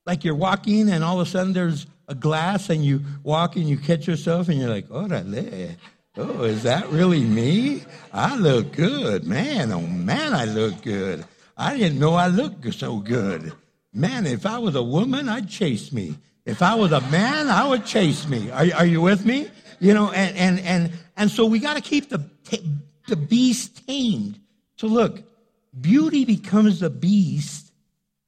Like 0.08 0.24
you're 0.24 0.34
walking 0.34 0.90
and 0.90 1.04
all 1.04 1.22
of 1.22 1.28
a 1.28 1.30
sudden 1.30 1.54
there's 1.54 1.86
a 2.08 2.16
glass 2.16 2.72
and 2.72 2.84
you 2.84 3.02
walk 3.22 3.56
and 3.56 3.70
you 3.70 3.78
catch 3.78 4.08
yourself 4.08 4.50
and 4.50 4.58
you're 4.60 4.70
like, 4.70 4.90
orale. 4.90 5.76
Oh, 6.18 6.44
is 6.44 6.64
that 6.64 6.90
really 6.90 7.22
me? 7.22 7.84
I 8.12 8.36
look 8.36 8.72
good. 8.72 9.24
Man, 9.24 9.72
oh 9.72 9.82
man, 9.82 10.34
I 10.34 10.46
look 10.46 10.82
good. 10.82 11.24
I 11.56 11.78
didn't 11.78 12.00
know 12.00 12.16
I 12.16 12.28
looked 12.28 12.74
so 12.74 12.98
good. 12.98 13.54
Man, 13.94 14.28
if 14.28 14.46
I 14.46 14.60
was 14.60 14.76
a 14.76 14.84
woman, 14.84 15.28
I'd 15.28 15.50
chase 15.50 15.92
me. 15.92 16.16
If 16.46 16.62
I 16.62 16.76
was 16.76 16.92
a 16.92 17.02
man, 17.10 17.50
I 17.50 17.68
would 17.68 17.86
chase 17.86 18.28
me. 18.28 18.50
Are, 18.52 18.66
are 18.76 18.86
you 18.86 19.02
with 19.02 19.26
me? 19.26 19.50
You 19.80 19.94
know, 19.94 20.12
and, 20.12 20.36
and, 20.36 20.60
and, 20.60 20.92
and 21.18 21.32
so 21.32 21.46
we 21.46 21.60
got 21.60 21.76
to 21.76 21.82
keep 21.82 22.10
the, 22.10 22.24
the 23.08 23.16
beast 23.16 23.88
tamed. 23.88 24.40
So 24.76 24.88
look, 24.88 25.24
beauty 25.80 26.26
becomes 26.26 26.82
a 26.82 26.90
beast 26.90 27.72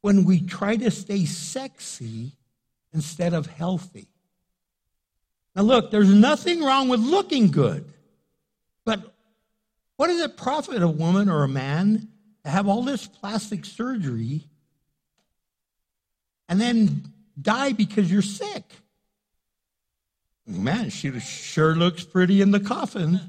when 0.01 0.23
we 0.23 0.41
try 0.41 0.77
to 0.77 0.91
stay 0.91 1.25
sexy 1.25 2.31
instead 2.93 3.33
of 3.33 3.45
healthy. 3.47 4.07
Now, 5.55 5.63
look, 5.63 5.91
there's 5.91 6.13
nothing 6.13 6.63
wrong 6.63 6.89
with 6.89 6.99
looking 6.99 7.51
good. 7.51 7.85
But 8.85 9.13
what 9.97 10.07
does 10.07 10.21
it 10.21 10.37
profit 10.37 10.81
a 10.81 10.87
woman 10.87 11.29
or 11.29 11.43
a 11.43 11.47
man 11.47 12.07
to 12.43 12.49
have 12.49 12.67
all 12.67 12.83
this 12.83 13.05
plastic 13.05 13.65
surgery 13.65 14.47
and 16.51 16.59
then 16.59 17.03
die 17.41 17.71
because 17.71 18.11
you're 18.11 18.21
sick? 18.21 18.65
Man, 20.45 20.89
she 20.89 21.17
sure 21.21 21.75
looks 21.75 22.03
pretty 22.03 22.41
in 22.41 22.51
the 22.51 22.59
coffin. 22.59 23.21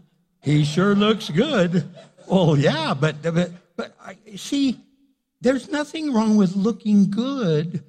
He 0.42 0.64
sure 0.64 0.96
looks 0.96 1.30
good. 1.30 1.88
Well, 2.26 2.58
yeah, 2.58 2.94
but 2.94 3.22
but, 3.22 3.52
but 3.76 3.94
see, 4.34 4.80
there's 5.40 5.70
nothing 5.70 6.12
wrong 6.12 6.36
with 6.36 6.56
looking 6.56 7.10
good, 7.10 7.84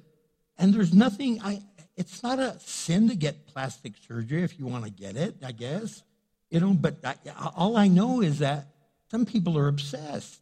and 0.56 0.72
there's 0.72 0.94
nothing. 0.94 1.40
I 1.42 1.62
it's 1.96 2.22
not 2.22 2.38
a 2.38 2.56
sin 2.60 3.08
to 3.08 3.16
get 3.16 3.48
plastic 3.48 3.94
surgery 4.06 4.44
if 4.44 4.56
you 4.56 4.66
want 4.66 4.84
to 4.84 4.90
get 4.90 5.16
it. 5.16 5.34
I 5.44 5.50
guess 5.50 6.04
you 6.48 6.60
know, 6.60 6.74
but 6.74 6.98
I, 7.02 7.16
all 7.56 7.76
I 7.76 7.88
know 7.88 8.22
is 8.22 8.38
that 8.38 8.68
some 9.10 9.26
people 9.26 9.58
are 9.58 9.66
obsessed. 9.66 10.40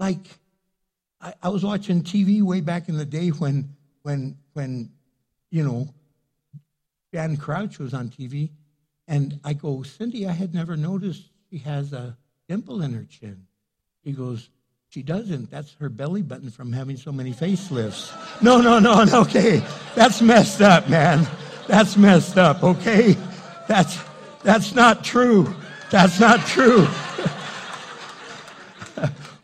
Like 0.00 0.26
I, 1.20 1.34
I 1.44 1.48
was 1.50 1.62
watching 1.62 2.02
TV 2.02 2.42
way 2.42 2.60
back 2.60 2.88
in 2.88 2.96
the 2.96 3.04
day 3.04 3.28
when 3.28 3.76
when 4.02 4.36
when 4.54 4.90
you 5.50 5.64
know 5.64 5.88
Jan 7.12 7.36
Crouch 7.36 7.78
was 7.78 7.94
on 7.94 8.08
TV, 8.08 8.50
and 9.08 9.40
I 9.44 9.52
go, 9.54 9.82
Cindy, 9.82 10.26
I 10.26 10.32
had 10.32 10.54
never 10.54 10.76
noticed 10.76 11.30
she 11.50 11.58
has 11.58 11.92
a 11.92 12.16
dimple 12.48 12.82
in 12.82 12.92
her 12.94 13.04
chin. 13.04 13.46
He 14.02 14.12
goes, 14.12 14.48
she 14.90 15.02
doesn't. 15.02 15.50
That's 15.50 15.74
her 15.74 15.88
belly 15.88 16.22
button 16.22 16.50
from 16.50 16.72
having 16.72 16.96
so 16.96 17.12
many 17.12 17.32
facelifts. 17.32 18.12
No, 18.42 18.60
no, 18.60 18.80
no, 18.80 19.04
no. 19.04 19.20
Okay, 19.22 19.62
that's 19.94 20.20
messed 20.20 20.60
up, 20.60 20.88
man. 20.88 21.28
That's 21.68 21.96
messed 21.96 22.38
up. 22.38 22.64
Okay, 22.64 23.16
that's 23.68 23.98
that's 24.42 24.74
not 24.74 25.04
true. 25.04 25.54
That's 25.90 26.18
not 26.18 26.40
true. 26.46 26.86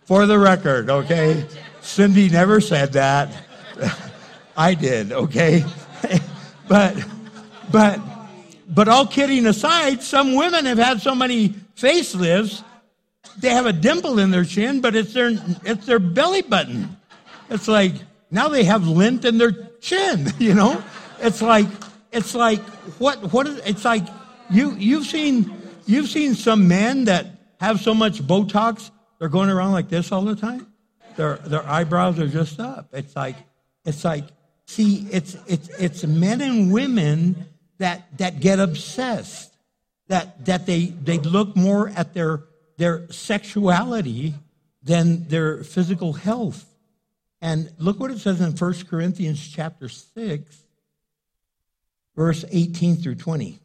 For 0.06 0.26
the 0.26 0.38
record, 0.38 0.90
okay, 0.90 1.46
Cindy 1.80 2.28
never 2.28 2.60
said 2.60 2.92
that. 2.94 3.44
I 4.56 4.74
did. 4.74 5.12
Okay, 5.12 5.64
but 6.68 6.96
but 7.70 8.00
but 8.68 8.88
all 8.88 9.06
kidding 9.06 9.46
aside, 9.46 10.02
some 10.02 10.34
women 10.34 10.64
have 10.66 10.78
had 10.78 11.00
so 11.00 11.14
many 11.14 11.50
facelifts 11.76 12.62
they 13.38 13.50
have 13.50 13.66
a 13.66 13.72
dimple 13.72 14.18
in 14.18 14.30
their 14.30 14.44
chin, 14.44 14.80
but 14.80 14.94
it's 14.96 15.12
their 15.12 15.32
it's 15.64 15.86
their 15.86 15.98
belly 15.98 16.42
button. 16.42 16.96
It's 17.50 17.68
like 17.68 17.94
now 18.30 18.48
they 18.48 18.64
have 18.64 18.88
lint 18.88 19.24
in 19.24 19.38
their 19.38 19.52
chin, 19.80 20.32
you 20.38 20.54
know? 20.54 20.82
It's 21.20 21.42
like 21.42 21.66
it's 22.12 22.34
like 22.34 22.60
what 22.98 23.32
what 23.32 23.46
is 23.46 23.58
it's 23.66 23.84
like 23.84 24.06
you 24.50 24.72
you've 24.72 25.06
seen 25.06 25.54
you've 25.86 26.08
seen 26.08 26.34
some 26.34 26.66
men 26.68 27.04
that 27.04 27.26
have 27.60 27.80
so 27.80 27.94
much 27.94 28.20
Botox, 28.22 28.90
they're 29.18 29.28
going 29.28 29.50
around 29.50 29.72
like 29.72 29.88
this 29.88 30.12
all 30.12 30.22
the 30.22 30.36
time. 30.36 30.66
Their 31.16 31.36
their 31.36 31.66
eyebrows 31.66 32.18
are 32.18 32.28
just 32.28 32.60
up. 32.60 32.88
It's 32.92 33.14
like 33.16 33.36
it's 33.84 34.04
like 34.04 34.24
see 34.66 35.08
it's 35.10 35.36
it's 35.46 35.68
it's 35.78 36.04
men 36.04 36.40
and 36.40 36.72
women 36.72 37.46
that 37.78 38.16
that 38.18 38.40
get 38.40 38.58
obsessed 38.58 39.56
that 40.08 40.44
that 40.46 40.66
they 40.66 40.86
they 40.86 41.18
look 41.18 41.56
more 41.56 41.88
at 41.90 42.14
their 42.14 42.44
their 42.76 43.10
sexuality 43.10 44.34
than 44.82 45.26
their 45.28 45.64
physical 45.64 46.12
health. 46.12 46.64
And 47.40 47.70
look 47.78 47.98
what 48.00 48.10
it 48.10 48.18
says 48.18 48.40
in 48.40 48.52
1 48.52 48.74
Corinthians 48.88 49.46
chapter 49.46 49.88
6, 49.88 50.64
verse 52.14 52.44
18 52.50 52.96
through 52.96 53.16
20. 53.16 53.58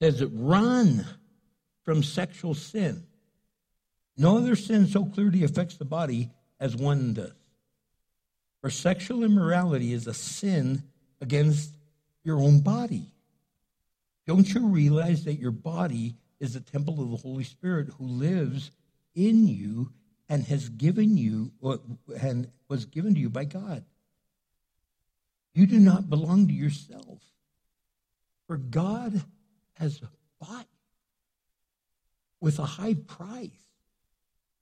It 0.00 0.12
says, 0.16 0.24
Run 0.24 1.06
from 1.84 2.02
sexual 2.02 2.54
sin. 2.54 3.04
No 4.16 4.38
other 4.38 4.56
sin 4.56 4.86
so 4.86 5.04
clearly 5.04 5.44
affects 5.44 5.76
the 5.76 5.84
body 5.84 6.30
as 6.58 6.74
one 6.74 7.14
does. 7.14 7.32
For 8.60 8.70
sexual 8.70 9.24
immorality 9.24 9.92
is 9.92 10.06
a 10.06 10.14
sin 10.14 10.82
against 11.20 11.72
your 12.24 12.40
own 12.40 12.60
body. 12.60 13.12
Don't 14.26 14.52
you 14.52 14.66
realize 14.66 15.24
that 15.24 15.34
your 15.34 15.52
body 15.52 16.16
is 16.40 16.54
the 16.54 16.60
temple 16.60 17.00
of 17.00 17.10
the 17.10 17.16
Holy 17.16 17.44
Spirit 17.44 17.88
who 17.98 18.04
lives 18.04 18.70
in 19.14 19.46
you 19.46 19.90
and 20.28 20.44
has 20.44 20.68
given 20.68 21.16
you 21.16 21.52
uh, 21.64 21.78
and 22.20 22.50
was 22.68 22.84
given 22.84 23.14
to 23.14 23.20
you 23.20 23.30
by 23.30 23.44
God. 23.44 23.84
You 25.54 25.66
do 25.66 25.78
not 25.78 26.10
belong 26.10 26.46
to 26.48 26.52
yourself. 26.52 27.18
For 28.46 28.56
God 28.56 29.22
has 29.74 30.00
bought 30.40 30.66
you 30.70 30.78
with 32.40 32.58
a 32.58 32.64
high 32.64 32.94
price. 32.94 33.50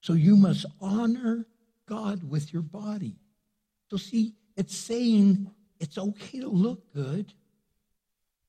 So 0.01 0.13
you 0.13 0.37
must 0.37 0.65
honor 0.81 1.47
God 1.87 2.23
with 2.29 2.53
your 2.53 2.63
body. 2.63 3.17
So 3.91 3.97
see, 3.97 4.34
it's 4.57 4.76
saying 4.76 5.51
it's 5.78 5.99
okay 5.99 6.41
to 6.41 6.49
look 6.49 6.93
good, 6.93 7.32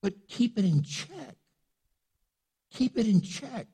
but 0.02 0.28
keep 0.28 0.58
it 0.58 0.66
in 0.66 0.84
check. 0.84 1.36
Keep 2.72 2.98
it 2.98 3.08
in 3.08 3.22
check. 3.22 3.68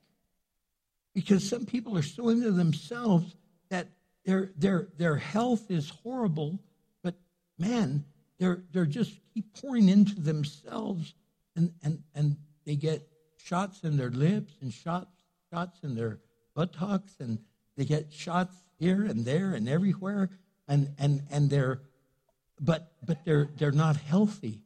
Because 1.14 1.48
some 1.48 1.64
people 1.64 1.96
are 1.96 2.02
so 2.02 2.28
into 2.28 2.50
themselves 2.50 3.36
that 3.70 3.88
their, 4.24 4.50
their, 4.56 4.88
their 4.96 5.16
health 5.16 5.70
is 5.70 5.88
horrible, 5.88 6.58
but 7.02 7.14
man, 7.58 8.04
they're, 8.38 8.64
they're 8.72 8.86
just 8.86 9.12
keep 9.32 9.54
pouring 9.60 9.88
into 9.88 10.20
themselves 10.20 11.14
and, 11.56 11.72
and, 11.82 12.02
and 12.14 12.36
they 12.64 12.74
get 12.74 13.06
shots 13.36 13.84
in 13.84 13.96
their 13.96 14.10
lips 14.10 14.54
and 14.60 14.72
shots, 14.72 15.14
shots 15.52 15.78
in 15.84 15.94
their 15.94 16.18
buttocks 16.54 17.14
and 17.20 17.38
they 17.76 17.84
get 17.84 18.12
shots 18.12 18.56
here 18.78 19.04
and 19.04 19.24
there 19.24 19.54
and 19.54 19.68
everywhere 19.68 20.30
and, 20.68 20.94
and, 20.98 21.22
and 21.30 21.50
they're 21.50 21.80
but 22.60 22.92
but 23.04 23.24
they're 23.24 23.48
they're 23.56 23.72
not 23.72 23.96
healthy 23.96 24.62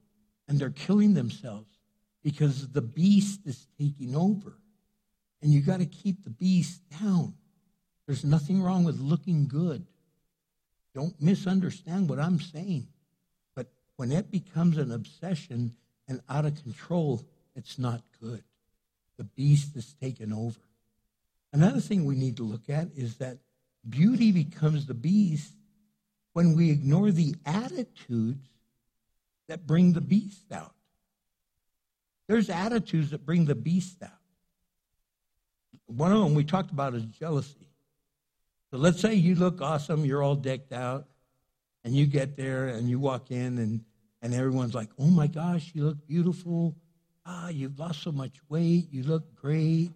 and 0.46 0.58
they're 0.58 0.70
killing 0.70 1.14
themselves 1.14 1.68
because 2.22 2.68
the 2.68 2.82
beast 2.82 3.40
is 3.46 3.66
taking 3.78 4.14
over. 4.14 4.58
And 5.40 5.52
you 5.52 5.60
got 5.60 5.80
to 5.80 5.86
keep 5.86 6.24
the 6.24 6.30
beast 6.30 6.82
down. 7.00 7.34
There's 8.06 8.24
nothing 8.24 8.60
wrong 8.62 8.84
with 8.84 8.98
looking 8.98 9.46
good. 9.46 9.86
Don't 10.94 11.20
misunderstand 11.20 12.08
what 12.08 12.18
I'm 12.18 12.40
saying. 12.40 12.88
But 13.54 13.68
when 13.96 14.10
it 14.10 14.30
becomes 14.30 14.78
an 14.78 14.90
obsession 14.90 15.74
and 16.08 16.20
out 16.28 16.44
of 16.44 16.60
control, 16.62 17.22
it's 17.54 17.78
not 17.78 18.02
good. 18.20 18.42
The 19.16 19.24
beast 19.24 19.76
is 19.76 19.94
taken 20.00 20.32
over. 20.32 20.60
Another 21.52 21.80
thing 21.80 22.04
we 22.04 22.16
need 22.16 22.36
to 22.38 22.42
look 22.42 22.68
at 22.68 22.88
is 22.96 23.16
that 23.18 23.38
beauty 23.88 24.32
becomes 24.32 24.86
the 24.86 24.94
beast 24.94 25.52
when 26.38 26.54
we 26.54 26.70
ignore 26.70 27.10
the 27.10 27.34
attitudes 27.44 28.48
that 29.48 29.66
bring 29.66 29.92
the 29.92 30.00
beast 30.00 30.52
out. 30.52 30.72
There's 32.28 32.48
attitudes 32.48 33.10
that 33.10 33.26
bring 33.26 33.44
the 33.44 33.56
beast 33.56 34.00
out. 34.04 34.10
One 35.86 36.12
of 36.12 36.20
them 36.20 36.36
we 36.36 36.44
talked 36.44 36.70
about 36.70 36.94
is 36.94 37.02
jealousy. 37.06 37.72
So 38.70 38.76
let's 38.78 39.00
say 39.00 39.14
you 39.14 39.34
look 39.34 39.60
awesome, 39.60 40.04
you're 40.04 40.22
all 40.22 40.36
decked 40.36 40.72
out, 40.72 41.08
and 41.82 41.92
you 41.92 42.06
get 42.06 42.36
there 42.36 42.68
and 42.68 42.88
you 42.88 43.00
walk 43.00 43.32
in 43.32 43.58
and, 43.58 43.80
and 44.22 44.32
everyone's 44.32 44.76
like, 44.76 44.90
oh 44.96 45.10
my 45.10 45.26
gosh, 45.26 45.72
you 45.74 45.86
look 45.86 46.06
beautiful. 46.06 46.76
Ah, 47.26 47.48
you've 47.48 47.80
lost 47.80 48.00
so 48.04 48.12
much 48.12 48.36
weight. 48.48 48.86
You 48.92 49.02
look 49.02 49.34
great. 49.34 49.90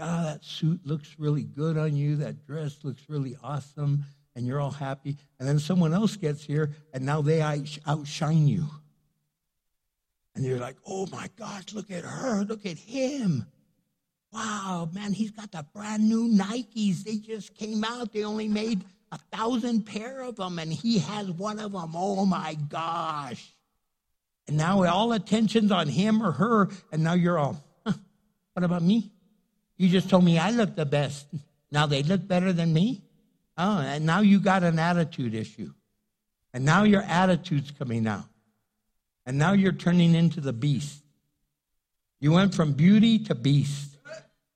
Ah, 0.00 0.24
that 0.24 0.44
suit 0.44 0.80
looks 0.84 1.14
really 1.20 1.44
good 1.44 1.78
on 1.78 1.94
you. 1.94 2.16
That 2.16 2.44
dress 2.44 2.78
looks 2.82 3.04
really 3.08 3.36
awesome. 3.44 4.04
And 4.36 4.46
you're 4.46 4.60
all 4.60 4.70
happy. 4.70 5.16
And 5.38 5.48
then 5.48 5.58
someone 5.58 5.94
else 5.94 6.16
gets 6.16 6.44
here 6.44 6.72
and 6.92 7.04
now 7.06 7.22
they 7.22 7.40
outshine 7.86 8.48
you. 8.48 8.66
And 10.34 10.44
you're 10.44 10.58
like, 10.58 10.76
oh 10.86 11.06
my 11.12 11.28
gosh, 11.36 11.72
look 11.72 11.90
at 11.90 12.04
her, 12.04 12.42
look 12.42 12.66
at 12.66 12.76
him. 12.78 13.46
Wow, 14.32 14.88
man, 14.92 15.12
he's 15.12 15.30
got 15.30 15.52
the 15.52 15.64
brand 15.72 16.08
new 16.08 16.28
Nikes. 16.28 17.04
They 17.04 17.18
just 17.18 17.54
came 17.54 17.84
out. 17.84 18.12
They 18.12 18.24
only 18.24 18.48
made 18.48 18.84
a 19.12 19.18
thousand 19.32 19.86
pair 19.86 20.22
of 20.22 20.34
them, 20.34 20.58
and 20.58 20.72
he 20.72 20.98
has 20.98 21.30
one 21.30 21.60
of 21.60 21.70
them. 21.70 21.92
Oh 21.94 22.26
my 22.26 22.54
gosh. 22.68 23.54
And 24.48 24.56
now 24.56 24.82
all 24.82 25.12
attention's 25.12 25.70
on 25.70 25.86
him 25.86 26.20
or 26.20 26.32
her, 26.32 26.68
and 26.90 27.04
now 27.04 27.12
you're 27.12 27.38
all, 27.38 27.62
huh, 27.86 27.92
what 28.54 28.64
about 28.64 28.82
me? 28.82 29.12
You 29.76 29.88
just 29.88 30.10
told 30.10 30.24
me 30.24 30.36
I 30.36 30.50
look 30.50 30.74
the 30.74 30.84
best. 30.84 31.28
Now 31.70 31.86
they 31.86 32.02
look 32.02 32.26
better 32.26 32.52
than 32.52 32.72
me? 32.72 33.03
Oh, 33.56 33.78
and 33.78 34.04
now 34.04 34.20
you 34.20 34.40
got 34.40 34.62
an 34.62 34.78
attitude 34.78 35.34
issue. 35.34 35.72
And 36.52 36.64
now 36.64 36.84
your 36.84 37.02
attitude's 37.02 37.70
coming 37.70 38.06
out. 38.06 38.24
And 39.26 39.38
now 39.38 39.52
you're 39.52 39.72
turning 39.72 40.14
into 40.14 40.40
the 40.40 40.52
beast. 40.52 41.02
You 42.20 42.32
went 42.32 42.54
from 42.54 42.72
beauty 42.72 43.18
to 43.24 43.34
beast. 43.34 43.96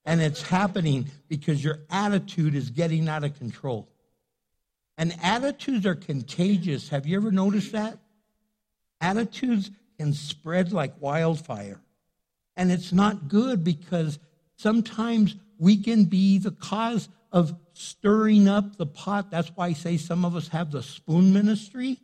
And 0.05 0.21
it's 0.21 0.41
happening 0.41 1.07
because 1.27 1.63
your 1.63 1.79
attitude 1.89 2.55
is 2.55 2.71
getting 2.71 3.07
out 3.07 3.23
of 3.23 3.37
control. 3.37 3.89
And 4.97 5.15
attitudes 5.21 5.85
are 5.85 5.95
contagious. 5.95 6.89
Have 6.89 7.05
you 7.05 7.17
ever 7.17 7.31
noticed 7.31 7.71
that? 7.71 7.97
Attitudes 8.99 9.71
can 9.97 10.13
spread 10.13 10.73
like 10.73 10.93
wildfire. 10.99 11.79
And 12.57 12.71
it's 12.71 12.91
not 12.91 13.27
good 13.27 13.63
because 13.63 14.19
sometimes 14.57 15.35
we 15.59 15.77
can 15.77 16.05
be 16.05 16.39
the 16.39 16.51
cause 16.51 17.09
of 17.31 17.53
stirring 17.73 18.47
up 18.47 18.77
the 18.77 18.85
pot. 18.85 19.29
That's 19.29 19.49
why 19.49 19.67
I 19.67 19.73
say 19.73 19.97
some 19.97 20.25
of 20.25 20.35
us 20.35 20.47
have 20.47 20.71
the 20.71 20.81
spoon 20.81 21.31
ministry 21.33 21.99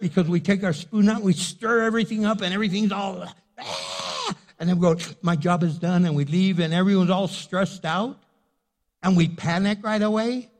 because 0.00 0.26
we 0.26 0.40
take 0.40 0.64
our 0.64 0.72
spoon 0.72 1.08
out, 1.08 1.22
we 1.22 1.32
stir 1.32 1.82
everything 1.82 2.26
up, 2.26 2.40
and 2.40 2.52
everything's 2.52 2.90
all, 2.90 3.24
ah, 3.60 4.34
and 4.58 4.68
then 4.68 4.76
we 4.76 4.82
go, 4.82 4.96
my 5.22 5.36
job 5.36 5.62
is 5.62 5.78
done, 5.78 6.04
and 6.04 6.16
we 6.16 6.24
leave, 6.24 6.58
and 6.58 6.74
everyone's 6.74 7.08
all 7.08 7.28
stressed 7.28 7.84
out, 7.84 8.18
and 9.04 9.16
we 9.16 9.28
panic 9.28 9.78
right 9.82 10.02
away. 10.02 10.50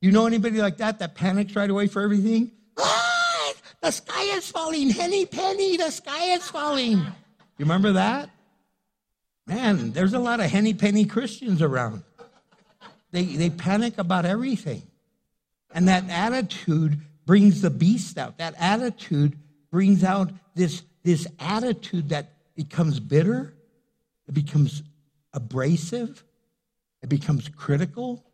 You 0.00 0.10
know 0.10 0.26
anybody 0.26 0.62
like 0.62 0.78
that 0.78 1.00
that 1.00 1.14
panics 1.14 1.54
right 1.54 1.68
away 1.68 1.86
for 1.86 2.00
everything? 2.00 2.50
Ah, 2.78 3.52
the 3.82 3.90
sky 3.90 4.22
is 4.36 4.50
falling, 4.50 4.88
Henny 4.88 5.26
Penny, 5.26 5.76
the 5.76 5.90
sky 5.90 6.32
is 6.32 6.48
falling. 6.48 6.98
You 6.98 7.64
remember 7.66 7.92
that? 7.92 8.30
Man, 9.48 9.92
there's 9.92 10.12
a 10.12 10.18
lot 10.18 10.40
of 10.40 10.50
Henny 10.50 10.74
Penny 10.74 11.06
Christians 11.06 11.62
around. 11.62 12.02
They, 13.10 13.24
they 13.24 13.48
panic 13.48 13.96
about 13.96 14.26
everything. 14.26 14.82
And 15.72 15.88
that 15.88 16.04
attitude 16.10 17.00
brings 17.24 17.62
the 17.62 17.70
beast 17.70 18.18
out. 18.18 18.38
That 18.38 18.54
attitude 18.58 19.38
brings 19.70 20.04
out 20.04 20.30
this, 20.54 20.82
this 21.02 21.26
attitude 21.40 22.10
that 22.10 22.32
becomes 22.54 23.00
bitter, 23.00 23.54
it 24.26 24.34
becomes 24.34 24.82
abrasive, 25.32 26.22
it 27.02 27.08
becomes 27.08 27.48
critical. 27.48 28.24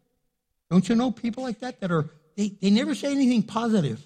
Don't 0.70 0.88
you 0.88 0.96
know 0.96 1.12
people 1.12 1.44
like 1.44 1.60
that 1.60 1.80
that 1.80 1.92
are, 1.92 2.10
they, 2.36 2.48
they 2.60 2.70
never 2.70 2.94
say 2.94 3.12
anything 3.12 3.42
positive. 3.44 4.04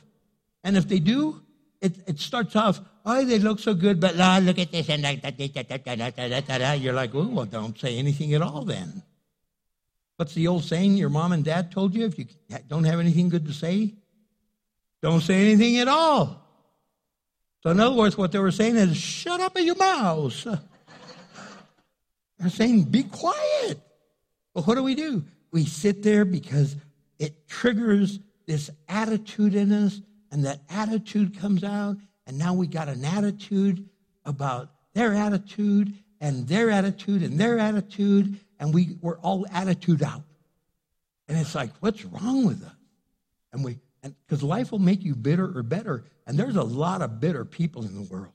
And 0.62 0.76
if 0.76 0.88
they 0.88 0.98
do, 0.98 1.40
it, 1.80 1.96
it 2.06 2.18
starts 2.18 2.56
off, 2.56 2.80
oh, 3.08 3.24
they 3.24 3.38
look 3.38 3.58
so 3.58 3.74
good, 3.74 4.00
but 4.00 4.14
ah, 4.18 4.38
look 4.42 4.58
at 4.58 4.70
this 4.70 4.88
and. 4.90 5.02
You're 6.82 6.92
like, 6.92 7.14
well, 7.14 7.44
don't 7.46 7.78
say 7.78 7.96
anything 7.96 8.34
at 8.34 8.42
all 8.42 8.62
then. 8.62 9.02
What's 10.16 10.34
the 10.34 10.48
old 10.48 10.64
saying 10.64 10.96
your 10.96 11.10
mom 11.10 11.32
and 11.32 11.44
dad 11.44 11.70
told 11.72 11.94
you? 11.94 12.04
If 12.04 12.18
you 12.18 12.26
don't 12.66 12.84
have 12.84 13.00
anything 13.00 13.28
good 13.28 13.46
to 13.46 13.52
say, 13.52 13.94
don't 15.00 15.20
say 15.20 15.40
anything 15.40 15.78
at 15.78 15.88
all. 15.88 16.44
So, 17.62 17.70
in 17.70 17.80
other 17.80 17.96
words, 17.96 18.18
what 18.18 18.32
they 18.32 18.38
were 18.38 18.50
saying 18.50 18.76
is, 18.76 18.96
shut 18.96 19.40
up 19.40 19.56
in 19.56 19.66
your 19.66 19.76
mouth. 19.76 20.44
They're 22.38 22.50
saying, 22.50 22.84
be 22.84 23.04
quiet. 23.04 23.80
But 24.54 24.66
what 24.66 24.74
do 24.74 24.82
we 24.82 24.94
do? 24.94 25.24
We 25.52 25.64
sit 25.64 26.02
there 26.02 26.24
because 26.24 26.76
it 27.18 27.48
triggers 27.48 28.20
this 28.46 28.70
attitude 28.88 29.54
in 29.54 29.72
us, 29.72 30.00
and 30.30 30.44
that 30.44 30.60
attitude 30.68 31.38
comes 31.38 31.64
out, 31.64 31.96
and 32.28 32.38
now 32.38 32.54
we 32.54 32.66
got 32.66 32.88
an 32.88 33.04
attitude 33.04 33.88
about 34.24 34.70
their 34.92 35.14
attitude, 35.14 35.94
and 36.20 36.46
their 36.46 36.70
attitude, 36.70 37.22
and 37.22 37.40
their 37.40 37.58
attitude, 37.58 38.38
and 38.60 38.74
we, 38.74 38.96
we're 39.00 39.18
all 39.18 39.46
attitude 39.52 40.02
out. 40.02 40.22
And 41.26 41.38
it's 41.38 41.54
like, 41.54 41.70
what's 41.80 42.04
wrong 42.04 42.46
with 42.46 42.62
us? 42.62 42.72
And 43.52 43.64
we, 43.64 43.78
and 44.02 44.14
because 44.26 44.42
life 44.42 44.72
will 44.72 44.78
make 44.78 45.02
you 45.02 45.14
bitter 45.14 45.56
or 45.56 45.62
better. 45.62 46.04
And 46.26 46.38
there's 46.38 46.56
a 46.56 46.62
lot 46.62 47.00
of 47.00 47.20
bitter 47.20 47.44
people 47.44 47.84
in 47.84 47.94
the 47.94 48.02
world. 48.02 48.32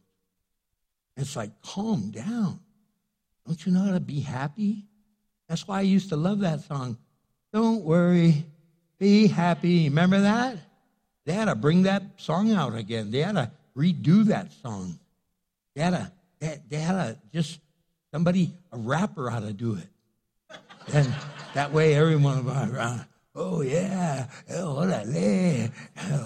It's 1.16 1.36
like, 1.36 1.52
calm 1.62 2.10
down. 2.12 2.60
Don't 3.46 3.64
you 3.66 3.72
know 3.72 3.82
how 3.82 3.92
to 3.92 4.00
be 4.00 4.22
happy? 4.22 4.86
That's 5.48 5.68
why 5.68 5.80
I 5.80 5.82
used 5.82 6.10
to 6.10 6.16
love 6.16 6.40
that 6.40 6.62
song. 6.62 6.98
Don't 7.52 7.84
worry, 7.84 8.46
be 8.98 9.28
happy. 9.28 9.90
Remember 9.90 10.22
that? 10.22 10.58
They 11.26 11.34
had 11.34 11.46
to 11.46 11.56
bring 11.56 11.84
that 11.84 12.04
song 12.18 12.52
out 12.52 12.74
again. 12.74 13.12
They 13.12 13.20
had 13.20 13.36
to 13.36 13.52
redo 13.76 14.26
that 14.26 14.52
song. 14.62 15.00
They 15.76 15.82
had 15.82 15.92
to, 15.92 16.12
they, 16.40 16.62
they 16.70 16.78
had 16.78 16.94
to 16.94 17.18
just, 17.32 17.60
somebody, 18.12 18.54
a 18.72 18.78
rapper, 18.78 19.30
ought 19.30 19.42
to 19.42 19.54
do 19.54 19.76
it. 19.76 20.58
And 20.94 21.14
that 21.54 21.72
way 21.72 21.96
everyone 21.96 22.46
will 22.46 22.54
be 22.54 22.72
around. 22.72 23.06
Oh 23.36 23.62
yeah, 23.62 24.28
oh 24.52 24.76
orale, 24.82 25.72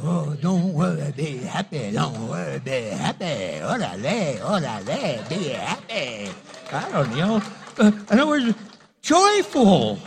oh 0.03 0.35
don't 0.41 0.73
worry, 0.73 1.13
be 1.15 1.37
happy, 1.37 1.91
don't 1.91 2.27
worry, 2.27 2.59
be 2.59 2.89
happy, 2.89 3.61
orale, 3.63 4.39
orale, 4.41 5.29
be 5.29 5.49
happy. 5.49 6.29
I 6.73 6.91
don't 6.91 7.15
know. 7.15 7.41
Uh, 7.79 7.91
in 8.11 8.19
other 8.19 8.27
words, 8.27 8.53
joyful. 9.01 9.99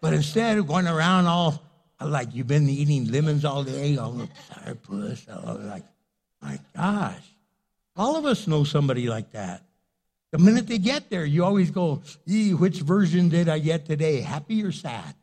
But 0.00 0.12
instead 0.14 0.58
of 0.58 0.68
going 0.68 0.86
around 0.86 1.26
all 1.26 1.60
like 2.00 2.28
you've 2.32 2.46
been 2.46 2.68
eating 2.68 3.10
lemons 3.10 3.44
all 3.44 3.64
day, 3.64 3.96
all 3.96 4.12
the 4.12 4.28
sour 4.48 4.74
puss, 4.76 5.26
all 5.28 5.58
like, 5.58 5.82
my 6.46 6.60
gosh. 6.74 7.22
All 7.96 8.16
of 8.16 8.24
us 8.24 8.46
know 8.46 8.64
somebody 8.64 9.08
like 9.08 9.32
that. 9.32 9.62
The 10.32 10.38
minute 10.38 10.66
they 10.66 10.78
get 10.78 11.10
there, 11.10 11.24
you 11.24 11.44
always 11.44 11.70
go, 11.70 12.02
"Ee, 12.28 12.54
which 12.54 12.80
version 12.80 13.28
did 13.28 13.48
I 13.48 13.58
get 13.58 13.86
today, 13.86 14.20
happy 14.20 14.62
or 14.62 14.72
sad? 14.72 15.14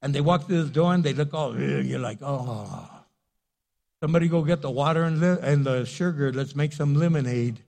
And 0.00 0.14
they 0.14 0.20
walk 0.20 0.46
through 0.46 0.64
the 0.64 0.70
door 0.70 0.94
and 0.94 1.02
they 1.02 1.12
look 1.12 1.34
all, 1.34 1.58
you're 1.58 1.98
like, 1.98 2.18
oh. 2.22 2.90
Somebody 4.00 4.28
go 4.28 4.42
get 4.42 4.62
the 4.62 4.70
water 4.70 5.02
and, 5.02 5.20
li- 5.20 5.42
and 5.42 5.64
the 5.64 5.84
sugar. 5.84 6.32
Let's 6.32 6.54
make 6.54 6.72
some 6.72 6.94
lemonade. 6.94 7.58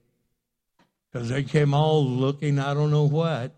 Because 1.10 1.28
they 1.28 1.42
came 1.42 1.74
all 1.74 2.06
looking, 2.06 2.60
I 2.60 2.72
don't 2.72 2.92
know 2.92 3.08
what. 3.08 3.52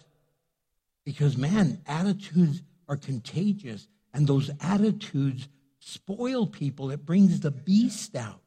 Because, 1.05 1.37
man, 1.37 1.83
attitudes 1.87 2.63
are 2.89 2.97
contagious. 2.97 3.89
And 4.15 4.27
those 4.27 4.51
attitudes 4.61 5.49
spoil 5.81 6.47
people. 6.47 6.91
It 6.91 7.05
brings 7.05 7.41
the 7.41 7.51
beast 7.51 8.17
out, 8.17 8.41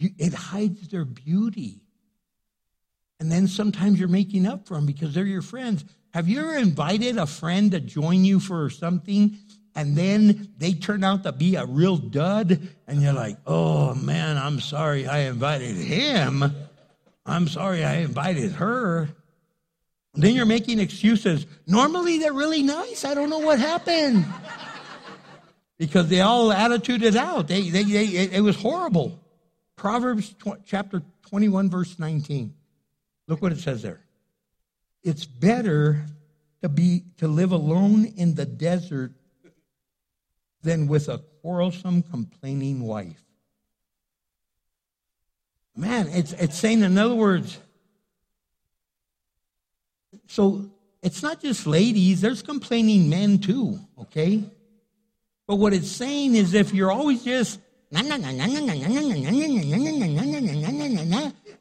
You- 0.00 0.14
it 0.18 0.32
hides 0.32 0.88
their 0.88 1.04
beauty. 1.04 1.82
And 3.20 3.30
then 3.30 3.46
sometimes 3.46 3.98
you're 3.98 4.08
making 4.08 4.46
up 4.46 4.66
for 4.66 4.74
them 4.74 4.86
because 4.86 5.14
they're 5.14 5.26
your 5.26 5.42
friends. 5.42 5.84
Have 6.14 6.26
you 6.26 6.40
ever 6.40 6.56
invited 6.56 7.18
a 7.18 7.26
friend 7.26 7.70
to 7.72 7.80
join 7.80 8.24
you 8.24 8.40
for 8.40 8.70
something 8.70 9.36
and 9.74 9.96
then 9.96 10.48
they 10.56 10.72
turn 10.72 11.04
out 11.04 11.22
to 11.24 11.32
be 11.32 11.54
a 11.54 11.66
real 11.66 11.98
dud 11.98 12.66
and 12.88 13.02
you're 13.02 13.12
like, 13.12 13.36
oh 13.46 13.94
man, 13.94 14.38
I'm 14.38 14.58
sorry 14.58 15.06
I 15.06 15.20
invited 15.20 15.76
him. 15.76 16.44
I'm 17.26 17.46
sorry 17.46 17.84
I 17.84 17.96
invited 17.96 18.52
her. 18.52 19.10
Then 20.14 20.34
you're 20.34 20.46
making 20.46 20.80
excuses. 20.80 21.46
Normally 21.66 22.18
they're 22.18 22.32
really 22.32 22.62
nice. 22.62 23.04
I 23.04 23.12
don't 23.12 23.28
know 23.28 23.38
what 23.38 23.58
happened. 23.58 24.24
because 25.78 26.08
they 26.08 26.22
all 26.22 26.48
attituded 26.48 27.16
out. 27.16 27.48
They, 27.48 27.68
they, 27.68 27.84
they, 27.84 28.06
it 28.06 28.40
was 28.40 28.56
horrible. 28.56 29.20
Proverbs 29.80 30.34
tw- 30.34 30.62
chapter 30.66 31.02
21, 31.30 31.70
verse 31.70 31.98
19. 31.98 32.52
Look 33.26 33.40
what 33.40 33.50
it 33.50 33.60
says 33.60 33.80
there. 33.80 34.02
It's 35.02 35.24
better 35.24 36.04
to 36.60 36.68
be 36.68 37.04
to 37.16 37.26
live 37.26 37.52
alone 37.52 38.04
in 38.04 38.34
the 38.34 38.44
desert 38.44 39.12
than 40.62 40.86
with 40.86 41.08
a 41.08 41.22
quarrelsome, 41.40 42.02
complaining 42.02 42.82
wife. 42.82 43.22
Man, 45.74 46.08
it's 46.08 46.34
it's 46.34 46.58
saying 46.58 46.82
in 46.82 46.98
other 46.98 47.14
words. 47.14 47.58
So 50.26 50.70
it's 51.02 51.22
not 51.22 51.40
just 51.40 51.66
ladies, 51.66 52.20
there's 52.20 52.42
complaining 52.42 53.08
men 53.08 53.38
too, 53.38 53.78
okay? 53.98 54.44
But 55.46 55.56
what 55.56 55.72
it's 55.72 55.90
saying 55.90 56.34
is 56.34 56.52
if 56.52 56.74
you're 56.74 56.92
always 56.92 57.24
just 57.24 57.60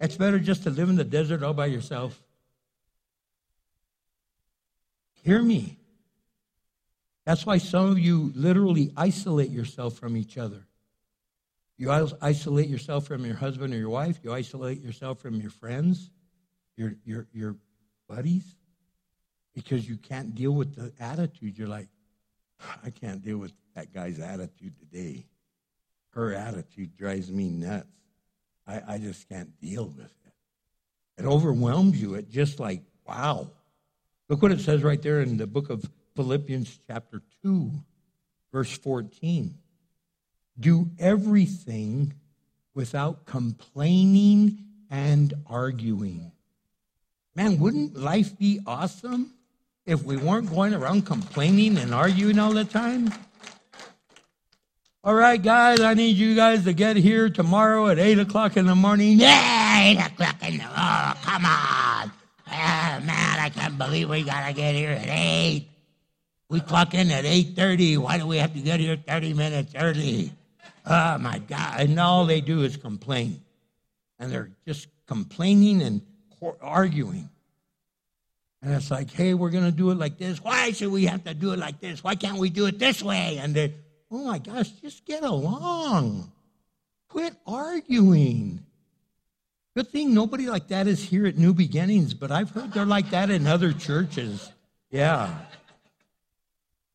it's 0.02 0.18
better 0.18 0.40
just 0.40 0.64
to 0.64 0.70
live 0.70 0.90
in 0.90 0.96
the 0.96 1.04
desert 1.04 1.44
all 1.44 1.54
by 1.54 1.66
yourself. 1.66 2.22
Hear 5.24 5.42
me. 5.42 5.78
That's 7.26 7.46
why 7.46 7.58
some 7.58 7.92
of 7.92 8.00
you 8.00 8.32
literally 8.36 8.92
isolate 8.96 9.50
yourself 9.50 9.98
from 9.98 10.18
each 10.18 10.38
other. 10.38 10.66
You 11.78 11.92
isolate 12.22 12.68
yourself 12.68 13.08
from 13.08 13.26
your 13.26 13.36
husband 13.36 13.74
or 13.74 13.78
your 13.78 13.90
wife. 13.90 14.20
You 14.24 14.34
isolate 14.34 14.82
yourself 14.82 15.20
from 15.20 15.36
your 15.36 15.50
friends, 15.50 16.10
your, 16.76 16.96
your, 17.06 17.28
your 17.34 17.56
buddies, 18.08 18.56
because 19.54 19.88
you 19.88 19.96
can't 19.96 20.36
deal 20.36 20.52
with 20.52 20.76
the 20.76 20.92
attitude. 21.00 21.58
You're 21.58 21.68
like, 21.68 21.88
I 22.84 22.90
can't 22.90 23.22
deal 23.22 23.38
with 23.38 23.54
that 23.76 23.94
guy's 23.94 24.20
attitude 24.20 24.74
today. 24.78 25.26
Her 26.12 26.34
attitude 26.34 26.96
drives 26.98 27.32
me 27.32 27.50
nuts. 27.50 27.88
I, 28.68 28.82
I 28.88 28.98
just 28.98 29.28
can't 29.30 29.60
deal 29.60 29.88
with 29.88 30.06
it. 30.06 31.24
It 31.24 31.26
overwhelms 31.26 32.02
you. 32.02 32.16
It 32.16 32.30
just 32.30 32.60
like, 32.60 32.82
wow. 33.08 33.52
Look 34.30 34.42
what 34.42 34.52
it 34.52 34.62
says 34.62 34.84
right 34.84 35.02
there 35.02 35.22
in 35.22 35.38
the 35.38 35.48
book 35.48 35.70
of 35.70 35.90
Philippians, 36.16 36.80
chapter 36.88 37.22
2, 37.44 37.72
verse 38.52 38.78
14. 38.78 39.56
Do 40.60 40.90
everything 41.00 42.14
without 42.74 43.26
complaining 43.26 44.60
and 44.90 45.34
arguing. 45.48 46.32
Man, 47.36 47.60
wouldn't 47.60 47.96
life 47.96 48.38
be 48.38 48.60
awesome 48.66 49.34
if 49.86 50.04
we 50.04 50.18
weren't 50.18 50.50
going 50.50 50.74
around 50.74 51.06
complaining 51.06 51.78
and 51.78 51.94
arguing 51.94 52.40
all 52.40 52.54
the 52.54 52.66
time? 52.66 53.14
All 55.10 55.16
right, 55.16 55.42
guys, 55.42 55.80
I 55.80 55.96
need 55.96 56.18
you 56.18 56.36
guys 56.36 56.66
to 56.66 56.72
get 56.72 56.96
here 56.96 57.32
tomorrow 57.32 57.88
at 57.88 57.98
8 57.98 58.20
o'clock 58.20 58.58
in 58.58 58.68
the 58.68 58.76
morning. 58.76 59.20
Yeah, 59.20 59.82
eight 59.82 59.98
o'clock 59.98 60.36
in 60.44 60.60
the 60.60 60.66
morning. 60.66 60.76
oh, 60.78 61.14
come 61.24 61.46
on. 61.46 62.12
Ah, 62.46 63.02
man, 63.04 63.40
I 63.40 63.50
can't 63.50 63.76
believe 63.76 64.08
we 64.08 64.22
gotta 64.22 64.54
get 64.54 64.76
here 64.76 64.92
at 64.92 65.08
eight. 65.10 65.68
We 66.48 66.60
clock 66.60 66.94
in 66.94 67.10
at 67.10 67.26
eight 67.26 67.56
thirty. 67.56 67.98
Why 67.98 68.20
do 68.20 68.28
we 68.28 68.38
have 68.38 68.54
to 68.54 68.60
get 68.60 68.80
here 68.80 68.98
thirty 68.98 69.34
minutes 69.34 69.74
early? 69.76 70.32
Oh 70.86 71.18
my 71.18 71.40
God! 71.40 71.80
And 71.80 72.00
all 72.00 72.28
they 72.28 72.40
do 72.40 72.62
is 72.62 72.78
complain, 72.78 73.42
and 74.20 74.32
they're 74.32 74.52
just 74.68 74.90
complaining 75.08 75.82
and 75.82 76.02
arguing. 76.62 77.30
And 78.62 78.76
it's 78.76 78.92
like, 78.92 79.10
hey, 79.10 79.34
we're 79.34 79.50
going 79.50 79.66
to 79.66 79.72
do 79.72 79.90
it 79.90 79.98
like 79.98 80.20
this. 80.20 80.40
Why 80.44 80.72
should 80.72 80.92
we 80.92 81.06
have 81.08 81.24
to 81.24 81.34
do 81.34 81.52
it 81.54 81.58
like 81.58 81.80
this? 81.80 82.04
Why 82.04 82.14
can't 82.14 82.38
we 82.38 82.52
do 82.52 82.68
it 82.68 82.78
this 82.78 83.02
way? 83.02 83.40
And 83.42 83.56
they, 83.56 83.74
oh 84.12 84.26
my 84.26 84.40
gosh, 84.40 84.70
just 84.82 85.06
get 85.06 85.24
along. 85.24 86.32
Quit 87.10 87.34
arguing. 87.46 88.66
Good 89.76 89.90
thing 89.90 90.14
nobody 90.14 90.48
like 90.48 90.68
that 90.70 90.88
is 90.88 91.04
here 91.04 91.26
at 91.26 91.38
New 91.38 91.54
Beginnings, 91.54 92.14
but 92.14 92.32
I've 92.32 92.50
heard 92.52 92.74
they're 92.74 92.86
like 92.86 93.12
that 93.12 93.30
in 93.30 93.48
other 93.48 93.72
churches. 93.72 94.52
Yeah. 94.92 95.34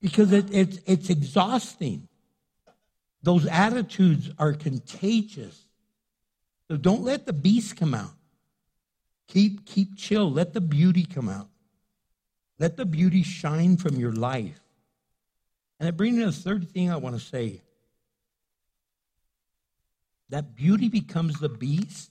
Because 0.00 0.32
it, 0.32 0.52
it's, 0.52 0.78
it's 0.86 1.10
exhausting. 1.10 2.08
Those 3.22 3.46
attitudes 3.46 4.30
are 4.38 4.52
contagious. 4.52 5.64
So 6.68 6.76
don't 6.76 7.02
let 7.02 7.26
the 7.26 7.32
beast 7.32 7.76
come 7.76 7.94
out. 7.94 8.12
Keep, 9.28 9.64
keep 9.64 9.96
chill. 9.96 10.30
Let 10.30 10.52
the 10.52 10.60
beauty 10.60 11.04
come 11.06 11.28
out. 11.28 11.48
Let 12.58 12.76
the 12.76 12.84
beauty 12.84 13.22
shine 13.22 13.76
from 13.76 13.96
your 13.96 14.12
life. 14.12 14.60
And 15.84 15.90
it 15.90 15.98
brings 15.98 16.16
me 16.16 16.24
to 16.24 16.30
the 16.30 16.32
third 16.32 16.70
thing 16.70 16.90
I 16.90 16.96
want 16.96 17.14
to 17.14 17.20
say. 17.20 17.60
That 20.30 20.56
beauty 20.56 20.88
becomes 20.88 21.38
the 21.38 21.50
beast 21.50 22.10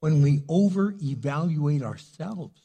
when 0.00 0.20
we 0.20 0.42
over 0.50 0.94
evaluate 1.02 1.82
ourselves. 1.82 2.60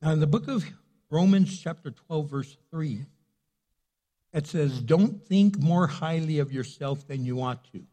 Now, 0.00 0.12
in 0.12 0.20
the 0.20 0.26
book 0.26 0.48
of 0.48 0.64
Romans, 1.10 1.60
chapter 1.60 1.90
12, 1.90 2.30
verse 2.30 2.56
3, 2.70 3.04
it 4.32 4.46
says, 4.46 4.80
Don't 4.80 5.22
think 5.22 5.58
more 5.58 5.86
highly 5.86 6.38
of 6.38 6.50
yourself 6.50 7.06
than 7.06 7.26
you 7.26 7.42
ought 7.42 7.70
to. 7.72 7.84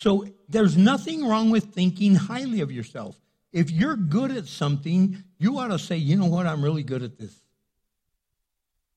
So 0.00 0.26
there's 0.50 0.76
nothing 0.76 1.26
wrong 1.26 1.48
with 1.48 1.72
thinking 1.72 2.14
highly 2.14 2.60
of 2.60 2.70
yourself. 2.70 3.16
If 3.54 3.70
you're 3.70 3.96
good 3.96 4.32
at 4.32 4.48
something, 4.48 5.24
you 5.42 5.58
ought 5.58 5.68
to 5.68 5.78
say, 5.78 5.96
you 5.96 6.16
know 6.16 6.26
what, 6.26 6.46
I'm 6.46 6.62
really 6.62 6.82
good 6.82 7.02
at 7.02 7.18
this. 7.18 7.34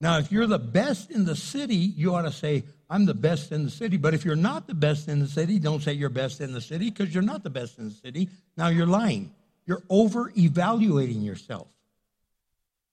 Now, 0.02 0.18
if 0.20 0.32
you're 0.32 0.48
the 0.48 0.60
best 0.60 1.10
in 1.10 1.26
the 1.26 1.36
city, 1.36 1.76
you 1.76 2.14
ought 2.14 2.24
to 2.24 2.32
say, 2.32 2.64
I'm 2.90 3.06
the 3.06 3.14
best 3.14 3.52
in 3.52 3.64
the 3.64 3.72
city. 3.72 3.98
But 3.98 4.14
if 4.14 4.26
you're 4.26 4.36
not 4.36 4.68
the 4.68 4.74
best 4.74 5.08
in 5.08 5.20
the 5.20 5.28
city, 5.28 5.58
don't 5.58 5.82
say 5.82 5.94
you're 5.94 6.10
best 6.10 6.42
in 6.42 6.52
the 6.52 6.62
city 6.62 6.90
because 6.90 7.14
you're 7.14 7.24
not 7.24 7.44
the 7.44 7.50
best 7.50 7.80
in 7.80 7.86
the 7.86 7.96
city. 7.96 8.30
Now 8.58 8.68
you're 8.68 8.86
lying. 8.86 9.34
You're 9.66 9.84
over 9.90 10.32
evaluating 10.38 11.22
yourself. 11.22 11.68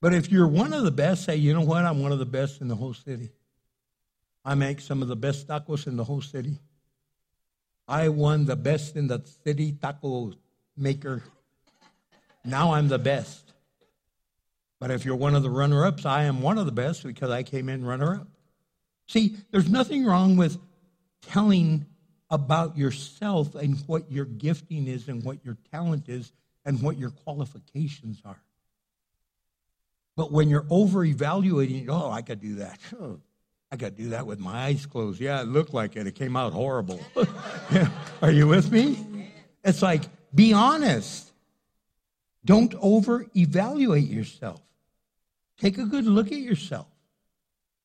But 0.01 0.15
if 0.15 0.33
you're 0.33 0.49
one 0.49 0.73
of 0.73 0.85
the 0.85 0.91
best, 0.91 1.25
say, 1.25 1.37
you 1.37 1.53
know 1.53 1.61
what, 1.61 1.85
I'm 1.85 2.03
one 2.03 2.13
of 2.13 2.19
the 2.19 2.25
best 2.25 2.61
in 2.61 2.69
the 2.69 2.77
whole 2.77 2.95
city. 2.95 3.31
I 4.45 4.55
make 4.55 4.81
some 4.81 5.03
of 5.03 5.09
the 5.09 5.17
best 5.17 5.47
tacos 5.47 5.87
in 5.87 5.97
the 5.97 6.05
whole 6.05 6.23
city. 6.23 6.59
I 7.87 8.09
won 8.09 8.47
the 8.47 8.57
best 8.57 8.97
in 8.97 9.07
the 9.09 9.23
city 9.45 9.73
taco 9.73 10.33
maker. 10.77 11.23
Now 12.45 12.75
I'm 12.75 12.89
the 12.89 12.99
best. 12.99 13.53
But 14.81 14.91
if 14.91 15.05
you're 15.05 15.17
one 15.17 15.35
of 15.35 15.43
the 15.43 15.51
runner 15.51 15.87
ups, 15.87 16.05
I 16.05 16.25
am 16.25 16.43
one 16.43 16.59
of 16.59 16.67
the 16.67 16.73
best 16.73 17.05
because 17.05 17.31
I 17.31 17.45
came 17.45 17.69
in 17.69 17.85
runner 17.85 18.17
up. 18.17 18.29
See, 19.07 19.37
there's 19.51 19.69
nothing 19.69 20.05
wrong 20.05 20.37
with 20.37 20.59
telling 21.23 21.87
about 22.31 22.77
yourself 22.77 23.55
and 23.55 23.79
what 23.87 24.11
your 24.11 24.25
gifting 24.25 24.89
is 24.89 25.07
and 25.07 25.23
what 25.23 25.45
your 25.45 25.57
talent 25.71 26.09
is 26.09 26.33
and 26.65 26.83
what 26.83 26.99
your 26.99 27.11
qualifications 27.11 28.21
are. 28.25 28.41
But 30.17 30.33
when 30.33 30.49
you're 30.49 30.67
over 30.69 31.05
evaluating, 31.05 31.89
oh, 31.89 32.11
I 32.11 32.23
could 32.23 32.41
do 32.41 32.57
that. 32.57 32.79
Oh, 33.01 33.21
I 33.71 33.77
could 33.77 33.97
do 33.97 34.11
that 34.11 34.27
with 34.27 34.39
my 34.39 34.65
eyes 34.65 34.85
closed. 34.85 35.21
Yeah, 35.21 35.41
it 35.41 35.49
looked 35.49 35.73
like 35.73 35.97
it. 35.97 36.07
It 36.07 36.15
came 36.15 36.37
out 36.37 36.53
horrible. 36.53 37.01
Are 38.23 38.31
you 38.31 38.47
with 38.47 38.71
me? 38.71 39.31
It's 39.65 39.81
like, 39.81 40.03
be 40.35 40.53
honest. 40.53 41.32
Don't 42.45 42.75
over 42.81 43.27
evaluate 43.37 44.09
yourself. 44.09 44.61
Take 45.59 45.79
a 45.79 45.85
good 45.85 46.07
look 46.07 46.33
at 46.33 46.39
yourself. 46.39 46.87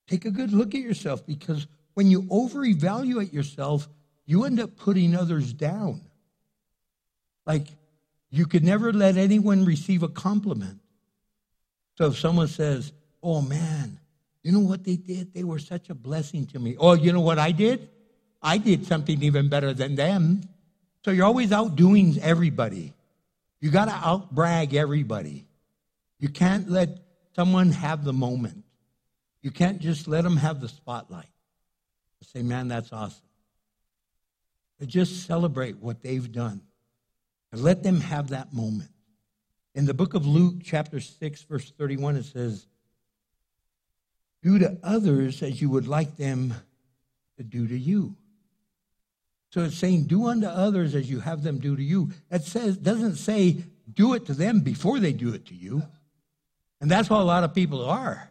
Take 0.07 0.25
a 0.25 0.31
good 0.31 0.51
look 0.51 0.73
at 0.73 0.81
yourself 0.81 1.25
because 1.25 1.67
when 1.93 2.09
you 2.09 2.27
over 2.29 2.63
evaluate 2.63 3.33
yourself, 3.33 3.87
you 4.25 4.45
end 4.45 4.59
up 4.59 4.75
putting 4.75 5.15
others 5.15 5.53
down. 5.53 6.01
Like, 7.45 7.67
you 8.29 8.45
could 8.45 8.63
never 8.63 8.91
let 8.91 9.17
anyone 9.17 9.63
receive 9.63 10.03
a 10.03 10.09
compliment. 10.09 10.79
So 11.97 12.07
if 12.07 12.17
someone 12.17 12.47
says, 12.47 12.91
Oh 13.23 13.41
man, 13.41 13.99
you 14.43 14.51
know 14.51 14.59
what 14.59 14.83
they 14.83 14.95
did? 14.95 15.33
They 15.33 15.43
were 15.43 15.59
such 15.59 15.89
a 15.89 15.95
blessing 15.95 16.45
to 16.47 16.59
me. 16.59 16.75
Oh, 16.79 16.93
you 16.93 17.11
know 17.11 17.21
what 17.21 17.39
I 17.39 17.51
did? 17.51 17.89
I 18.41 18.57
did 18.57 18.85
something 18.85 19.21
even 19.23 19.49
better 19.49 19.73
than 19.73 19.95
them. 19.95 20.41
So 21.03 21.11
you're 21.11 21.25
always 21.25 21.51
outdoing 21.51 22.19
everybody. 22.21 22.93
You 23.59 23.71
got 23.71 23.85
to 23.85 23.91
outbrag 23.91 24.73
everybody. 24.73 25.45
You 26.19 26.29
can't 26.29 26.69
let 26.69 26.99
someone 27.35 27.71
have 27.71 28.03
the 28.03 28.13
moment. 28.13 28.63
You 29.41 29.51
can't 29.51 29.79
just 29.79 30.07
let 30.07 30.23
them 30.23 30.37
have 30.37 30.59
the 30.61 30.69
spotlight. 30.69 31.29
Say, 32.23 32.41
man, 32.41 32.67
that's 32.67 32.91
awesome. 32.91 33.21
But 34.79 34.87
just 34.87 35.25
celebrate 35.25 35.77
what 35.77 36.01
they've 36.01 36.31
done 36.31 36.61
and 37.51 37.63
let 37.63 37.83
them 37.83 38.01
have 38.01 38.29
that 38.29 38.53
moment. 38.53 38.91
In 39.75 39.85
the 39.85 39.93
book 39.93 40.13
of 40.13 40.25
Luke, 40.25 40.55
chapter 40.63 40.99
6, 40.99 41.43
verse 41.43 41.71
31, 41.71 42.17
it 42.17 42.25
says, 42.25 42.67
Do 44.43 44.59
to 44.59 44.77
others 44.83 45.41
as 45.43 45.61
you 45.61 45.69
would 45.69 45.87
like 45.87 46.17
them 46.17 46.53
to 47.37 47.43
do 47.43 47.67
to 47.67 47.77
you. 47.77 48.15
So 49.49 49.63
it's 49.63 49.77
saying, 49.77 50.05
Do 50.05 50.27
unto 50.27 50.47
others 50.47 50.95
as 50.95 51.09
you 51.09 51.19
have 51.21 51.43
them 51.43 51.59
do 51.59 51.75
to 51.75 51.83
you. 51.83 52.11
It 52.29 52.43
says, 52.43 52.77
doesn't 52.77 53.15
say, 53.15 53.63
do 53.93 54.13
it 54.13 54.25
to 54.25 54.33
them 54.33 54.59
before 54.59 54.99
they 54.99 55.13
do 55.13 55.33
it 55.33 55.45
to 55.47 55.55
you. 55.55 55.83
And 56.81 56.91
that's 56.91 57.09
what 57.09 57.21
a 57.21 57.23
lot 57.23 57.43
of 57.43 57.53
people 57.53 57.83
are. 57.85 58.29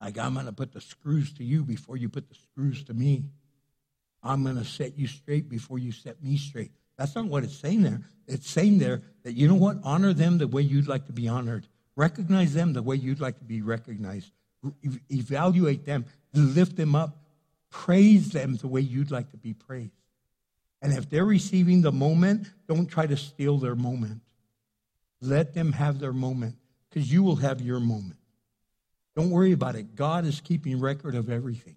Like, 0.00 0.18
I'm 0.18 0.34
going 0.34 0.46
to 0.46 0.52
put 0.52 0.72
the 0.72 0.80
screws 0.80 1.32
to 1.34 1.44
you 1.44 1.64
before 1.64 1.96
you 1.96 2.08
put 2.08 2.28
the 2.28 2.34
screws 2.34 2.84
to 2.84 2.94
me. 2.94 3.24
I'm 4.22 4.44
going 4.44 4.56
to 4.56 4.64
set 4.64 4.98
you 4.98 5.06
straight 5.06 5.48
before 5.48 5.78
you 5.78 5.92
set 5.92 6.22
me 6.22 6.36
straight. 6.36 6.70
That's 6.98 7.14
not 7.14 7.26
what 7.26 7.44
it's 7.44 7.56
saying 7.56 7.82
there. 7.82 8.02
It's 8.26 8.50
saying 8.50 8.78
there 8.78 9.02
that, 9.22 9.34
you 9.34 9.48
know 9.48 9.54
what? 9.54 9.78
Honor 9.84 10.12
them 10.12 10.38
the 10.38 10.48
way 10.48 10.62
you'd 10.62 10.88
like 10.88 11.06
to 11.06 11.12
be 11.12 11.28
honored. 11.28 11.66
Recognize 11.96 12.52
them 12.52 12.72
the 12.72 12.82
way 12.82 12.96
you'd 12.96 13.20
like 13.20 13.38
to 13.38 13.44
be 13.44 13.62
recognized. 13.62 14.30
Evaluate 15.10 15.84
them, 15.84 16.06
lift 16.34 16.76
them 16.76 16.94
up, 16.94 17.24
praise 17.70 18.30
them 18.30 18.56
the 18.56 18.68
way 18.68 18.80
you'd 18.80 19.10
like 19.10 19.30
to 19.30 19.36
be 19.36 19.54
praised. 19.54 19.92
And 20.82 20.92
if 20.92 21.08
they're 21.08 21.24
receiving 21.24 21.82
the 21.82 21.92
moment, 21.92 22.50
don't 22.68 22.86
try 22.86 23.06
to 23.06 23.16
steal 23.16 23.58
their 23.58 23.74
moment. 23.74 24.20
Let 25.20 25.54
them 25.54 25.72
have 25.72 25.98
their 25.98 26.12
moment 26.12 26.56
because 26.88 27.10
you 27.10 27.22
will 27.22 27.36
have 27.36 27.60
your 27.60 27.80
moment. 27.80 28.18
Don't 29.16 29.30
worry 29.30 29.52
about 29.52 29.76
it. 29.76 29.96
God 29.96 30.26
is 30.26 30.40
keeping 30.40 30.78
record 30.78 31.14
of 31.14 31.30
everything. 31.30 31.76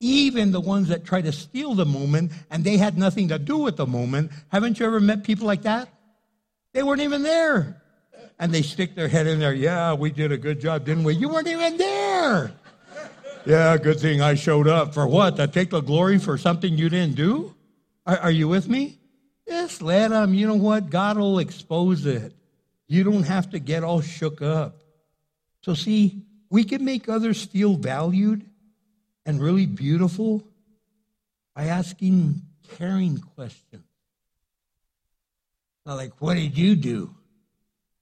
Even 0.00 0.52
the 0.52 0.60
ones 0.60 0.88
that 0.88 1.04
try 1.04 1.20
to 1.20 1.32
steal 1.32 1.74
the 1.74 1.84
moment 1.84 2.30
and 2.50 2.62
they 2.62 2.76
had 2.76 2.96
nothing 2.96 3.28
to 3.28 3.38
do 3.38 3.58
with 3.58 3.76
the 3.76 3.86
moment. 3.86 4.30
Haven't 4.48 4.78
you 4.78 4.86
ever 4.86 5.00
met 5.00 5.24
people 5.24 5.46
like 5.46 5.62
that? 5.62 5.88
They 6.72 6.84
weren't 6.84 7.00
even 7.00 7.24
there. 7.24 7.82
And 8.38 8.52
they 8.52 8.62
stick 8.62 8.94
their 8.94 9.08
head 9.08 9.26
in 9.26 9.40
there. 9.40 9.52
Yeah, 9.52 9.94
we 9.94 10.12
did 10.12 10.30
a 10.30 10.38
good 10.38 10.60
job, 10.60 10.84
didn't 10.84 11.02
we? 11.02 11.14
You 11.14 11.28
weren't 11.28 11.48
even 11.48 11.76
there. 11.76 12.52
Yeah, 13.48 13.78
good 13.78 13.98
thing 13.98 14.20
I 14.20 14.34
showed 14.34 14.68
up. 14.68 14.92
For 14.92 15.06
what? 15.06 15.36
To 15.36 15.46
take 15.48 15.70
the 15.70 15.80
glory 15.80 16.18
for 16.18 16.36
something 16.36 16.76
you 16.76 16.90
didn't 16.90 17.14
do? 17.14 17.54
Are, 18.04 18.18
are 18.18 18.30
you 18.30 18.46
with 18.46 18.68
me? 18.68 18.98
Just 19.48 19.80
let 19.80 20.10
them. 20.10 20.34
You 20.34 20.48
know 20.48 20.56
what? 20.56 20.90
God 20.90 21.16
will 21.16 21.38
expose 21.38 22.04
it. 22.04 22.34
You 22.88 23.04
don't 23.04 23.22
have 23.22 23.48
to 23.52 23.58
get 23.58 23.84
all 23.84 24.02
shook 24.02 24.42
up. 24.42 24.82
So, 25.62 25.72
see, 25.72 26.26
we 26.50 26.62
can 26.62 26.84
make 26.84 27.08
others 27.08 27.42
feel 27.42 27.76
valued 27.76 28.44
and 29.24 29.40
really 29.40 29.64
beautiful 29.64 30.44
by 31.56 31.68
asking 31.68 32.42
caring 32.76 33.16
questions. 33.16 33.86
Not 35.86 35.94
like, 35.94 36.20
what 36.20 36.34
did 36.34 36.58
you 36.58 36.76
do? 36.76 37.14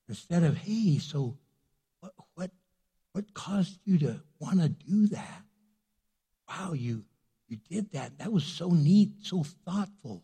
Instead 0.09 0.43
of, 0.43 0.57
hey, 0.57 0.99
so 0.99 1.37
what 3.17 3.33
caused 3.33 3.79
you 3.87 3.97
to 3.97 4.21
want 4.39 4.61
to 4.61 4.69
do 4.69 5.07
that? 5.07 5.43
Wow, 6.47 6.75
you, 6.75 7.03
you 7.49 7.57
did 7.57 7.91
that. 7.93 8.19
That 8.19 8.31
was 8.31 8.45
so 8.45 8.69
neat, 8.69 9.09
so 9.23 9.43
thoughtful. 9.65 10.23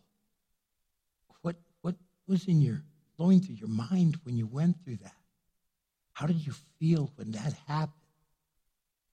What, 1.41 1.55
what 1.81 1.95
was 2.27 2.47
in 2.47 2.61
your, 2.61 2.83
flowing 3.17 3.39
through 3.39 3.55
your 3.55 3.69
mind 3.69 4.19
when 4.21 4.37
you 4.37 4.45
went 4.45 4.83
through 4.83 4.97
that? 4.97 5.15
How 6.11 6.27
did 6.27 6.45
you 6.45 6.53
feel 6.79 7.11
when 7.15 7.31
that 7.31 7.55
happened? 7.67 7.97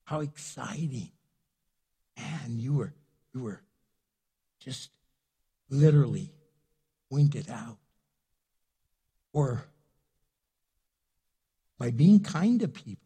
How 0.03 0.19
exciting. 0.19 1.09
And 2.15 2.59
you 2.59 2.75
were, 2.75 2.93
you 3.33 3.41
were 3.41 3.63
just 4.59 4.91
literally 5.71 6.29
point 7.09 7.33
it 7.33 7.49
out. 7.49 7.79
Or 9.33 9.65
by 11.79 11.89
being 11.89 12.19
kind 12.19 12.59
to 12.59 12.67
people. 12.67 13.00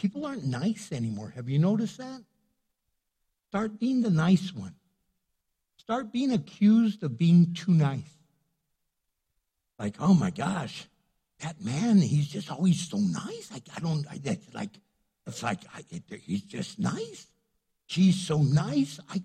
People 0.00 0.24
aren't 0.24 0.46
nice 0.46 0.92
anymore. 0.92 1.30
Have 1.36 1.50
you 1.50 1.58
noticed 1.58 1.98
that? 1.98 2.22
Start 3.50 3.78
being 3.78 4.00
the 4.00 4.10
nice 4.10 4.50
one. 4.54 4.74
Start 5.76 6.10
being 6.10 6.32
accused 6.32 7.02
of 7.02 7.18
being 7.18 7.52
too 7.52 7.72
nice. 7.72 8.16
Like, 9.78 9.96
oh 10.00 10.14
my 10.14 10.30
gosh, 10.30 10.88
that 11.40 11.62
man, 11.62 11.98
he's 11.98 12.28
just 12.28 12.50
always 12.50 12.88
so 12.88 12.96
nice. 12.96 13.50
I, 13.52 13.60
I 13.76 13.80
don't, 13.80 14.06
I, 14.10 14.18
it's 14.24 14.54
like, 14.54 14.70
it's 15.26 15.42
like, 15.42 15.60
I, 15.74 15.84
it, 15.90 16.04
he's 16.22 16.44
just 16.44 16.78
nice. 16.78 17.26
She's 17.84 18.18
so 18.18 18.38
nice. 18.38 19.00
I, 19.10 19.20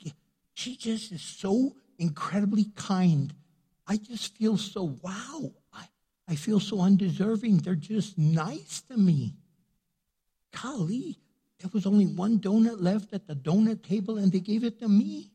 she 0.56 0.76
just 0.76 1.14
is 1.14 1.22
so 1.22 1.78
incredibly 1.98 2.66
kind. 2.76 3.34
I 3.88 3.96
just 3.96 4.36
feel 4.36 4.58
so, 4.58 4.98
wow, 5.02 5.54
I, 5.72 5.86
I 6.28 6.36
feel 6.36 6.60
so 6.60 6.82
undeserving. 6.82 7.60
They're 7.60 7.76
just 7.76 8.18
nice 8.18 8.82
to 8.90 8.98
me. 8.98 9.36
Golly, 10.62 11.18
there 11.60 11.70
was 11.74 11.86
only 11.86 12.06
one 12.06 12.40
donut 12.40 12.82
left 12.82 13.14
at 13.14 13.28
the 13.28 13.36
donut 13.36 13.84
table 13.84 14.18
and 14.18 14.32
they 14.32 14.40
gave 14.40 14.64
it 14.64 14.80
to 14.80 14.88
me. 14.88 15.32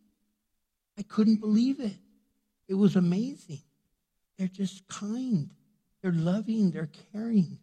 I 0.98 1.02
couldn't 1.02 1.40
believe 1.40 1.80
it. 1.80 1.96
It 2.68 2.74
was 2.74 2.96
amazing. 2.96 3.62
They're 4.38 4.48
just 4.48 4.86
kind. 4.86 5.50
They're 6.02 6.12
loving. 6.12 6.70
They're 6.70 6.90
caring. 7.12 7.58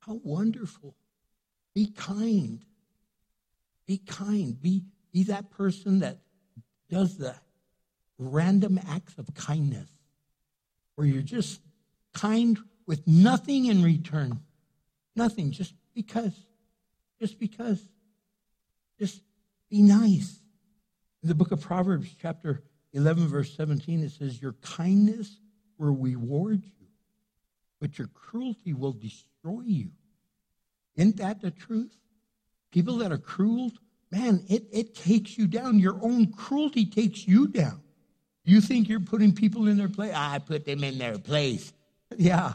How 0.00 0.20
wonderful. 0.22 0.94
Be 1.74 1.86
kind. 1.88 2.64
Be 3.86 3.98
kind. 3.98 4.60
Be, 4.60 4.84
be 5.12 5.24
that 5.24 5.50
person 5.50 6.00
that 6.00 6.18
does 6.88 7.16
the 7.16 7.34
random 8.18 8.78
acts 8.88 9.18
of 9.18 9.34
kindness 9.34 9.88
where 10.94 11.06
you're 11.06 11.22
just 11.22 11.60
kind 12.14 12.58
with 12.86 13.06
nothing 13.06 13.66
in 13.66 13.82
return. 13.82 14.40
Nothing, 15.14 15.50
just 15.50 15.74
because. 15.94 16.32
Just 17.20 17.38
because. 17.38 17.82
Just 18.98 19.22
be 19.70 19.82
nice. 19.82 20.40
In 21.22 21.28
the 21.28 21.34
book 21.34 21.52
of 21.52 21.60
Proverbs, 21.60 22.08
chapter 22.20 22.62
11, 22.92 23.28
verse 23.28 23.54
17, 23.56 24.02
it 24.02 24.12
says, 24.12 24.40
Your 24.40 24.54
kindness 24.62 25.38
will 25.78 25.94
reward 25.94 26.62
you, 26.64 26.86
but 27.80 27.98
your 27.98 28.08
cruelty 28.08 28.72
will 28.72 28.92
destroy 28.92 29.62
you. 29.64 29.90
Isn't 30.94 31.16
that 31.18 31.40
the 31.40 31.50
truth? 31.50 31.94
People 32.70 32.98
that 32.98 33.12
are 33.12 33.18
cruel, 33.18 33.72
man, 34.10 34.44
it, 34.48 34.64
it 34.72 34.94
takes 34.94 35.36
you 35.36 35.46
down. 35.46 35.78
Your 35.78 35.98
own 36.02 36.32
cruelty 36.32 36.86
takes 36.86 37.26
you 37.26 37.48
down. 37.48 37.82
You 38.44 38.60
think 38.60 38.88
you're 38.88 39.00
putting 39.00 39.34
people 39.34 39.66
in 39.66 39.76
their 39.76 39.88
place? 39.88 40.12
I 40.14 40.38
put 40.38 40.64
them 40.64 40.84
in 40.84 40.98
their 40.98 41.18
place. 41.18 41.72
Yeah, 42.16 42.52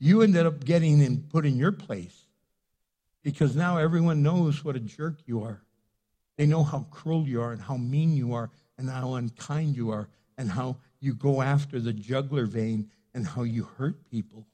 you 0.00 0.22
ended 0.22 0.44
up 0.44 0.64
getting 0.64 0.98
them 0.98 1.24
put 1.30 1.46
in 1.46 1.56
your 1.56 1.70
place 1.70 2.21
because 3.22 3.54
now 3.54 3.78
everyone 3.78 4.22
knows 4.22 4.64
what 4.64 4.76
a 4.76 4.80
jerk 4.80 5.20
you 5.26 5.42
are. 5.42 5.62
They 6.36 6.46
know 6.46 6.64
how 6.64 6.86
cruel 6.90 7.26
you 7.26 7.40
are 7.40 7.52
and 7.52 7.60
how 7.60 7.76
mean 7.76 8.16
you 8.16 8.34
are 8.34 8.50
and 8.78 8.88
how 8.88 9.14
unkind 9.14 9.76
you 9.76 9.90
are 9.90 10.08
and 10.38 10.50
how 10.50 10.78
you 11.00 11.14
go 11.14 11.42
after 11.42 11.78
the 11.78 11.92
jugular 11.92 12.46
vein 12.46 12.90
and 13.14 13.26
how 13.26 13.42
you 13.42 13.64
hurt 13.78 14.10
people. 14.10 14.46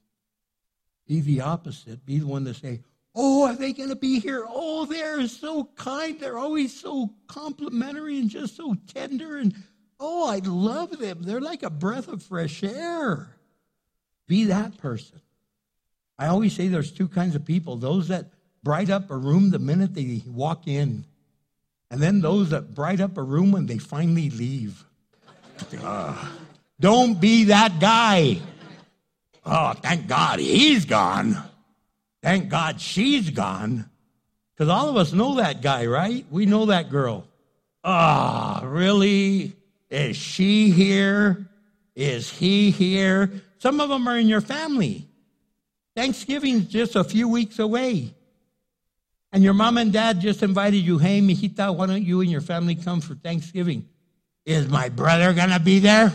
Be 1.07 1.21
the 1.21 1.41
opposite. 1.41 2.05
Be 2.05 2.19
the 2.19 2.27
one 2.27 2.45
to 2.45 2.53
say, 2.53 2.81
Oh, 3.15 3.47
are 3.47 3.55
they 3.55 3.73
going 3.73 3.89
to 3.89 3.95
be 3.95 4.19
here? 4.19 4.45
Oh, 4.47 4.85
they're 4.85 5.27
so 5.27 5.65
kind. 5.75 6.19
They're 6.19 6.37
always 6.37 6.79
so 6.79 7.11
complimentary 7.27 8.19
and 8.19 8.29
just 8.29 8.55
so 8.55 8.75
tender. 8.93 9.37
And 9.37 9.55
oh, 9.99 10.29
I 10.29 10.39
love 10.39 10.99
them. 10.99 11.23
They're 11.23 11.41
like 11.41 11.63
a 11.63 11.71
breath 11.71 12.07
of 12.07 12.21
fresh 12.21 12.63
air. 12.63 13.35
Be 14.27 14.45
that 14.45 14.77
person. 14.77 15.19
I 16.19 16.27
always 16.27 16.53
say 16.53 16.67
there's 16.67 16.91
two 16.91 17.07
kinds 17.07 17.35
of 17.35 17.45
people 17.45 17.77
those 17.77 18.09
that 18.09 18.31
bright 18.63 18.89
up 18.89 19.09
a 19.11 19.17
room 19.17 19.51
the 19.51 19.59
minute 19.59 19.93
they 19.93 20.21
walk 20.27 20.67
in, 20.67 21.05
and 21.91 22.01
then 22.01 22.21
those 22.21 22.49
that 22.51 22.73
bright 22.73 23.01
up 23.01 23.17
a 23.17 23.23
room 23.23 23.51
when 23.51 23.65
they 23.65 23.77
finally 23.77 24.29
leave. 24.29 24.83
Ah. 25.81 26.31
don't 26.79 27.19
be 27.19 27.45
that 27.45 27.79
guy. 27.79 28.39
Oh, 29.45 29.73
thank 29.73 30.07
God 30.07 30.39
he's 30.39 30.85
gone. 30.85 31.37
Thank 32.21 32.49
God 32.49 32.79
she's 32.79 33.29
gone. 33.29 33.89
Because 34.53 34.69
all 34.69 34.89
of 34.89 34.97
us 34.97 35.13
know 35.13 35.35
that 35.35 35.61
guy, 35.61 35.85
right? 35.85 36.25
We 36.29 36.45
know 36.45 36.65
that 36.65 36.89
girl. 36.89 37.25
Ah, 37.83 38.59
oh, 38.61 38.67
really? 38.67 39.55
Is 39.89 40.17
she 40.17 40.69
here? 40.71 41.47
Is 41.95 42.29
he 42.29 42.71
here? 42.71 43.31
Some 43.59 43.79
of 43.81 43.89
them 43.89 44.07
are 44.07 44.17
in 44.17 44.27
your 44.27 44.41
family. 44.41 45.07
Thanksgiving's 45.95 46.65
just 46.65 46.95
a 46.95 47.03
few 47.03 47.27
weeks 47.27 47.59
away. 47.59 48.13
And 49.31 49.43
your 49.43 49.53
mom 49.53 49.77
and 49.77 49.93
dad 49.93 50.19
just 50.19 50.41
invited 50.41 50.77
you, 50.77 50.97
hey, 50.97 51.21
mijita, 51.21 51.75
why 51.75 51.85
don't 51.85 52.03
you 52.03 52.21
and 52.21 52.31
your 52.31 52.41
family 52.41 52.75
come 52.75 52.99
for 53.01 53.15
Thanksgiving? 53.15 53.87
Is 54.45 54.67
my 54.67 54.89
brother 54.89 55.33
going 55.33 55.51
to 55.51 55.59
be 55.59 55.79
there? 55.79 56.11